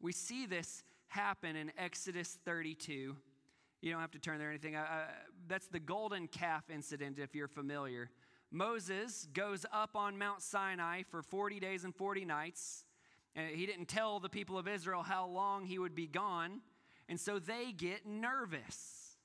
We 0.00 0.12
see 0.12 0.44
this 0.44 0.84
happen 1.08 1.56
in 1.56 1.72
Exodus 1.78 2.38
32. 2.44 3.16
You 3.82 3.92
don't 3.92 4.00
have 4.00 4.10
to 4.12 4.18
turn 4.18 4.38
there 4.38 4.48
or 4.48 4.50
anything. 4.50 4.76
that's 5.48 5.68
the 5.68 5.80
golden 5.80 6.28
calf 6.28 6.64
incident, 6.70 7.18
if 7.18 7.34
you're 7.34 7.48
familiar. 7.48 8.10
Moses 8.50 9.28
goes 9.32 9.66
up 9.72 9.96
on 9.96 10.18
Mount 10.18 10.42
Sinai 10.42 11.02
for 11.10 11.22
40 11.22 11.60
days 11.60 11.84
and 11.84 11.94
40 11.94 12.24
nights. 12.24 12.84
And 13.34 13.54
he 13.54 13.66
didn't 13.66 13.86
tell 13.86 14.18
the 14.18 14.28
people 14.28 14.56
of 14.56 14.66
Israel 14.66 15.02
how 15.02 15.26
long 15.26 15.66
he 15.66 15.78
would 15.78 15.94
be 15.94 16.06
gone. 16.06 16.62
And 17.08 17.20
so 17.20 17.38
they 17.38 17.72
get 17.72 18.06
nervous. 18.06 19.16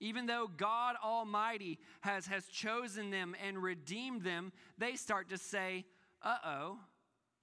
Even 0.00 0.26
though 0.26 0.48
God 0.48 0.96
Almighty 1.04 1.78
has, 2.00 2.26
has 2.26 2.46
chosen 2.46 3.10
them 3.10 3.36
and 3.46 3.62
redeemed 3.62 4.22
them, 4.22 4.52
they 4.78 4.96
start 4.96 5.28
to 5.28 5.38
say, 5.38 5.84
uh 6.22 6.36
oh, 6.44 6.78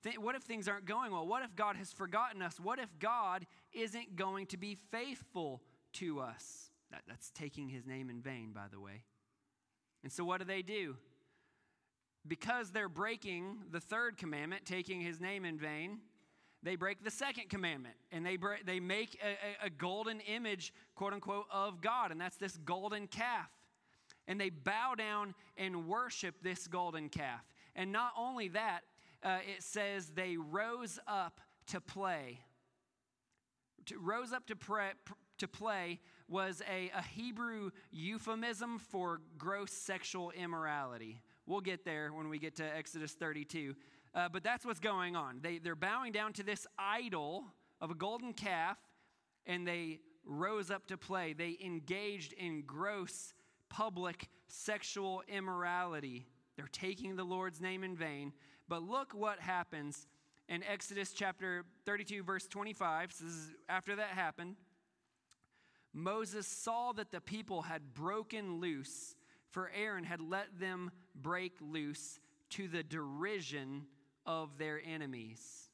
th- 0.03 0.17
what 0.17 0.36
if 0.36 0.43
things 0.43 0.67
aren't 0.67 0.86
going 0.86 1.12
well? 1.12 1.27
What 1.27 1.43
if 1.43 1.55
God 1.55 1.75
has 1.75 1.91
forgotten 1.91 2.41
us? 2.41 2.60
What 2.60 2.79
if 2.79 2.89
God 2.99 3.45
isn't 3.73 4.15
going 4.15 4.47
to 4.47 4.57
be 4.57 4.75
faithful 4.91 5.62
to 5.93 6.19
us? 6.19 6.71
That, 6.91 7.03
that's 7.07 7.31
taking 7.31 7.69
his 7.69 7.86
name 7.86 8.10
in 8.10 8.21
vain, 8.21 8.51
by 8.53 8.65
the 8.71 8.79
way. 8.79 9.03
And 10.03 10.12
so, 10.12 10.23
what 10.23 10.39
do 10.39 10.45
they 10.45 10.62
do? 10.62 10.95
Because 12.27 12.71
they're 12.71 12.89
breaking 12.89 13.57
the 13.71 13.79
third 13.79 14.17
commandment, 14.17 14.65
taking 14.65 15.01
his 15.01 15.19
name 15.19 15.45
in 15.45 15.57
vain, 15.57 15.99
they 16.63 16.75
break 16.75 17.03
the 17.03 17.12
second 17.12 17.49
commandment 17.49 17.95
and 18.12 18.25
they, 18.25 18.36
break, 18.36 18.65
they 18.65 18.79
make 18.79 19.19
a, 19.23 19.67
a, 19.67 19.69
golden 19.69 20.19
image, 20.21 20.73
quote 20.95 21.13
unquote, 21.13 21.45
of 21.51 21.81
God, 21.81 22.12
and 22.12 22.19
that's 22.19 22.38
this 22.38 22.57
golden 22.57 23.07
calf. 23.07 23.49
And 24.27 24.41
they 24.41 24.49
bow 24.49 24.95
down 24.97 25.36
and 25.55 25.88
worship 25.88 26.36
this 26.41 26.67
golden 26.67 27.10
calf. 27.10 27.41
And 27.75 27.91
not 27.91 28.12
only 28.17 28.49
that, 28.49 28.81
uh, 29.23 29.39
it 29.47 29.63
says 29.63 30.10
they 30.10 30.38
rose 30.38 30.99
up 31.08 31.41
to 31.67 31.82
play. 31.82 32.39
To, 33.88 33.97
rose 33.99 34.34
up 34.34 34.47
to, 34.47 34.56
pray, 34.56 34.91
to 35.38 35.47
play 35.47 35.99
was 36.27 36.62
a, 36.69 36.91
a 36.95 37.01
Hebrew 37.01 37.71
euphemism 37.91 38.80
for 38.80 39.21
gross 39.38 39.71
sexual 39.71 40.32
immorality. 40.32 41.21
We'll 41.45 41.62
get 41.62 41.86
there 41.86 42.12
when 42.12 42.30
we 42.30 42.39
get 42.39 42.56
to 42.58 42.63
Exodus 42.63 43.13
32. 43.13 43.75
Uh, 44.13 44.27
but 44.30 44.43
that's 44.43 44.65
what's 44.65 44.80
going 44.80 45.15
on. 45.15 45.39
They, 45.41 45.60
they're 45.60 45.75
bowing 45.75 46.12
down 46.12 46.34
to 46.34 46.43
this 46.43 46.67
idol 46.77 47.45
of 47.80 47.91
a 47.91 47.95
golden 47.95 48.34
calf, 48.34 48.77
and 49.45 49.67
they 49.67 49.99
rose 50.25 50.71
up 50.71 50.88
to 50.88 50.97
play. 50.97 51.34
They 51.34 51.58
engaged 51.63 52.34
in 52.34 52.63
gross 52.63 53.34
public 53.69 54.30
sexual 54.47 55.23
immorality. 55.27 56.25
They're 56.56 56.67
taking 56.71 57.15
the 57.15 57.23
Lord's 57.23 57.62
name 57.62 57.84
in 57.84 57.95
vain. 57.95 58.34
But 58.67 58.84
look 58.84 59.13
what 59.13 59.39
happens 59.39 60.08
in 60.49 60.63
Exodus 60.63 61.12
chapter 61.13 61.65
32, 61.86 62.23
verse 62.23 62.47
25. 62.47 63.13
So 63.13 63.25
this 63.25 63.34
is 63.34 63.51
after 63.69 63.95
that 63.95 64.10
happened. 64.10 64.56
Moses 65.93 66.47
saw 66.47 66.91
that 66.93 67.12
the 67.12 67.21
people 67.21 67.63
had 67.63 67.93
broken 67.93 68.60
loose, 68.60 69.15
for 69.49 69.71
Aaron 69.75 70.03
had 70.03 70.21
let 70.21 70.60
them 70.60 70.91
break 71.15 71.53
loose 71.62 72.19
to 72.51 72.67
the 72.67 72.84
derision 72.84 73.86
of 74.25 74.58
their 74.58 74.82
enemies. 74.86 75.69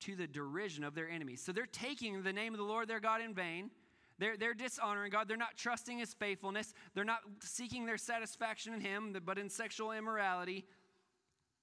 To 0.00 0.16
the 0.16 0.26
derision 0.26 0.84
of 0.84 0.94
their 0.94 1.08
enemies. 1.08 1.42
So 1.42 1.52
they're 1.52 1.66
taking 1.66 2.22
the 2.22 2.32
name 2.32 2.54
of 2.54 2.58
the 2.58 2.64
Lord 2.64 2.88
their 2.88 3.00
God 3.00 3.20
in 3.20 3.34
vain. 3.34 3.70
They're, 4.18 4.36
they're 4.36 4.54
dishonoring 4.54 5.10
God. 5.10 5.28
They're 5.28 5.36
not 5.36 5.56
trusting 5.56 5.98
his 5.98 6.14
faithfulness. 6.14 6.72
They're 6.94 7.04
not 7.04 7.20
seeking 7.40 7.84
their 7.84 7.98
satisfaction 7.98 8.72
in 8.72 8.80
him, 8.80 9.14
but 9.24 9.38
in 9.38 9.50
sexual 9.50 9.92
immorality 9.92 10.64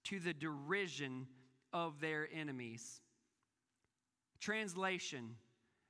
to 0.05 0.19
the 0.19 0.33
derision 0.33 1.27
of 1.71 1.99
their 1.99 2.27
enemies. 2.33 3.01
Translation 4.39 5.35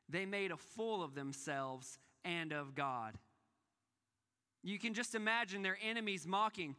they 0.09 0.25
made 0.25 0.51
a 0.51 0.57
fool 0.57 1.03
of 1.03 1.15
themselves 1.15 1.97
and 2.23 2.51
of 2.51 2.75
God. 2.75 3.17
You 4.61 4.79
can 4.79 4.93
just 4.93 5.15
imagine 5.15 5.61
their 5.61 5.77
enemies 5.83 6.25
mocking. 6.25 6.75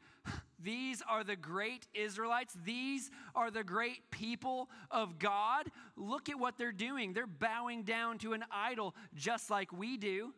These 0.59 1.03
are 1.07 1.23
the 1.23 1.37
great 1.37 1.87
Israelites. 1.93 2.57
These 2.65 3.11
are 3.35 3.51
the 3.51 3.65
great 3.65 4.11
people 4.11 4.71
of 4.91 5.19
God. 5.19 5.67
Look 5.97 6.31
at 6.31 6.39
what 6.39 6.57
they're 6.57 6.73
doing. 6.73 7.13
They're 7.13 7.27
bowing 7.27 7.83
down 7.83 8.19
to 8.19 8.33
an 8.33 8.45
idol 8.51 8.95
just 9.15 9.51
like 9.51 9.73
we 9.73 9.97
do. 9.99 10.33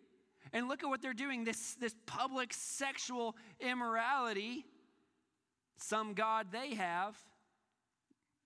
And 0.53 0.69
look 0.69 0.83
at 0.83 0.89
what 0.89 1.03
they're 1.03 1.13
doing 1.13 1.45
this, 1.45 1.75
this 1.75 1.95
public 2.07 2.53
sexual 2.53 3.37
immorality. 3.61 4.65
Some 5.77 6.15
God 6.15 6.49
they 6.53 6.75
have. 6.75 7.17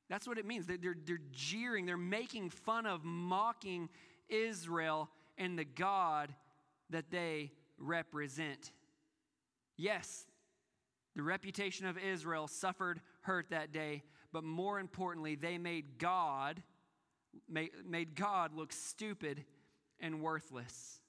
That's 0.08 0.26
what 0.26 0.38
it 0.38 0.46
means. 0.46 0.66
They're, 0.66 0.96
they're, 1.04 1.20
jeering, 1.32 1.86
they're 1.86 1.96
making 1.96 2.50
fun 2.50 2.86
of, 2.86 3.04
mocking 3.04 3.88
Israel 4.28 5.08
and 5.38 5.58
the 5.58 5.64
God 5.64 6.34
that 6.90 7.10
they 7.10 7.52
represent. 7.78 8.72
Yes, 9.76 10.26
the 11.14 11.22
reputation 11.22 11.86
of 11.86 11.96
Israel 11.96 12.48
suffered 12.48 13.00
hurt 13.22 13.50
that 13.50 13.72
day, 13.72 14.02
but 14.32 14.44
more 14.44 14.80
importantly, 14.80 15.36
they 15.36 15.58
made 15.58 15.98
God 15.98 16.62
made 17.48 18.16
God 18.16 18.54
look 18.54 18.72
stupid 18.72 19.44
and 20.00 20.20
worthless. 20.20 21.00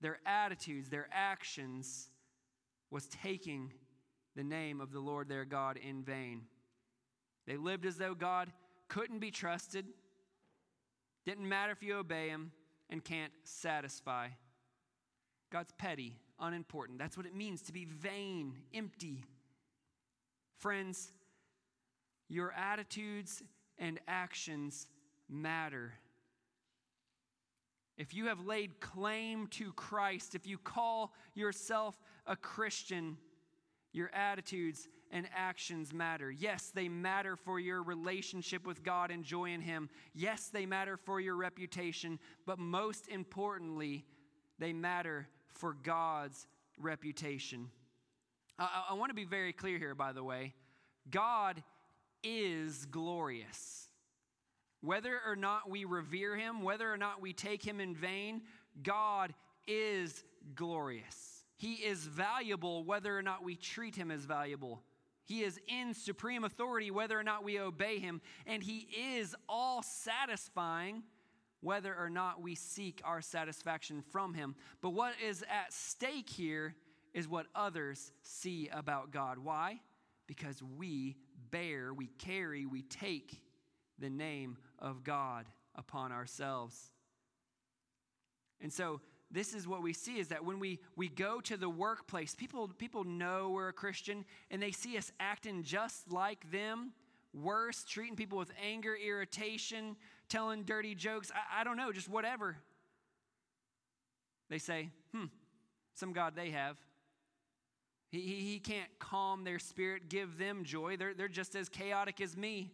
Their 0.00 0.18
attitudes, 0.26 0.88
their 0.88 1.08
actions 1.12 2.10
was 2.90 3.08
taking 3.08 3.72
the 4.38 4.44
name 4.44 4.80
of 4.80 4.92
the 4.92 5.00
Lord 5.00 5.28
their 5.28 5.44
God 5.44 5.76
in 5.76 6.02
vain. 6.02 6.44
They 7.46 7.58
lived 7.58 7.84
as 7.84 7.96
though 7.96 8.14
God 8.14 8.50
couldn't 8.88 9.18
be 9.18 9.30
trusted 9.30 9.84
didn't 11.28 11.46
matter 11.46 11.72
if 11.72 11.82
you 11.82 11.96
obey 11.96 12.30
him 12.30 12.52
and 12.88 13.04
can't 13.04 13.32
satisfy. 13.44 14.28
God's 15.52 15.72
petty, 15.76 16.16
unimportant. 16.40 16.98
That's 16.98 17.18
what 17.18 17.26
it 17.26 17.34
means 17.34 17.60
to 17.62 17.72
be 17.72 17.84
vain, 17.84 18.54
empty. 18.72 19.26
Friends, 20.56 21.12
your 22.30 22.50
attitudes 22.52 23.42
and 23.78 24.00
actions 24.08 24.86
matter. 25.28 25.92
If 27.98 28.14
you 28.14 28.28
have 28.28 28.46
laid 28.46 28.80
claim 28.80 29.48
to 29.48 29.74
Christ, 29.74 30.34
if 30.34 30.46
you 30.46 30.56
call 30.56 31.12
yourself 31.34 31.94
a 32.26 32.36
Christian, 32.36 33.18
your 33.92 34.10
attitudes 34.14 34.88
and 35.10 35.26
actions 35.34 35.92
matter. 35.92 36.30
Yes, 36.30 36.70
they 36.74 36.88
matter 36.88 37.36
for 37.36 37.58
your 37.58 37.82
relationship 37.82 38.66
with 38.66 38.82
God 38.82 39.10
and 39.10 39.24
joy 39.24 39.50
in 39.50 39.60
Him. 39.60 39.88
Yes, 40.14 40.50
they 40.52 40.66
matter 40.66 40.96
for 40.96 41.20
your 41.20 41.36
reputation. 41.36 42.18
But 42.46 42.58
most 42.58 43.08
importantly, 43.08 44.04
they 44.58 44.72
matter 44.72 45.28
for 45.48 45.74
God's 45.82 46.46
reputation. 46.78 47.70
I, 48.58 48.86
I 48.90 48.94
want 48.94 49.10
to 49.10 49.14
be 49.14 49.24
very 49.24 49.52
clear 49.52 49.78
here, 49.78 49.94
by 49.94 50.12
the 50.12 50.22
way. 50.22 50.54
God 51.10 51.62
is 52.22 52.84
glorious. 52.86 53.88
Whether 54.80 55.18
or 55.26 55.36
not 55.36 55.68
we 55.70 55.84
revere 55.84 56.36
Him, 56.36 56.62
whether 56.62 56.92
or 56.92 56.96
not 56.96 57.20
we 57.20 57.32
take 57.32 57.66
Him 57.66 57.80
in 57.80 57.94
vain, 57.94 58.42
God 58.82 59.34
is 59.66 60.22
glorious. 60.54 61.37
He 61.58 61.74
is 61.74 62.06
valuable 62.06 62.84
whether 62.84 63.16
or 63.16 63.22
not 63.22 63.44
we 63.44 63.56
treat 63.56 63.94
Him 63.94 64.10
as 64.10 64.24
valuable. 64.24 64.82
He 65.28 65.42
is 65.42 65.60
in 65.68 65.92
supreme 65.92 66.42
authority 66.42 66.90
whether 66.90 67.18
or 67.18 67.22
not 67.22 67.44
we 67.44 67.60
obey 67.60 67.98
him, 67.98 68.22
and 68.46 68.62
he 68.62 68.88
is 69.18 69.36
all 69.46 69.82
satisfying 69.82 71.02
whether 71.60 71.94
or 71.94 72.08
not 72.08 72.40
we 72.40 72.54
seek 72.54 73.02
our 73.04 73.20
satisfaction 73.20 74.02
from 74.10 74.32
him. 74.32 74.54
But 74.80 74.90
what 74.90 75.12
is 75.22 75.42
at 75.42 75.74
stake 75.74 76.30
here 76.30 76.74
is 77.12 77.28
what 77.28 77.44
others 77.54 78.10
see 78.22 78.70
about 78.72 79.10
God. 79.10 79.38
Why? 79.38 79.80
Because 80.26 80.62
we 80.62 81.16
bear, 81.50 81.92
we 81.92 82.06
carry, 82.18 82.64
we 82.64 82.80
take 82.80 83.42
the 83.98 84.08
name 84.08 84.56
of 84.78 85.04
God 85.04 85.44
upon 85.74 86.10
ourselves. 86.10 86.90
And 88.62 88.72
so 88.72 89.02
this 89.30 89.54
is 89.54 89.68
what 89.68 89.82
we 89.82 89.92
see 89.92 90.18
is 90.18 90.28
that 90.28 90.44
when 90.44 90.58
we, 90.58 90.80
we 90.96 91.08
go 91.08 91.40
to 91.42 91.56
the 91.56 91.68
workplace, 91.68 92.34
people, 92.34 92.68
people 92.68 93.04
know 93.04 93.50
we're 93.50 93.68
a 93.68 93.72
Christian 93.72 94.24
and 94.50 94.62
they 94.62 94.70
see 94.70 94.96
us 94.96 95.12
acting 95.20 95.62
just 95.62 96.10
like 96.10 96.50
them, 96.50 96.92
worse, 97.34 97.84
treating 97.84 98.16
people 98.16 98.38
with 98.38 98.50
anger, 98.62 98.96
irritation, 98.96 99.96
telling 100.30 100.62
dirty 100.62 100.94
jokes. 100.94 101.30
I, 101.34 101.60
I 101.60 101.64
don't 101.64 101.76
know, 101.76 101.92
just 101.92 102.08
whatever. 102.08 102.56
They 104.48 104.58
say, 104.58 104.88
hmm, 105.12 105.26
some 105.94 106.14
God 106.14 106.34
they 106.34 106.50
have. 106.50 106.78
He, 108.10 108.20
he, 108.20 108.34
he 108.52 108.58
can't 108.58 108.88
calm 108.98 109.44
their 109.44 109.58
spirit, 109.58 110.08
give 110.08 110.38
them 110.38 110.64
joy. 110.64 110.96
They're, 110.96 111.12
they're 111.12 111.28
just 111.28 111.54
as 111.54 111.68
chaotic 111.68 112.22
as 112.22 112.34
me. 112.34 112.72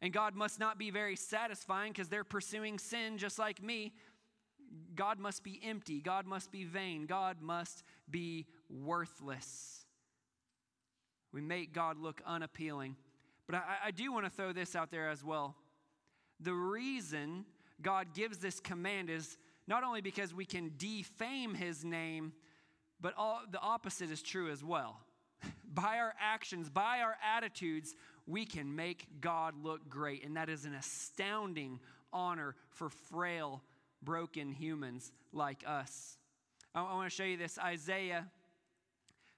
And 0.00 0.12
God 0.12 0.36
must 0.36 0.60
not 0.60 0.78
be 0.78 0.90
very 0.90 1.16
satisfying 1.16 1.92
because 1.92 2.08
they're 2.08 2.22
pursuing 2.22 2.78
sin 2.78 3.18
just 3.18 3.38
like 3.38 3.62
me. 3.62 3.94
God 4.94 5.18
must 5.18 5.44
be 5.44 5.60
empty. 5.64 6.00
God 6.00 6.26
must 6.26 6.50
be 6.50 6.64
vain. 6.64 7.06
God 7.06 7.40
must 7.40 7.84
be 8.10 8.46
worthless. 8.68 9.84
We 11.32 11.40
make 11.40 11.72
God 11.72 11.98
look 11.98 12.20
unappealing. 12.26 12.96
But 13.46 13.56
I, 13.56 13.86
I 13.86 13.90
do 13.90 14.12
want 14.12 14.26
to 14.26 14.30
throw 14.30 14.52
this 14.52 14.74
out 14.74 14.90
there 14.90 15.08
as 15.08 15.24
well. 15.24 15.54
The 16.40 16.54
reason 16.54 17.44
God 17.80 18.14
gives 18.14 18.38
this 18.38 18.60
command 18.60 19.10
is 19.10 19.36
not 19.66 19.84
only 19.84 20.00
because 20.00 20.34
we 20.34 20.44
can 20.44 20.72
defame 20.76 21.54
his 21.54 21.84
name, 21.84 22.32
but 23.00 23.14
all, 23.16 23.40
the 23.50 23.60
opposite 23.60 24.10
is 24.10 24.22
true 24.22 24.50
as 24.50 24.64
well. 24.64 25.00
by 25.74 25.98
our 25.98 26.14
actions, 26.20 26.68
by 26.68 27.00
our 27.00 27.16
attitudes, 27.36 27.94
we 28.26 28.44
can 28.44 28.74
make 28.74 29.06
God 29.20 29.54
look 29.62 29.88
great. 29.88 30.24
And 30.24 30.36
that 30.36 30.48
is 30.48 30.64
an 30.64 30.74
astounding 30.74 31.80
honor 32.12 32.54
for 32.70 32.88
frail, 32.88 33.62
broken 34.02 34.52
humans 34.52 35.12
like 35.32 35.64
us. 35.66 36.18
I, 36.74 36.80
I 36.82 36.94
want 36.94 37.10
to 37.10 37.14
show 37.14 37.24
you 37.24 37.36
this 37.36 37.58
Isaiah 37.58 38.26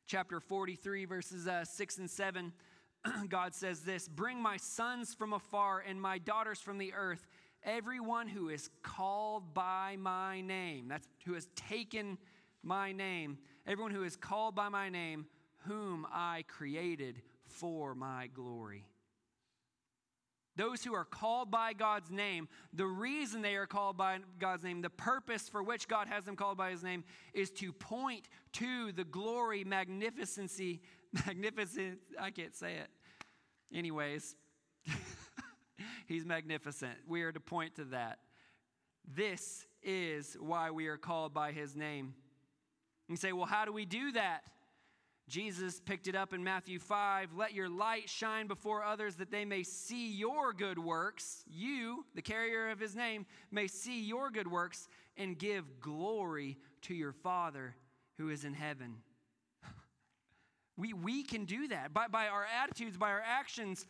chapter 0.07 0.41
43, 0.41 1.05
verses 1.05 1.47
uh, 1.47 1.65
6 1.65 1.99
and 1.99 2.11
7. 2.11 2.53
God 3.29 3.55
says 3.55 3.81
this 3.81 4.09
Bring 4.09 4.43
my 4.43 4.57
sons 4.57 5.15
from 5.15 5.33
afar 5.33 5.83
and 5.87 6.01
my 6.01 6.19
daughters 6.19 6.61
from 6.61 6.79
the 6.79 6.93
earth, 6.95 7.27
everyone 7.65 8.29
who 8.29 8.49
is 8.49 8.71
called 8.83 9.55
by 9.55 9.97
my 9.99 10.41
name. 10.41 10.89
That's 10.89 11.09
who 11.25 11.35
has 11.35 11.49
taken 11.55 12.19
my 12.63 12.93
name. 12.93 13.39
Everyone 13.67 13.93
who 13.93 14.05
is 14.05 14.17
called 14.17 14.55
by 14.55 14.69
my 14.69 14.89
name, 14.89 15.27
whom 15.67 16.07
I 16.13 16.45
created 16.49 17.23
for 17.47 17.95
my 17.95 18.29
glory. 18.29 18.85
Those 20.57 20.84
who 20.84 20.94
are 20.94 21.05
called 21.05 21.51
by 21.51 21.72
God's 21.72 22.11
name, 22.11 22.48
the 22.72 22.86
reason 22.86 23.40
they 23.40 23.55
are 23.55 23.66
called 23.66 23.96
by 23.96 24.18
God's 24.38 24.64
name, 24.64 24.82
the 24.82 24.90
purpose 24.90 25.48
for 25.48 25.62
which 25.62 25.88
God 25.88 26.09
has 26.09 26.24
them 26.24 26.36
called 26.36 26.59
by 26.59 26.70
his 26.70 26.82
name 26.82 27.05
is 27.32 27.51
to 27.53 27.72
point 27.72 28.28
to 28.55 28.92
the 28.92 29.05
glory, 29.05 29.64
magnificency, 29.64 30.80
magnificent, 31.26 31.98
I 32.18 32.30
can't 32.30 32.55
say 32.55 32.74
it. 32.74 32.88
Anyways, 33.72 34.34
he's 36.07 36.26
magnificent. 36.26 36.94
We 37.07 37.22
are 37.22 37.32
to 37.32 37.40
point 37.40 37.76
to 37.76 37.84
that. 37.86 38.18
This 39.14 39.66
is 39.82 40.36
why 40.38 40.70
we 40.70 40.88
are 40.88 40.96
called 40.96 41.32
by 41.32 41.53
his 41.53 41.76
name. 41.76 42.14
You 43.09 43.16
say, 43.16 43.32
well, 43.32 43.46
how 43.46 43.64
do 43.64 43.72
we 43.72 43.84
do 43.84 44.12
that? 44.12 44.42
Jesus 45.31 45.78
picked 45.78 46.09
it 46.09 46.16
up 46.16 46.35
in 46.35 46.43
Matthew 46.43 46.81
5 46.81 47.35
Let 47.37 47.55
your 47.55 47.68
light 47.68 48.09
shine 48.09 48.49
before 48.49 48.83
others 48.83 49.14
that 49.14 49.31
they 49.31 49.45
may 49.45 49.62
see 49.62 50.11
your 50.11 50.53
good 50.53 50.76
works. 50.76 51.45
You, 51.49 52.05
the 52.16 52.20
carrier 52.20 52.70
of 52.70 52.81
his 52.81 52.97
name, 52.97 53.26
may 53.53 53.68
see 53.68 54.03
your 54.03 54.31
good 54.31 54.51
works 54.51 54.89
and 55.16 55.39
give 55.39 55.81
glory 55.81 56.59
to 56.83 56.95
your 56.95 57.12
Father 57.12 57.76
who 58.18 58.28
is 58.28 58.45
in 58.45 58.55
heaven. 58.55 58.97
we, 60.76 60.95
we 60.95 61.22
can 61.22 61.45
do 61.45 61.68
that 61.68 61.95
by, 61.95 62.09
by 62.09 62.26
our 62.26 62.47
attitudes, 62.61 62.97
by 62.97 63.11
our 63.11 63.22
actions. 63.24 63.87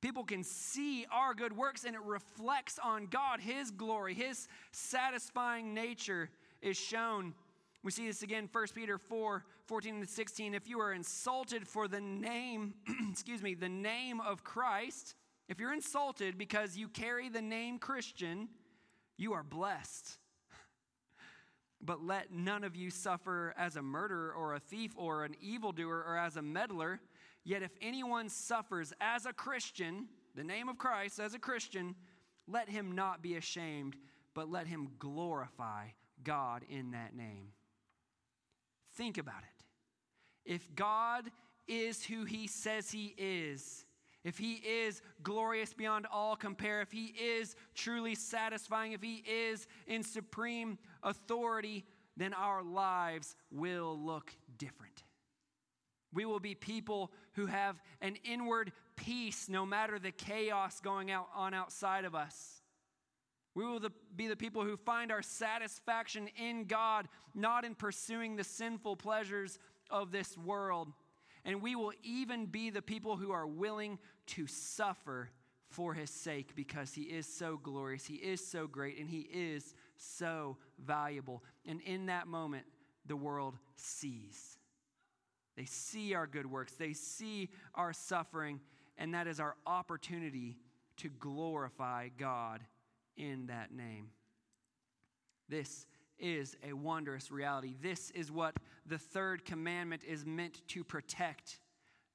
People 0.00 0.24
can 0.24 0.42
see 0.42 1.06
our 1.12 1.34
good 1.34 1.56
works 1.56 1.84
and 1.84 1.94
it 1.94 2.02
reflects 2.02 2.80
on 2.82 3.06
God. 3.06 3.38
His 3.38 3.70
glory, 3.70 4.14
His 4.14 4.48
satisfying 4.72 5.72
nature 5.72 6.30
is 6.60 6.76
shown 6.76 7.32
we 7.82 7.90
see 7.90 8.06
this 8.06 8.22
again, 8.22 8.48
1 8.50 8.66
Peter 8.74 8.98
4 8.98 9.44
14 9.66 9.94
and 9.96 10.08
16. 10.08 10.54
If 10.54 10.68
you 10.68 10.80
are 10.80 10.92
insulted 10.92 11.66
for 11.66 11.88
the 11.88 12.00
name, 12.00 12.74
excuse 13.10 13.42
me, 13.42 13.54
the 13.54 13.68
name 13.68 14.20
of 14.20 14.44
Christ, 14.44 15.14
if 15.48 15.58
you're 15.58 15.72
insulted 15.72 16.38
because 16.38 16.76
you 16.76 16.88
carry 16.88 17.28
the 17.28 17.42
name 17.42 17.78
Christian, 17.78 18.48
you 19.16 19.32
are 19.32 19.42
blessed. 19.42 20.18
But 21.84 22.00
let 22.00 22.32
none 22.32 22.62
of 22.62 22.76
you 22.76 22.90
suffer 22.90 23.52
as 23.58 23.74
a 23.74 23.82
murderer 23.82 24.32
or 24.32 24.54
a 24.54 24.60
thief 24.60 24.92
or 24.96 25.24
an 25.24 25.34
evildoer 25.40 26.04
or 26.06 26.16
as 26.16 26.36
a 26.36 26.42
meddler. 26.42 27.00
Yet 27.42 27.64
if 27.64 27.72
anyone 27.80 28.28
suffers 28.28 28.92
as 29.00 29.26
a 29.26 29.32
Christian, 29.32 30.06
the 30.36 30.44
name 30.44 30.68
of 30.68 30.78
Christ 30.78 31.18
as 31.18 31.34
a 31.34 31.40
Christian, 31.40 31.96
let 32.46 32.68
him 32.68 32.92
not 32.92 33.20
be 33.20 33.34
ashamed, 33.34 33.96
but 34.32 34.48
let 34.48 34.68
him 34.68 34.90
glorify 35.00 35.88
God 36.22 36.62
in 36.68 36.92
that 36.92 37.16
name. 37.16 37.48
Think 38.94 39.18
about 39.18 39.42
it. 39.42 40.52
If 40.52 40.74
God 40.74 41.30
is 41.66 42.04
who 42.04 42.24
he 42.24 42.46
says 42.46 42.90
he 42.90 43.14
is, 43.16 43.84
if 44.24 44.38
he 44.38 44.54
is 44.54 45.02
glorious 45.22 45.74
beyond 45.74 46.06
all 46.12 46.36
compare, 46.36 46.80
if 46.80 46.92
he 46.92 47.06
is 47.06 47.56
truly 47.74 48.14
satisfying, 48.14 48.92
if 48.92 49.02
he 49.02 49.24
is 49.26 49.66
in 49.86 50.02
supreme 50.02 50.78
authority, 51.02 51.84
then 52.16 52.34
our 52.34 52.62
lives 52.62 53.34
will 53.50 53.98
look 53.98 54.32
different. 54.58 55.02
We 56.12 56.24
will 56.24 56.40
be 56.40 56.54
people 56.54 57.10
who 57.32 57.46
have 57.46 57.80
an 58.00 58.16
inward 58.24 58.72
peace 58.96 59.48
no 59.48 59.64
matter 59.64 59.98
the 59.98 60.12
chaos 60.12 60.78
going 60.80 61.10
out 61.10 61.28
on 61.34 61.54
outside 61.54 62.04
of 62.04 62.14
us. 62.14 62.61
We 63.54 63.64
will 63.64 63.80
be 64.16 64.28
the 64.28 64.36
people 64.36 64.64
who 64.64 64.76
find 64.76 65.12
our 65.12 65.22
satisfaction 65.22 66.28
in 66.36 66.64
God, 66.64 67.08
not 67.34 67.64
in 67.64 67.74
pursuing 67.74 68.36
the 68.36 68.44
sinful 68.44 68.96
pleasures 68.96 69.58
of 69.90 70.10
this 70.10 70.38
world. 70.38 70.92
And 71.44 71.60
we 71.60 71.76
will 71.76 71.92
even 72.02 72.46
be 72.46 72.70
the 72.70 72.82
people 72.82 73.16
who 73.16 73.32
are 73.32 73.46
willing 73.46 73.98
to 74.28 74.46
suffer 74.46 75.30
for 75.68 75.92
his 75.94 76.10
sake 76.10 76.54
because 76.54 76.94
he 76.94 77.02
is 77.02 77.26
so 77.26 77.58
glorious, 77.62 78.06
he 78.06 78.14
is 78.14 78.46
so 78.46 78.66
great, 78.66 78.98
and 78.98 79.08
he 79.08 79.20
is 79.32 79.74
so 79.96 80.56
valuable. 80.78 81.42
And 81.66 81.80
in 81.82 82.06
that 82.06 82.26
moment, 82.26 82.64
the 83.06 83.16
world 83.16 83.58
sees. 83.76 84.58
They 85.56 85.64
see 85.64 86.14
our 86.14 86.26
good 86.26 86.46
works, 86.46 86.74
they 86.74 86.92
see 86.92 87.50
our 87.74 87.92
suffering, 87.92 88.60
and 88.96 89.12
that 89.14 89.26
is 89.26 89.40
our 89.40 89.56
opportunity 89.66 90.56
to 90.98 91.08
glorify 91.08 92.08
God 92.16 92.60
in 93.16 93.46
that 93.46 93.72
name. 93.72 94.08
This 95.48 95.86
is 96.18 96.56
a 96.66 96.72
wondrous 96.72 97.30
reality. 97.30 97.74
This 97.82 98.10
is 98.10 98.30
what 98.30 98.56
the 98.86 98.98
third 98.98 99.44
commandment 99.44 100.04
is 100.04 100.24
meant 100.24 100.66
to 100.68 100.84
protect 100.84 101.60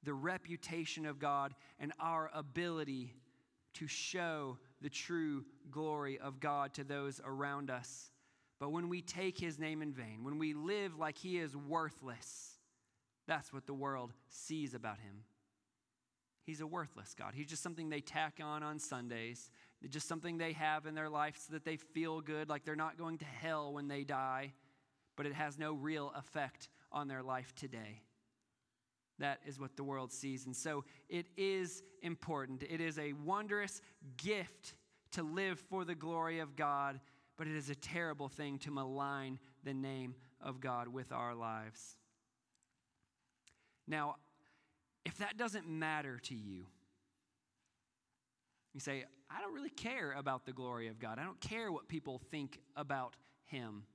the 0.04 0.14
reputation 0.14 1.06
of 1.06 1.20
God 1.20 1.54
and 1.80 1.92
our 2.00 2.32
ability 2.34 3.14
to 3.74 3.88
show 3.88 4.58
the 4.82 4.90
true 4.90 5.46
glory 5.70 6.18
of 6.20 6.40
God 6.40 6.74
to 6.76 6.84
those 6.84 7.20
around 7.24 7.70
us. 7.70 8.12
But 8.60 8.72
when 8.72 8.90
we 8.90 9.02
take 9.02 9.38
his 9.38 9.60
name 9.60 9.82
in 9.82 9.92
vain, 9.92 10.24
when 10.24 10.40
we 10.40 10.54
live 10.54 10.98
like 10.98 11.18
he 11.18 11.38
is 11.38 11.56
worthless, 11.56 12.58
that's 13.28 13.54
what 13.54 13.68
the 13.68 13.74
world 13.74 14.14
sees 14.30 14.74
about 14.74 15.00
him. 15.00 15.24
He's 16.44 16.62
a 16.62 16.68
worthless 16.68 17.14
God. 17.14 17.34
He's 17.36 17.48
just 17.48 17.62
something 17.62 17.90
they 17.90 18.00
tack 18.00 18.40
on 18.42 18.64
on 18.64 18.80
Sundays 18.80 19.52
just 19.90 20.08
something 20.08 20.38
they 20.38 20.54
have 20.54 20.86
in 20.86 20.96
their 20.96 21.10
life 21.10 21.38
so 21.38 21.54
that 21.54 21.64
they 21.64 21.78
feel 21.78 22.22
good, 22.22 22.50
like 22.50 22.66
they're 22.66 22.76
not 22.76 22.98
going 22.98 23.18
to 23.20 23.26
hell 23.26 23.74
when 23.74 23.88
they 23.88 24.04
die, 24.04 24.54
but 25.16 25.26
it 25.26 25.34
has 25.34 25.58
no 25.58 25.74
real 25.74 26.12
effect 26.16 26.70
on 26.92 27.08
their 27.08 27.24
life 27.24 27.54
today. 27.56 28.02
That 29.20 29.40
is 29.46 29.60
what 29.60 29.76
the 29.76 29.84
world 29.84 30.12
sees. 30.12 30.46
And 30.46 30.56
so 30.56 30.84
it 31.10 31.28
is 31.38 31.84
important. 32.02 32.64
It 32.64 32.82
is 32.82 33.00
a 33.00 33.14
wondrous 33.14 33.82
gift 34.18 34.76
to 35.12 35.24
live 35.24 35.60
for 35.60 35.86
the 35.86 35.96
glory 35.96 36.40
of 36.40 36.56
God, 36.56 37.00
but 37.38 37.48
it 37.48 37.56
is 37.56 37.70
a 37.70 37.76
terrible 37.76 38.30
thing 38.30 38.60
to 38.60 38.72
malign 38.72 39.40
the 39.64 39.74
name 39.74 40.16
of 40.42 40.60
God 40.60 40.88
with 40.88 41.12
our 41.12 41.34
lives. 41.34 41.98
Now, 43.88 44.18
if 45.06 45.18
that 45.18 45.38
doesn't 45.38 45.68
matter 45.68 46.20
to 46.24 46.36
you, 46.36 46.66
you 48.78 48.82
say, 48.82 49.06
I 49.28 49.42
don't 49.42 49.56
really 49.56 49.72
care 49.72 50.14
about 50.16 50.46
the 50.46 50.54
glory 50.54 50.88
of 50.88 51.00
God. 51.00 51.18
I 51.18 51.24
don't 51.24 51.42
care 51.42 51.72
what 51.72 51.88
people 51.88 52.22
think 52.30 52.60
about 52.76 53.16
Him. 53.46 53.86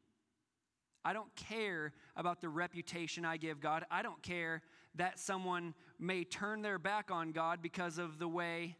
I 1.04 1.12
don't 1.12 1.32
care 1.36 1.92
about 2.16 2.40
the 2.40 2.48
reputation 2.48 3.24
I 3.24 3.36
give 3.36 3.60
God. 3.60 3.84
I 3.92 4.02
don't 4.02 4.20
care 4.22 4.60
that 4.96 5.20
someone 5.20 5.74
may 6.00 6.24
turn 6.24 6.62
their 6.62 6.80
back 6.80 7.12
on 7.12 7.30
God 7.30 7.60
because 7.62 7.98
of 7.98 8.18
the 8.18 8.26
way 8.26 8.76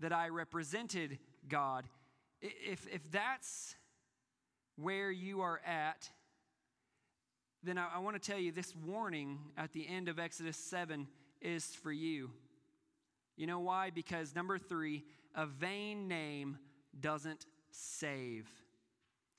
that 0.00 0.12
I 0.12 0.28
represented 0.28 1.18
God. 1.48 1.86
If, 2.42 2.86
if 2.92 3.10
that's 3.10 3.74
where 4.76 5.10
you 5.10 5.40
are 5.40 5.62
at, 5.66 6.10
then 7.62 7.78
I, 7.78 7.88
I 7.94 7.98
want 8.00 8.22
to 8.22 8.30
tell 8.30 8.38
you 8.38 8.52
this 8.52 8.76
warning 8.76 9.38
at 9.56 9.72
the 9.72 9.88
end 9.88 10.10
of 10.10 10.18
Exodus 10.18 10.58
7 10.58 11.08
is 11.40 11.64
for 11.64 11.90
you. 11.90 12.32
You 13.38 13.46
know 13.46 13.60
why? 13.60 13.90
Because 13.90 14.34
number 14.34 14.58
three, 14.58 15.04
a 15.38 15.46
vain 15.46 16.08
name 16.08 16.58
doesn't 17.00 17.46
save. 17.70 18.48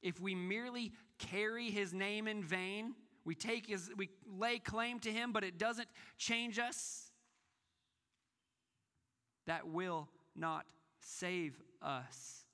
If 0.02 0.22
we 0.22 0.34
merely 0.34 0.94
carry 1.18 1.70
his 1.70 1.94
name 1.94 2.26
in 2.26 2.42
vain, 2.42 2.96
we 3.26 3.36
take 3.36 3.68
his 3.68 3.92
we 3.98 4.10
lay 4.26 4.60
claim 4.60 5.00
to 5.02 5.12
him 5.12 5.34
but 5.34 5.44
it 5.44 5.58
doesn't 5.58 5.90
change 6.18 6.58
us, 6.58 7.12
that 9.46 9.68
will 9.68 10.08
not 10.38 10.66
save 11.02 11.62
us. 11.82 12.46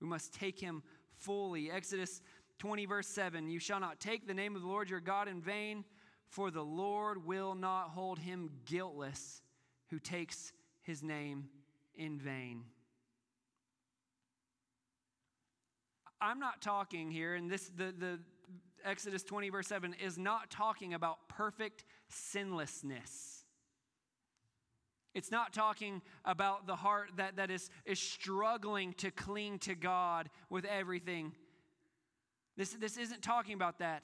We 0.00 0.06
must 0.06 0.32
take 0.32 0.58
him 0.58 0.82
fully. 1.18 1.70
Exodus 1.70 2.22
20, 2.58 2.86
verse 2.86 3.08
7 3.08 3.50
You 3.50 3.58
shall 3.60 3.80
not 3.80 4.00
take 4.00 4.26
the 4.26 4.32
name 4.32 4.56
of 4.56 4.62
the 4.62 4.68
Lord 4.68 4.88
your 4.88 5.00
God 5.00 5.28
in 5.28 5.42
vain, 5.42 5.84
for 6.30 6.50
the 6.50 6.64
Lord 6.64 7.26
will 7.26 7.54
not 7.54 7.90
hold 7.90 8.18
him 8.18 8.48
guiltless 8.64 9.42
who 9.90 9.98
takes 9.98 10.54
his 10.80 11.02
name 11.02 11.50
in 11.94 12.18
vain. 12.18 12.64
I'm 16.20 16.40
not 16.40 16.60
talking 16.60 17.10
here, 17.10 17.34
and 17.34 17.50
this 17.50 17.70
the, 17.76 17.94
the 17.96 18.18
Exodus 18.84 19.22
20, 19.22 19.50
verse 19.50 19.66
7, 19.68 19.94
is 19.94 20.18
not 20.18 20.50
talking 20.50 20.94
about 20.94 21.28
perfect 21.28 21.84
sinlessness. 22.08 23.44
It's 25.14 25.30
not 25.30 25.52
talking 25.52 26.02
about 26.24 26.66
the 26.66 26.76
heart 26.76 27.10
that, 27.16 27.36
that 27.36 27.50
is, 27.50 27.70
is 27.84 27.98
struggling 27.98 28.92
to 28.94 29.10
cling 29.10 29.58
to 29.60 29.74
God 29.74 30.30
with 30.48 30.64
everything. 30.64 31.32
This, 32.56 32.70
this 32.72 32.96
isn't 32.96 33.22
talking 33.22 33.54
about 33.54 33.78
that. 33.78 34.02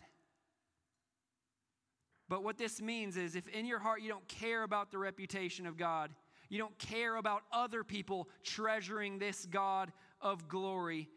But 2.28 2.42
what 2.42 2.56
this 2.56 2.80
means 2.80 3.16
is 3.16 3.36
if 3.36 3.46
in 3.48 3.66
your 3.66 3.78
heart 3.78 4.00
you 4.00 4.08
don't 4.08 4.26
care 4.28 4.62
about 4.62 4.90
the 4.90 4.98
reputation 4.98 5.66
of 5.66 5.76
God, 5.76 6.10
you 6.48 6.58
don't 6.58 6.78
care 6.78 7.16
about 7.16 7.42
other 7.52 7.84
people 7.84 8.28
treasuring 8.42 9.18
this 9.18 9.46
God 9.46 9.92
of 10.20 10.48
glory, 10.48 11.08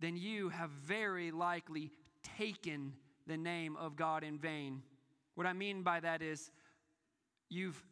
then 0.00 0.16
you 0.16 0.48
have 0.50 0.70
very 0.70 1.30
likely 1.30 1.90
taken 2.38 2.92
the 3.26 3.36
name 3.36 3.76
of 3.76 3.96
God 3.96 4.22
in 4.22 4.38
vain. 4.38 4.82
What 5.34 5.46
I 5.46 5.52
mean 5.52 5.82
by 5.82 6.00
that 6.00 6.22
is 6.22 6.50
you've 7.48 7.82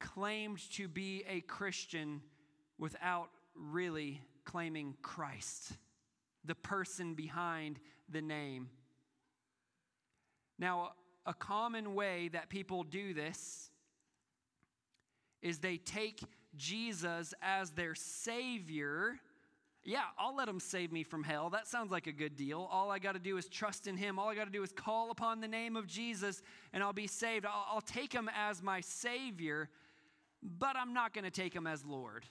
claimed 0.00 0.58
to 0.72 0.88
be 0.88 1.24
a 1.28 1.40
Christian 1.42 2.20
without 2.78 3.30
really 3.54 4.20
claiming 4.44 4.94
Christ, 5.02 5.72
the 6.44 6.54
person 6.54 7.14
behind 7.14 7.78
the 8.08 8.22
name. 8.22 8.68
Now, 10.58 10.92
a 11.26 11.34
common 11.34 11.94
way 11.94 12.28
that 12.28 12.50
people 12.50 12.82
do 12.82 13.14
this 13.14 13.70
is 15.40 15.58
they 15.58 15.76
take 15.78 16.20
Jesus 16.56 17.34
as 17.42 17.70
their 17.70 17.94
Savior 17.94 19.18
yeah, 19.84 20.04
I'll 20.18 20.34
let 20.34 20.48
him 20.48 20.60
save 20.60 20.92
me 20.92 21.02
from 21.02 21.22
hell. 21.22 21.50
That 21.50 21.66
sounds 21.66 21.90
like 21.90 22.06
a 22.06 22.12
good 22.12 22.36
deal. 22.36 22.68
All 22.72 22.90
I 22.90 22.98
got 22.98 23.12
to 23.12 23.18
do 23.18 23.36
is 23.36 23.48
trust 23.48 23.86
in 23.86 23.96
him. 23.96 24.18
All 24.18 24.28
I 24.28 24.34
got 24.34 24.46
to 24.46 24.50
do 24.50 24.62
is 24.62 24.72
call 24.72 25.10
upon 25.10 25.40
the 25.40 25.48
name 25.48 25.76
of 25.76 25.86
Jesus 25.86 26.42
and 26.72 26.82
I'll 26.82 26.94
be 26.94 27.06
saved. 27.06 27.44
I'll, 27.44 27.66
I'll 27.70 27.80
take 27.82 28.12
him 28.12 28.30
as 28.34 28.62
my 28.62 28.80
Savior, 28.80 29.68
but 30.42 30.74
I'm 30.76 30.94
not 30.94 31.12
going 31.12 31.24
to 31.24 31.30
take 31.30 31.54
him 31.54 31.66
as 31.66 31.84
Lord. 31.84 32.24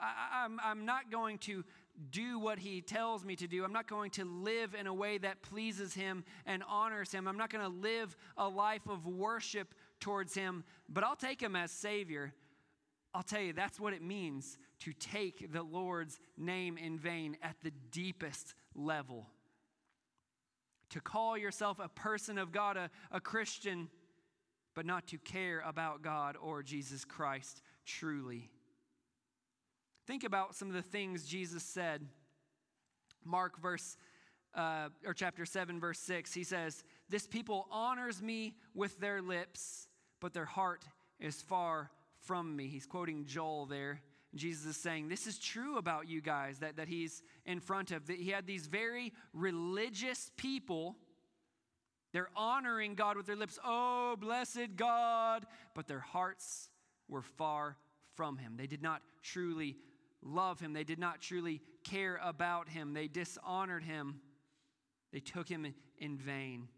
I, 0.00 0.44
I'm, 0.44 0.58
I'm 0.62 0.84
not 0.84 1.12
going 1.12 1.38
to 1.38 1.64
do 2.10 2.40
what 2.40 2.58
he 2.58 2.80
tells 2.80 3.24
me 3.24 3.36
to 3.36 3.46
do. 3.46 3.64
I'm 3.64 3.72
not 3.72 3.88
going 3.88 4.10
to 4.12 4.24
live 4.24 4.74
in 4.74 4.88
a 4.88 4.94
way 4.94 5.18
that 5.18 5.42
pleases 5.42 5.94
him 5.94 6.24
and 6.44 6.64
honors 6.68 7.12
him. 7.12 7.28
I'm 7.28 7.36
not 7.36 7.50
going 7.50 7.64
to 7.64 7.80
live 7.80 8.16
a 8.36 8.48
life 8.48 8.88
of 8.88 9.06
worship 9.06 9.74
towards 10.00 10.34
him, 10.34 10.64
but 10.88 11.04
I'll 11.04 11.16
take 11.16 11.40
him 11.40 11.54
as 11.54 11.70
Savior. 11.70 12.32
I'll 13.14 13.22
tell 13.22 13.40
you, 13.40 13.52
that's 13.52 13.78
what 13.78 13.92
it 13.92 14.02
means 14.02 14.58
to 14.80 14.92
take 14.92 15.52
the 15.52 15.62
Lord's 15.62 16.18
name 16.36 16.78
in 16.78 16.98
vain 16.98 17.36
at 17.42 17.56
the 17.62 17.72
deepest 17.90 18.54
level. 18.74 19.26
To 20.90 21.00
call 21.00 21.36
yourself 21.36 21.78
a 21.80 21.88
person 21.88 22.38
of 22.38 22.52
God, 22.52 22.76
a, 22.76 22.90
a 23.10 23.20
Christian, 23.20 23.88
but 24.74 24.86
not 24.86 25.08
to 25.08 25.18
care 25.18 25.62
about 25.66 26.02
God 26.02 26.36
or 26.40 26.62
Jesus 26.62 27.04
Christ 27.04 27.62
truly. 27.84 28.50
Think 30.06 30.24
about 30.24 30.54
some 30.54 30.68
of 30.68 30.74
the 30.74 30.82
things 30.82 31.26
Jesus 31.26 31.62
said. 31.62 32.06
Mark 33.24 33.60
verse 33.60 33.96
uh, 34.54 34.88
or 35.04 35.12
chapter 35.12 35.44
7 35.44 35.78
verse 35.78 35.98
6 36.00 36.32
he 36.32 36.42
says 36.42 36.82
this 37.08 37.26
people 37.26 37.68
honors 37.70 38.22
me 38.22 38.54
with 38.74 38.98
their 38.98 39.20
lips 39.20 39.88
but 40.20 40.32
their 40.32 40.46
heart 40.46 40.84
is 41.20 41.42
far 41.42 41.90
from 42.20 42.56
me 42.56 42.66
he's 42.66 42.86
quoting 42.86 43.26
joel 43.26 43.66
there 43.66 44.00
Jesus 44.34 44.66
is 44.66 44.76
saying, 44.76 45.08
This 45.08 45.26
is 45.26 45.38
true 45.38 45.78
about 45.78 46.08
you 46.08 46.20
guys 46.20 46.58
that, 46.58 46.76
that 46.76 46.88
he's 46.88 47.22
in 47.46 47.60
front 47.60 47.90
of. 47.90 48.06
That 48.06 48.18
he 48.18 48.30
had 48.30 48.46
these 48.46 48.66
very 48.66 49.12
religious 49.32 50.30
people. 50.36 50.96
They're 52.12 52.30
honoring 52.36 52.94
God 52.94 53.16
with 53.16 53.26
their 53.26 53.36
lips. 53.36 53.58
Oh, 53.64 54.16
blessed 54.18 54.76
God. 54.76 55.46
But 55.74 55.88
their 55.88 56.00
hearts 56.00 56.68
were 57.08 57.22
far 57.22 57.76
from 58.14 58.38
him. 58.38 58.54
They 58.56 58.66
did 58.66 58.82
not 58.82 59.02
truly 59.22 59.76
love 60.22 60.60
him. 60.60 60.72
They 60.72 60.84
did 60.84 60.98
not 60.98 61.20
truly 61.20 61.60
care 61.84 62.18
about 62.22 62.68
him. 62.68 62.92
They 62.92 63.08
dishonored 63.08 63.84
him. 63.84 64.20
They 65.12 65.20
took 65.20 65.48
him 65.48 65.72
in 65.98 66.18
vain. 66.18 66.68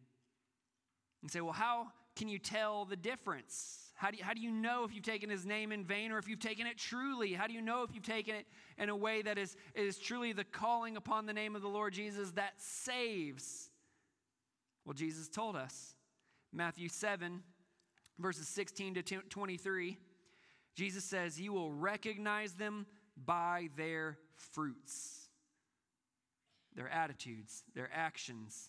And 1.23 1.31
say, 1.31 1.41
well, 1.41 1.53
how 1.53 1.89
can 2.21 2.29
you 2.29 2.39
tell 2.39 2.85
the 2.85 2.97
difference? 2.97 3.93
How 3.95 4.11
do, 4.11 4.19
you, 4.19 4.25
how 4.25 4.35
do 4.35 4.43
you 4.43 4.51
know 4.51 4.85
if 4.85 4.95
you've 4.95 5.03
taken 5.03 5.31
his 5.31 5.47
name 5.47 5.73
in 5.73 5.87
vain 5.87 6.13
or 6.13 6.19
if 6.19 6.29
you've 6.29 6.39
taken 6.39 6.67
it 6.67 6.77
truly? 6.77 7.33
How 7.33 7.47
do 7.47 7.55
you 7.55 7.63
know 7.63 7.83
if 7.83 7.95
you've 7.95 8.05
taken 8.05 8.35
it 8.35 8.47
in 8.77 8.91
a 8.91 8.97
way 8.97 9.23
that 9.23 9.39
is, 9.39 9.57
is 9.75 9.97
truly 9.97 10.35
the 10.35 10.45
calling 10.45 10.99
upon 10.99 11.25
the 11.25 11.33
name 11.33 11.57
of 11.57 11.63
the 11.63 11.69
Lord 11.69 11.95
Jesus 11.95 12.33
that 12.33 12.53
saves? 12.59 13.71
Well, 14.85 14.93
Jesus 14.93 15.31
told 15.31 15.57
us. 15.57 15.95
Matthew 16.53 16.91
7, 16.91 17.43
verses 18.19 18.49
16 18.49 18.97
to 18.97 19.03
23, 19.03 19.97
Jesus 20.75 21.05
says, 21.05 21.41
You 21.41 21.55
will 21.55 21.73
recognize 21.73 22.53
them 22.53 22.85
by 23.17 23.71
their 23.79 24.19
fruits, 24.35 25.31
their 26.77 26.91
attitudes, 26.91 27.65
their 27.75 27.89
actions. 27.95 28.69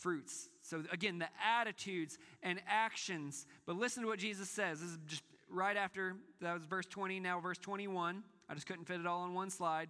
fruits. 0.00 0.48
So, 0.62 0.82
again, 0.92 1.18
the 1.18 1.28
attitudes 1.44 2.18
and 2.42 2.60
actions. 2.66 3.46
But 3.66 3.76
listen 3.76 4.02
to 4.02 4.08
what 4.08 4.18
Jesus 4.18 4.48
says. 4.48 4.80
This 4.80 4.90
is 4.90 4.98
just 5.06 5.22
right 5.50 5.76
after 5.76 6.16
that 6.40 6.54
was 6.54 6.64
verse 6.64 6.86
20, 6.86 7.20
now 7.20 7.40
verse 7.40 7.58
21. 7.58 8.22
I 8.48 8.54
just 8.54 8.66
couldn't 8.66 8.86
fit 8.86 9.00
it 9.00 9.06
all 9.06 9.20
on 9.20 9.34
one 9.34 9.50
slide. 9.50 9.88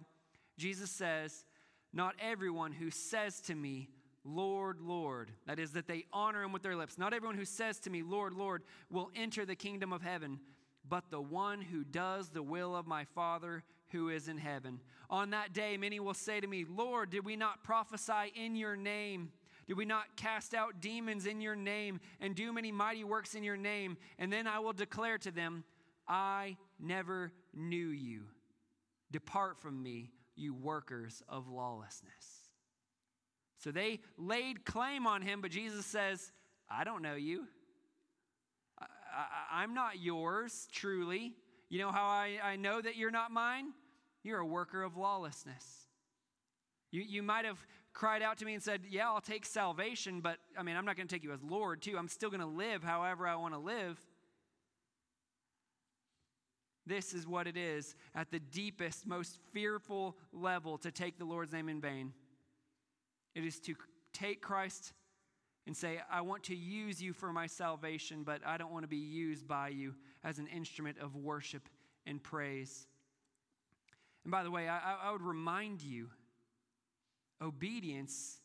Jesus 0.57 0.91
says, 0.91 1.45
Not 1.93 2.15
everyone 2.21 2.71
who 2.71 2.91
says 2.91 3.41
to 3.41 3.55
me, 3.55 3.89
Lord, 4.23 4.79
Lord, 4.81 5.31
that 5.47 5.59
is, 5.59 5.71
that 5.71 5.87
they 5.87 6.05
honor 6.13 6.43
him 6.43 6.51
with 6.51 6.61
their 6.61 6.75
lips, 6.75 6.97
not 6.97 7.13
everyone 7.13 7.37
who 7.37 7.45
says 7.45 7.79
to 7.79 7.89
me, 7.89 8.03
Lord, 8.03 8.33
Lord, 8.33 8.61
will 8.91 9.09
enter 9.15 9.45
the 9.45 9.55
kingdom 9.55 9.91
of 9.91 10.03
heaven, 10.03 10.39
but 10.87 11.09
the 11.09 11.21
one 11.21 11.61
who 11.61 11.83
does 11.83 12.29
the 12.29 12.43
will 12.43 12.75
of 12.75 12.85
my 12.85 13.05
Father 13.15 13.63
who 13.91 14.09
is 14.09 14.27
in 14.27 14.37
heaven. 14.37 14.79
On 15.09 15.31
that 15.31 15.53
day, 15.53 15.75
many 15.75 15.99
will 15.99 16.13
say 16.13 16.39
to 16.39 16.47
me, 16.47 16.65
Lord, 16.69 17.09
did 17.09 17.25
we 17.25 17.35
not 17.35 17.63
prophesy 17.63 18.31
in 18.35 18.55
your 18.55 18.75
name? 18.75 19.31
Did 19.71 19.77
we 19.77 19.85
not 19.85 20.17
cast 20.17 20.53
out 20.53 20.81
demons 20.81 21.25
in 21.25 21.39
your 21.39 21.55
name 21.55 22.01
and 22.19 22.35
do 22.35 22.51
many 22.51 22.73
mighty 22.73 23.05
works 23.05 23.35
in 23.35 23.41
your 23.41 23.55
name? 23.55 23.95
And 24.19 24.29
then 24.29 24.45
I 24.45 24.59
will 24.59 24.73
declare 24.73 25.17
to 25.19 25.31
them, 25.31 25.63
I 26.09 26.57
never 26.77 27.31
knew 27.53 27.87
you. 27.87 28.23
Depart 29.11 29.61
from 29.61 29.81
me, 29.81 30.11
you 30.35 30.53
workers 30.53 31.23
of 31.29 31.47
lawlessness. 31.47 32.49
So 33.59 33.71
they 33.71 34.01
laid 34.17 34.65
claim 34.65 35.07
on 35.07 35.21
him, 35.21 35.39
but 35.39 35.51
Jesus 35.51 35.85
says, 35.85 36.33
I 36.69 36.83
don't 36.83 37.01
know 37.01 37.15
you. 37.15 37.47
I, 39.53 39.63
am 39.63 39.73
not 39.73 40.01
yours, 40.01 40.67
truly. 40.73 41.31
You 41.69 41.79
know 41.79 41.93
how 41.93 42.07
I, 42.07 42.39
I 42.43 42.55
know 42.57 42.81
that 42.81 42.97
you're 42.97 43.09
not 43.09 43.31
mine? 43.31 43.71
You're 44.21 44.39
a 44.39 44.45
worker 44.45 44.83
of 44.83 44.97
lawlessness. 44.97 45.87
You, 46.91 47.03
you 47.03 47.23
might 47.23 47.45
have 47.45 47.65
cried 47.93 48.21
out 48.21 48.37
to 48.39 48.45
me 48.45 48.53
and 48.53 48.63
said, 48.63 48.81
Yeah, 48.89 49.07
I'll 49.07 49.21
take 49.21 49.45
salvation, 49.45 50.21
but 50.21 50.37
I 50.57 50.63
mean, 50.63 50.75
I'm 50.75 50.85
not 50.85 50.95
going 50.95 51.07
to 51.07 51.13
take 51.13 51.23
you 51.23 51.33
as 51.33 51.43
Lord, 51.43 51.81
too. 51.81 51.97
I'm 51.97 52.07
still 52.07 52.29
going 52.29 52.41
to 52.41 52.45
live 52.45 52.83
however 52.83 53.27
I 53.27 53.35
want 53.35 53.53
to 53.53 53.59
live. 53.59 53.99
This 56.85 57.13
is 57.13 57.27
what 57.27 57.47
it 57.47 57.57
is 57.57 57.95
at 58.15 58.31
the 58.31 58.39
deepest, 58.39 59.05
most 59.05 59.37
fearful 59.53 60.17
level 60.33 60.77
to 60.79 60.91
take 60.91 61.19
the 61.19 61.25
Lord's 61.25 61.53
name 61.53 61.69
in 61.69 61.79
vain. 61.79 62.11
It 63.35 63.45
is 63.45 63.59
to 63.61 63.75
take 64.13 64.41
Christ 64.41 64.93
and 65.67 65.77
say, 65.77 65.99
I 66.11 66.21
want 66.21 66.43
to 66.45 66.55
use 66.55 67.01
you 67.01 67.13
for 67.13 67.31
my 67.31 67.45
salvation, 67.45 68.23
but 68.23 68.41
I 68.45 68.57
don't 68.57 68.71
want 68.71 68.83
to 68.83 68.89
be 68.89 68.97
used 68.97 69.47
by 69.47 69.69
you 69.69 69.93
as 70.23 70.39
an 70.39 70.47
instrument 70.47 70.97
of 70.99 71.15
worship 71.15 71.69
and 72.07 72.21
praise. 72.21 72.87
And 74.23 74.31
by 74.31 74.43
the 74.43 74.51
way, 74.51 74.67
I, 74.67 74.95
I 75.03 75.11
would 75.11 75.21
remind 75.21 75.81
you 75.81 76.09
Obedience 77.41 78.39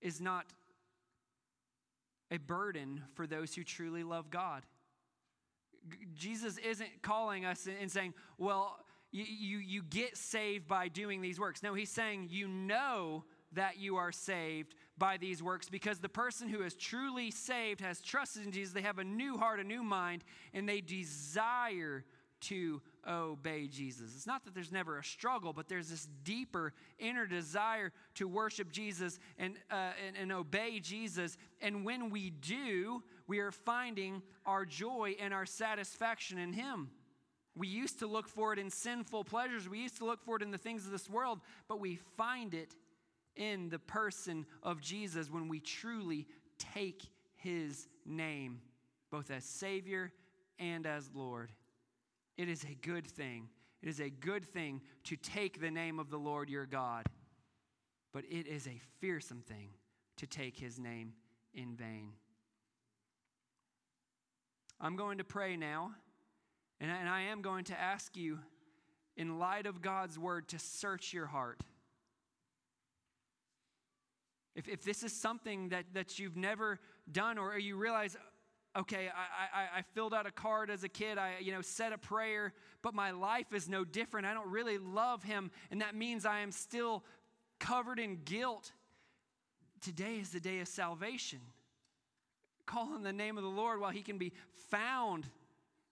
is 0.00 0.20
not 0.20 0.46
a 2.30 2.38
burden 2.38 3.02
for 3.14 3.26
those 3.26 3.54
who 3.54 3.64
truly 3.64 4.02
love 4.02 4.30
God. 4.30 4.64
Jesus 6.14 6.58
isn't 6.58 7.02
calling 7.02 7.44
us 7.44 7.66
and 7.80 7.90
saying, 7.90 8.14
well, 8.36 8.78
you, 9.10 9.24
you, 9.24 9.58
you 9.58 9.82
get 9.82 10.16
saved 10.16 10.68
by 10.68 10.88
doing 10.88 11.22
these 11.22 11.40
works. 11.40 11.62
No, 11.62 11.72
he's 11.72 11.90
saying 11.90 12.28
you 12.30 12.46
know 12.46 13.24
that 13.52 13.78
you 13.78 13.96
are 13.96 14.12
saved 14.12 14.74
by 14.98 15.16
these 15.16 15.42
works 15.42 15.68
because 15.70 16.00
the 16.00 16.08
person 16.08 16.48
who 16.48 16.62
is 16.62 16.74
truly 16.74 17.30
saved 17.30 17.80
has 17.80 18.00
trusted 18.02 18.44
in 18.44 18.52
Jesus. 18.52 18.74
They 18.74 18.82
have 18.82 18.98
a 18.98 19.04
new 19.04 19.38
heart, 19.38 19.60
a 19.60 19.64
new 19.64 19.82
mind, 19.82 20.24
and 20.52 20.68
they 20.68 20.82
desire 20.82 22.04
to 22.40 22.82
obey 23.08 23.66
Jesus. 23.66 24.14
It's 24.14 24.26
not 24.26 24.44
that 24.44 24.54
there's 24.54 24.72
never 24.72 24.98
a 24.98 25.04
struggle, 25.04 25.52
but 25.52 25.68
there's 25.68 25.88
this 25.88 26.06
deeper 26.24 26.72
inner 26.98 27.26
desire 27.26 27.92
to 28.16 28.28
worship 28.28 28.70
Jesus 28.70 29.18
and, 29.38 29.56
uh, 29.70 29.92
and, 30.06 30.16
and 30.16 30.32
obey 30.32 30.80
Jesus. 30.80 31.36
And 31.60 31.84
when 31.84 32.10
we 32.10 32.30
do, 32.30 33.02
we 33.26 33.38
are 33.38 33.52
finding 33.52 34.22
our 34.44 34.64
joy 34.64 35.16
and 35.20 35.32
our 35.32 35.46
satisfaction 35.46 36.38
in 36.38 36.52
Him. 36.52 36.90
We 37.56 37.66
used 37.66 37.98
to 38.00 38.06
look 38.06 38.28
for 38.28 38.52
it 38.52 38.58
in 38.58 38.70
sinful 38.70 39.24
pleasures, 39.24 39.68
we 39.68 39.80
used 39.80 39.96
to 39.98 40.04
look 40.04 40.22
for 40.22 40.36
it 40.36 40.42
in 40.42 40.50
the 40.50 40.58
things 40.58 40.84
of 40.84 40.92
this 40.92 41.10
world, 41.10 41.40
but 41.66 41.80
we 41.80 41.96
find 42.16 42.54
it 42.54 42.74
in 43.34 43.68
the 43.68 43.78
person 43.78 44.46
of 44.62 44.80
Jesus 44.80 45.30
when 45.30 45.48
we 45.48 45.60
truly 45.60 46.26
take 46.58 47.02
His 47.36 47.88
name, 48.04 48.60
both 49.10 49.30
as 49.30 49.44
Savior 49.44 50.12
and 50.58 50.86
as 50.86 51.10
Lord. 51.14 51.50
It 52.38 52.48
is 52.48 52.64
a 52.64 52.74
good 52.86 53.06
thing. 53.06 53.48
It 53.82 53.88
is 53.88 54.00
a 54.00 54.08
good 54.08 54.46
thing 54.46 54.80
to 55.04 55.16
take 55.16 55.60
the 55.60 55.70
name 55.70 55.98
of 55.98 56.08
the 56.08 56.16
Lord 56.16 56.48
your 56.48 56.66
God, 56.66 57.04
but 58.14 58.24
it 58.30 58.46
is 58.46 58.66
a 58.66 58.80
fearsome 59.00 59.42
thing 59.42 59.70
to 60.16 60.26
take 60.26 60.56
his 60.56 60.78
name 60.78 61.12
in 61.52 61.76
vain. 61.76 62.12
I'm 64.80 64.96
going 64.96 65.18
to 65.18 65.24
pray 65.24 65.56
now, 65.56 65.92
and 66.80 67.08
I 67.08 67.22
am 67.22 67.42
going 67.42 67.64
to 67.64 67.78
ask 67.78 68.16
you, 68.16 68.38
in 69.16 69.40
light 69.40 69.66
of 69.66 69.82
God's 69.82 70.16
word, 70.16 70.48
to 70.48 70.60
search 70.60 71.12
your 71.12 71.26
heart. 71.26 71.60
If, 74.54 74.68
if 74.68 74.84
this 74.84 75.02
is 75.02 75.12
something 75.12 75.70
that, 75.70 75.86
that 75.94 76.20
you've 76.20 76.36
never 76.36 76.78
done, 77.10 77.38
or 77.38 77.58
you 77.58 77.76
realize, 77.76 78.16
okay, 78.78 79.10
I, 79.14 79.58
I, 79.60 79.78
I, 79.78 79.82
filled 79.94 80.14
out 80.14 80.26
a 80.26 80.30
card 80.30 80.70
as 80.70 80.84
a 80.84 80.88
kid, 80.88 81.18
I, 81.18 81.34
you 81.40 81.52
know, 81.52 81.60
said 81.60 81.92
a 81.92 81.98
prayer, 81.98 82.52
but 82.82 82.94
my 82.94 83.10
life 83.10 83.52
is 83.52 83.68
no 83.68 83.84
different. 83.84 84.26
I 84.26 84.34
don't 84.34 84.50
really 84.50 84.78
love 84.78 85.22
him, 85.22 85.50
and 85.70 85.80
that 85.80 85.94
means 85.94 86.24
I 86.24 86.40
am 86.40 86.52
still 86.52 87.04
covered 87.58 87.98
in 87.98 88.20
guilt. 88.24 88.72
Today 89.80 90.18
is 90.18 90.30
the 90.30 90.40
day 90.40 90.60
of 90.60 90.68
salvation. 90.68 91.40
Call 92.66 92.94
on 92.94 93.02
the 93.02 93.12
name 93.12 93.36
of 93.36 93.42
the 93.42 93.50
Lord 93.50 93.80
while 93.80 93.90
he 93.90 94.02
can 94.02 94.18
be 94.18 94.32
found. 94.70 95.26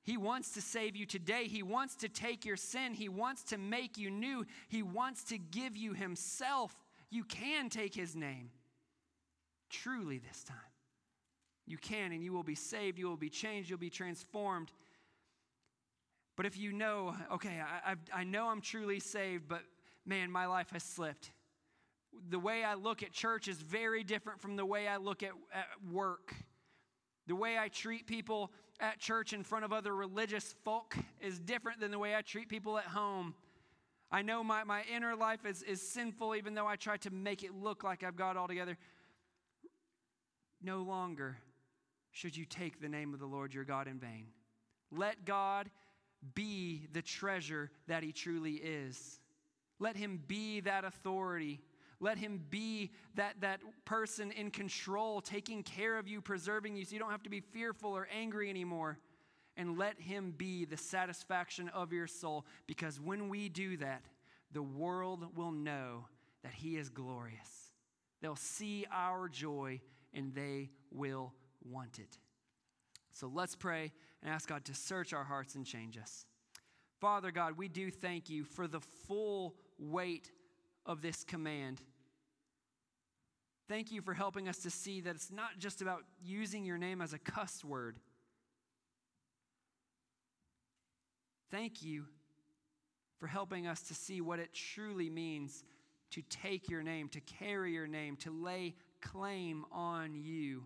He 0.03 0.17
wants 0.17 0.53
to 0.53 0.61
save 0.61 0.95
you 0.95 1.07
today. 1.07 1.49
He 1.49 1.63
wants 1.63 1.97
to 1.97 2.09
take 2.09 2.45
your 2.45 2.57
sin. 2.57 2.95
He 2.95 3.09
wants 3.09 3.43
to 3.45 3.59
make 3.59 3.99
you 3.99 4.11
new. 4.11 4.47
He 4.69 4.83
wants 4.83 5.25
to 5.25 5.39
give 5.39 5.77
you 5.77 5.95
himself. 5.95 6.75
You 7.11 7.25
can 7.25 7.69
take 7.69 7.95
his 7.95 8.15
name 8.15 8.51
truly 9.71 10.19
this 10.19 10.45
time. 10.45 10.57
You 11.67 11.79
can, 11.79 12.13
and 12.13 12.23
you 12.23 12.33
will 12.33 12.45
be 12.45 12.55
saved, 12.55 12.99
you 12.99 13.09
will 13.09 13.17
be 13.17 13.29
changed, 13.29 13.69
you'll 13.69 13.79
be 13.79 13.91
transformed. 13.91 14.71
But 16.37 16.47
if 16.47 16.57
you 16.57 16.73
know, 16.73 17.17
okay, 17.33 17.61
I, 17.61 17.93
I've, 17.93 17.99
I 18.15 18.25
know 18.25 18.49
I'm 18.49 18.61
truly 18.61 19.01
saved, 19.01 19.49
but 19.49 19.63
man, 20.05 20.31
my 20.31 20.47
life 20.47 20.71
has 20.71 20.83
slipped. 20.83 21.33
The 22.31 22.39
way 22.39 22.63
I 22.63 22.75
look 22.75 23.03
at 23.03 23.13
church 23.13 23.49
is 23.49 23.57
very 23.57 24.05
different 24.05 24.41
from 24.41 24.57
the 24.57 24.65
way 24.65 24.87
I 24.87 24.99
look 24.99 25.23
at, 25.23 25.33
at 25.53 25.67
work. 25.91 26.35
The 27.27 27.35
way 27.35 27.59
I 27.59 27.69
treat 27.69 28.07
people 28.07 28.53
at 28.79 29.01
church 29.01 29.33
in 29.33 29.43
front 29.43 29.65
of 29.65 29.73
other 29.73 29.95
religious 29.95 30.55
folk 30.65 30.97
is 31.21 31.41
different 31.41 31.81
than 31.81 31.91
the 31.91 31.99
way 31.99 32.15
I 32.15 32.23
treat 32.23 32.49
people 32.49 32.79
at 32.79 32.85
home. 32.85 33.35
I 34.11 34.23
know 34.23 34.45
my, 34.45 34.63
my 34.63 34.85
inner 34.95 35.17
life 35.17 35.45
is, 35.45 35.63
is 35.65 35.83
sinful, 35.83 36.37
even 36.37 36.55
though 36.55 36.67
I 36.67 36.77
try 36.77 36.97
to 36.99 37.11
make 37.11 37.43
it 37.43 37.53
look 37.55 37.83
like 37.83 38.05
I've 38.05 38.17
got 38.17 38.33
it 38.33 38.37
all 38.37 38.47
together. 38.47 38.79
No 40.63 40.83
longer 40.83 41.39
should 42.17 42.35
you 42.35 42.47
take 42.47 42.81
the 42.81 42.89
name 42.89 43.13
of 43.13 43.21
the 43.21 43.27
Lord 43.27 43.53
your 43.53 43.65
God 43.65 43.87
in 43.87 43.99
vain. 43.99 44.29
Let 44.91 45.27
God 45.27 45.69
be 46.35 46.87
the 46.95 47.03
treasure 47.03 47.71
that 47.89 48.03
he 48.03 48.11
truly 48.11 48.55
is. 48.55 49.21
Let 49.79 49.99
him 49.99 50.23
be 50.27 50.61
that 50.61 50.87
authority. 50.87 51.61
Let 52.01 52.17
him 52.17 52.43
be 52.49 52.93
that, 53.17 53.43
that 53.43 53.61
person 53.85 54.33
in 54.33 54.51
control, 54.51 55.21
taking 55.21 55.63
care 55.63 55.99
of 55.99 56.09
you, 56.09 56.23
preserving 56.23 56.75
you, 56.75 56.87
so 56.87 56.95
you 56.95 56.99
don't 56.99 57.11
have 57.11 57.23
to 57.25 57.29
be 57.29 57.41
fearful 57.41 57.91
or 57.91 58.09
angry 58.11 58.49
anymore. 58.49 58.99
And 59.55 59.77
let 59.77 60.01
him 60.01 60.33
be 60.35 60.65
the 60.65 60.79
satisfaction 60.79 61.69
of 61.69 61.93
your 61.93 62.07
soul, 62.07 62.47
because 62.67 62.99
when 62.99 63.29
we 63.29 63.51
do 63.51 63.77
that, 63.77 64.05
the 64.53 64.63
world 64.63 65.37
will 65.37 65.53
know 65.53 66.07
that 66.43 66.55
he 66.55 66.79
is 66.79 66.89
glorious. 66.89 67.73
They'll 68.23 68.37
see 68.37 68.87
our 68.91 69.29
joy 69.29 69.83
and 70.15 70.35
they 70.35 70.71
will 70.91 71.35
want 71.71 71.99
it. 71.99 72.19
So 73.13 73.31
let's 73.33 73.57
pray 73.57 73.93
and 74.23 74.33
ask 74.33 74.49
God 74.49 74.65
to 74.67 74.75
search 74.75 75.13
our 75.13 75.25
hearts 75.25 75.55
and 75.55 75.65
change 75.65 75.97
us. 75.97 76.27
Father 77.01 77.31
God, 77.31 77.57
we 77.57 77.69
do 77.69 77.91
thank 77.91 78.31
you 78.31 78.45
for 78.45 78.67
the 78.67 78.81
full 78.81 79.55
weight 79.79 80.31
of 80.85 81.03
this 81.03 81.25
command. 81.25 81.81
Thank 83.69 83.91
you 83.91 84.01
for 84.01 84.15
helping 84.15 84.49
us 84.49 84.59
to 84.59 84.71
see 84.71 85.01
that 85.01 85.17
it's 85.17 85.31
not 85.31 85.59
just 85.59 85.83
about 85.83 86.03
using 86.23 86.65
your 86.65 86.79
name 86.79 87.01
as 87.01 87.13
a 87.13 87.19
cuss 87.19 87.65
word. 87.65 87.99
Thank 91.51 91.83
you 91.83 92.05
for 93.19 93.27
helping 93.27 93.67
us 93.67 93.83
to 93.83 93.95
see 93.95 94.21
what 94.21 94.39
it 94.39 94.53
truly 94.53 95.11
means 95.11 95.65
to 96.11 96.23
take 96.23 96.69
your 96.69 96.83
name, 96.83 97.09
to 97.09 97.21
carry 97.21 97.73
your 97.73 97.87
name, 97.87 98.17
to 98.17 98.31
lay 98.31 98.75
claim 99.01 99.65
on 99.73 100.15
you. 100.15 100.65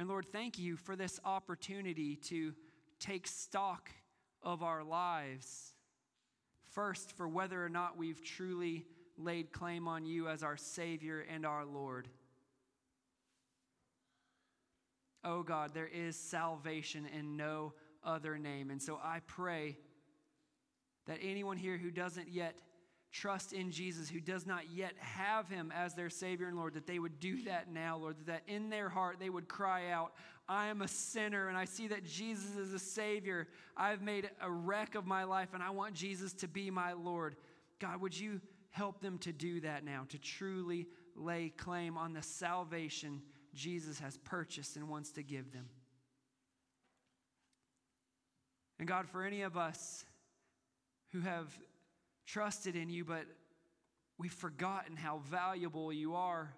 And 0.00 0.08
Lord, 0.08 0.32
thank 0.32 0.58
you 0.58 0.78
for 0.78 0.96
this 0.96 1.20
opportunity 1.26 2.16
to 2.16 2.54
take 3.00 3.26
stock 3.26 3.90
of 4.42 4.62
our 4.62 4.82
lives. 4.82 5.74
First, 6.70 7.12
for 7.12 7.28
whether 7.28 7.62
or 7.62 7.68
not 7.68 7.98
we've 7.98 8.24
truly 8.24 8.86
laid 9.18 9.52
claim 9.52 9.86
on 9.86 10.06
you 10.06 10.26
as 10.26 10.42
our 10.42 10.56
Savior 10.56 11.26
and 11.30 11.44
our 11.44 11.66
Lord. 11.66 12.08
Oh 15.22 15.42
God, 15.42 15.72
there 15.74 15.90
is 15.92 16.16
salvation 16.16 17.04
in 17.04 17.36
no 17.36 17.74
other 18.02 18.38
name. 18.38 18.70
And 18.70 18.80
so 18.80 18.98
I 19.04 19.20
pray 19.26 19.76
that 21.08 21.18
anyone 21.22 21.58
here 21.58 21.76
who 21.76 21.90
doesn't 21.90 22.30
yet 22.30 22.56
trust 23.12 23.52
in 23.52 23.70
Jesus, 23.70 24.08
who 24.08 24.20
does 24.20 24.46
not 24.46 24.70
yet 24.70 24.92
have 24.98 25.48
him 25.48 25.72
as 25.74 25.94
their 25.94 26.10
Savior 26.10 26.46
and 26.46 26.56
Lord, 26.56 26.74
that 26.74 26.86
they 26.86 26.98
would 26.98 27.18
do 27.18 27.42
that 27.42 27.72
now, 27.72 27.96
Lord, 27.96 28.16
that 28.26 28.42
in 28.46 28.70
their 28.70 28.88
heart 28.88 29.16
they 29.18 29.30
would 29.30 29.48
cry 29.48 29.90
out, 29.90 30.12
I 30.48 30.66
am 30.66 30.82
a 30.82 30.88
sinner 30.88 31.48
and 31.48 31.56
I 31.56 31.64
see 31.64 31.88
that 31.88 32.04
Jesus 32.04 32.56
is 32.56 32.72
a 32.72 32.78
Savior. 32.78 33.48
I've 33.76 34.02
made 34.02 34.30
a 34.40 34.50
wreck 34.50 34.94
of 34.94 35.06
my 35.06 35.24
life 35.24 35.48
and 35.54 35.62
I 35.62 35.70
want 35.70 35.94
Jesus 35.94 36.32
to 36.34 36.48
be 36.48 36.70
my 36.70 36.92
Lord. 36.92 37.36
God, 37.78 38.00
would 38.00 38.18
you 38.18 38.40
help 38.70 39.00
them 39.00 39.18
to 39.18 39.32
do 39.32 39.60
that 39.60 39.84
now, 39.84 40.06
to 40.08 40.18
truly 40.18 40.86
lay 41.16 41.50
claim 41.50 41.96
on 41.96 42.12
the 42.12 42.22
salvation 42.22 43.22
Jesus 43.54 43.98
has 43.98 44.18
purchased 44.18 44.76
and 44.76 44.88
wants 44.88 45.10
to 45.12 45.22
give 45.22 45.52
them? 45.52 45.68
And 48.78 48.88
God, 48.88 49.08
for 49.08 49.24
any 49.24 49.42
of 49.42 49.56
us 49.56 50.04
who 51.12 51.20
have 51.20 51.46
trusted 52.32 52.76
in 52.76 52.88
you, 52.88 53.04
but 53.04 53.24
we've 54.18 54.32
forgotten 54.32 54.96
how 54.96 55.18
valuable 55.30 55.92
you 55.92 56.14
are. 56.14 56.54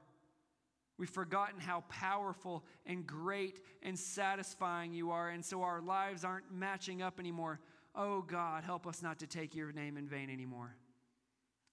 We've 0.98 1.08
forgotten 1.08 1.60
how 1.60 1.84
powerful 1.88 2.64
and 2.86 3.06
great 3.06 3.60
and 3.82 3.98
satisfying 3.98 4.92
you 4.92 5.10
are, 5.10 5.30
and 5.30 5.44
so 5.44 5.62
our 5.62 5.80
lives 5.80 6.24
aren't 6.24 6.52
matching 6.52 7.02
up 7.02 7.18
anymore. 7.18 7.60
Oh 7.94 8.22
God, 8.22 8.64
help 8.64 8.86
us 8.86 9.02
not 9.02 9.18
to 9.20 9.26
take 9.26 9.54
your 9.54 9.72
name 9.72 9.96
in 9.96 10.06
vain 10.06 10.30
anymore. 10.30 10.76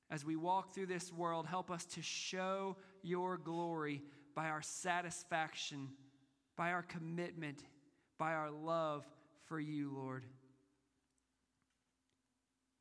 As 0.09 0.25
we 0.25 0.35
walk 0.35 0.73
through 0.73 0.87
this 0.87 1.13
world, 1.13 1.45
help 1.45 1.69
us 1.69 1.85
to 1.85 2.01
show 2.01 2.77
your 3.03 3.37
glory 3.37 4.01
by 4.35 4.47
our 4.47 4.61
satisfaction, 4.61 5.89
by 6.55 6.71
our 6.71 6.81
commitment, 6.81 7.63
by 8.17 8.33
our 8.33 8.49
love 8.49 9.05
for 9.45 9.59
you, 9.59 9.91
Lord. 9.93 10.25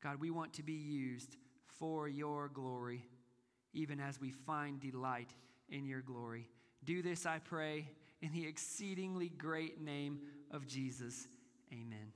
God, 0.03 0.21
we 0.21 0.31
want 0.31 0.53
to 0.55 0.63
be 0.63 0.73
used 0.73 1.37
for 1.79 2.09
your 2.09 2.49
glory, 2.49 3.05
even 3.73 4.01
as 4.01 4.21
we 4.21 4.31
find 4.31 4.81
delight 4.81 5.35
in 5.69 5.87
your 5.87 6.01
glory. 6.01 6.49
Do 6.85 7.03
this, 7.03 7.27
I 7.27 7.39
pray, 7.39 7.89
in 8.23 8.33
the 8.33 8.47
exceedingly 8.47 9.29
great 9.29 9.81
name 9.81 10.21
of 10.51 10.67
Jesus. 10.67 11.27
Amen. 11.73 12.13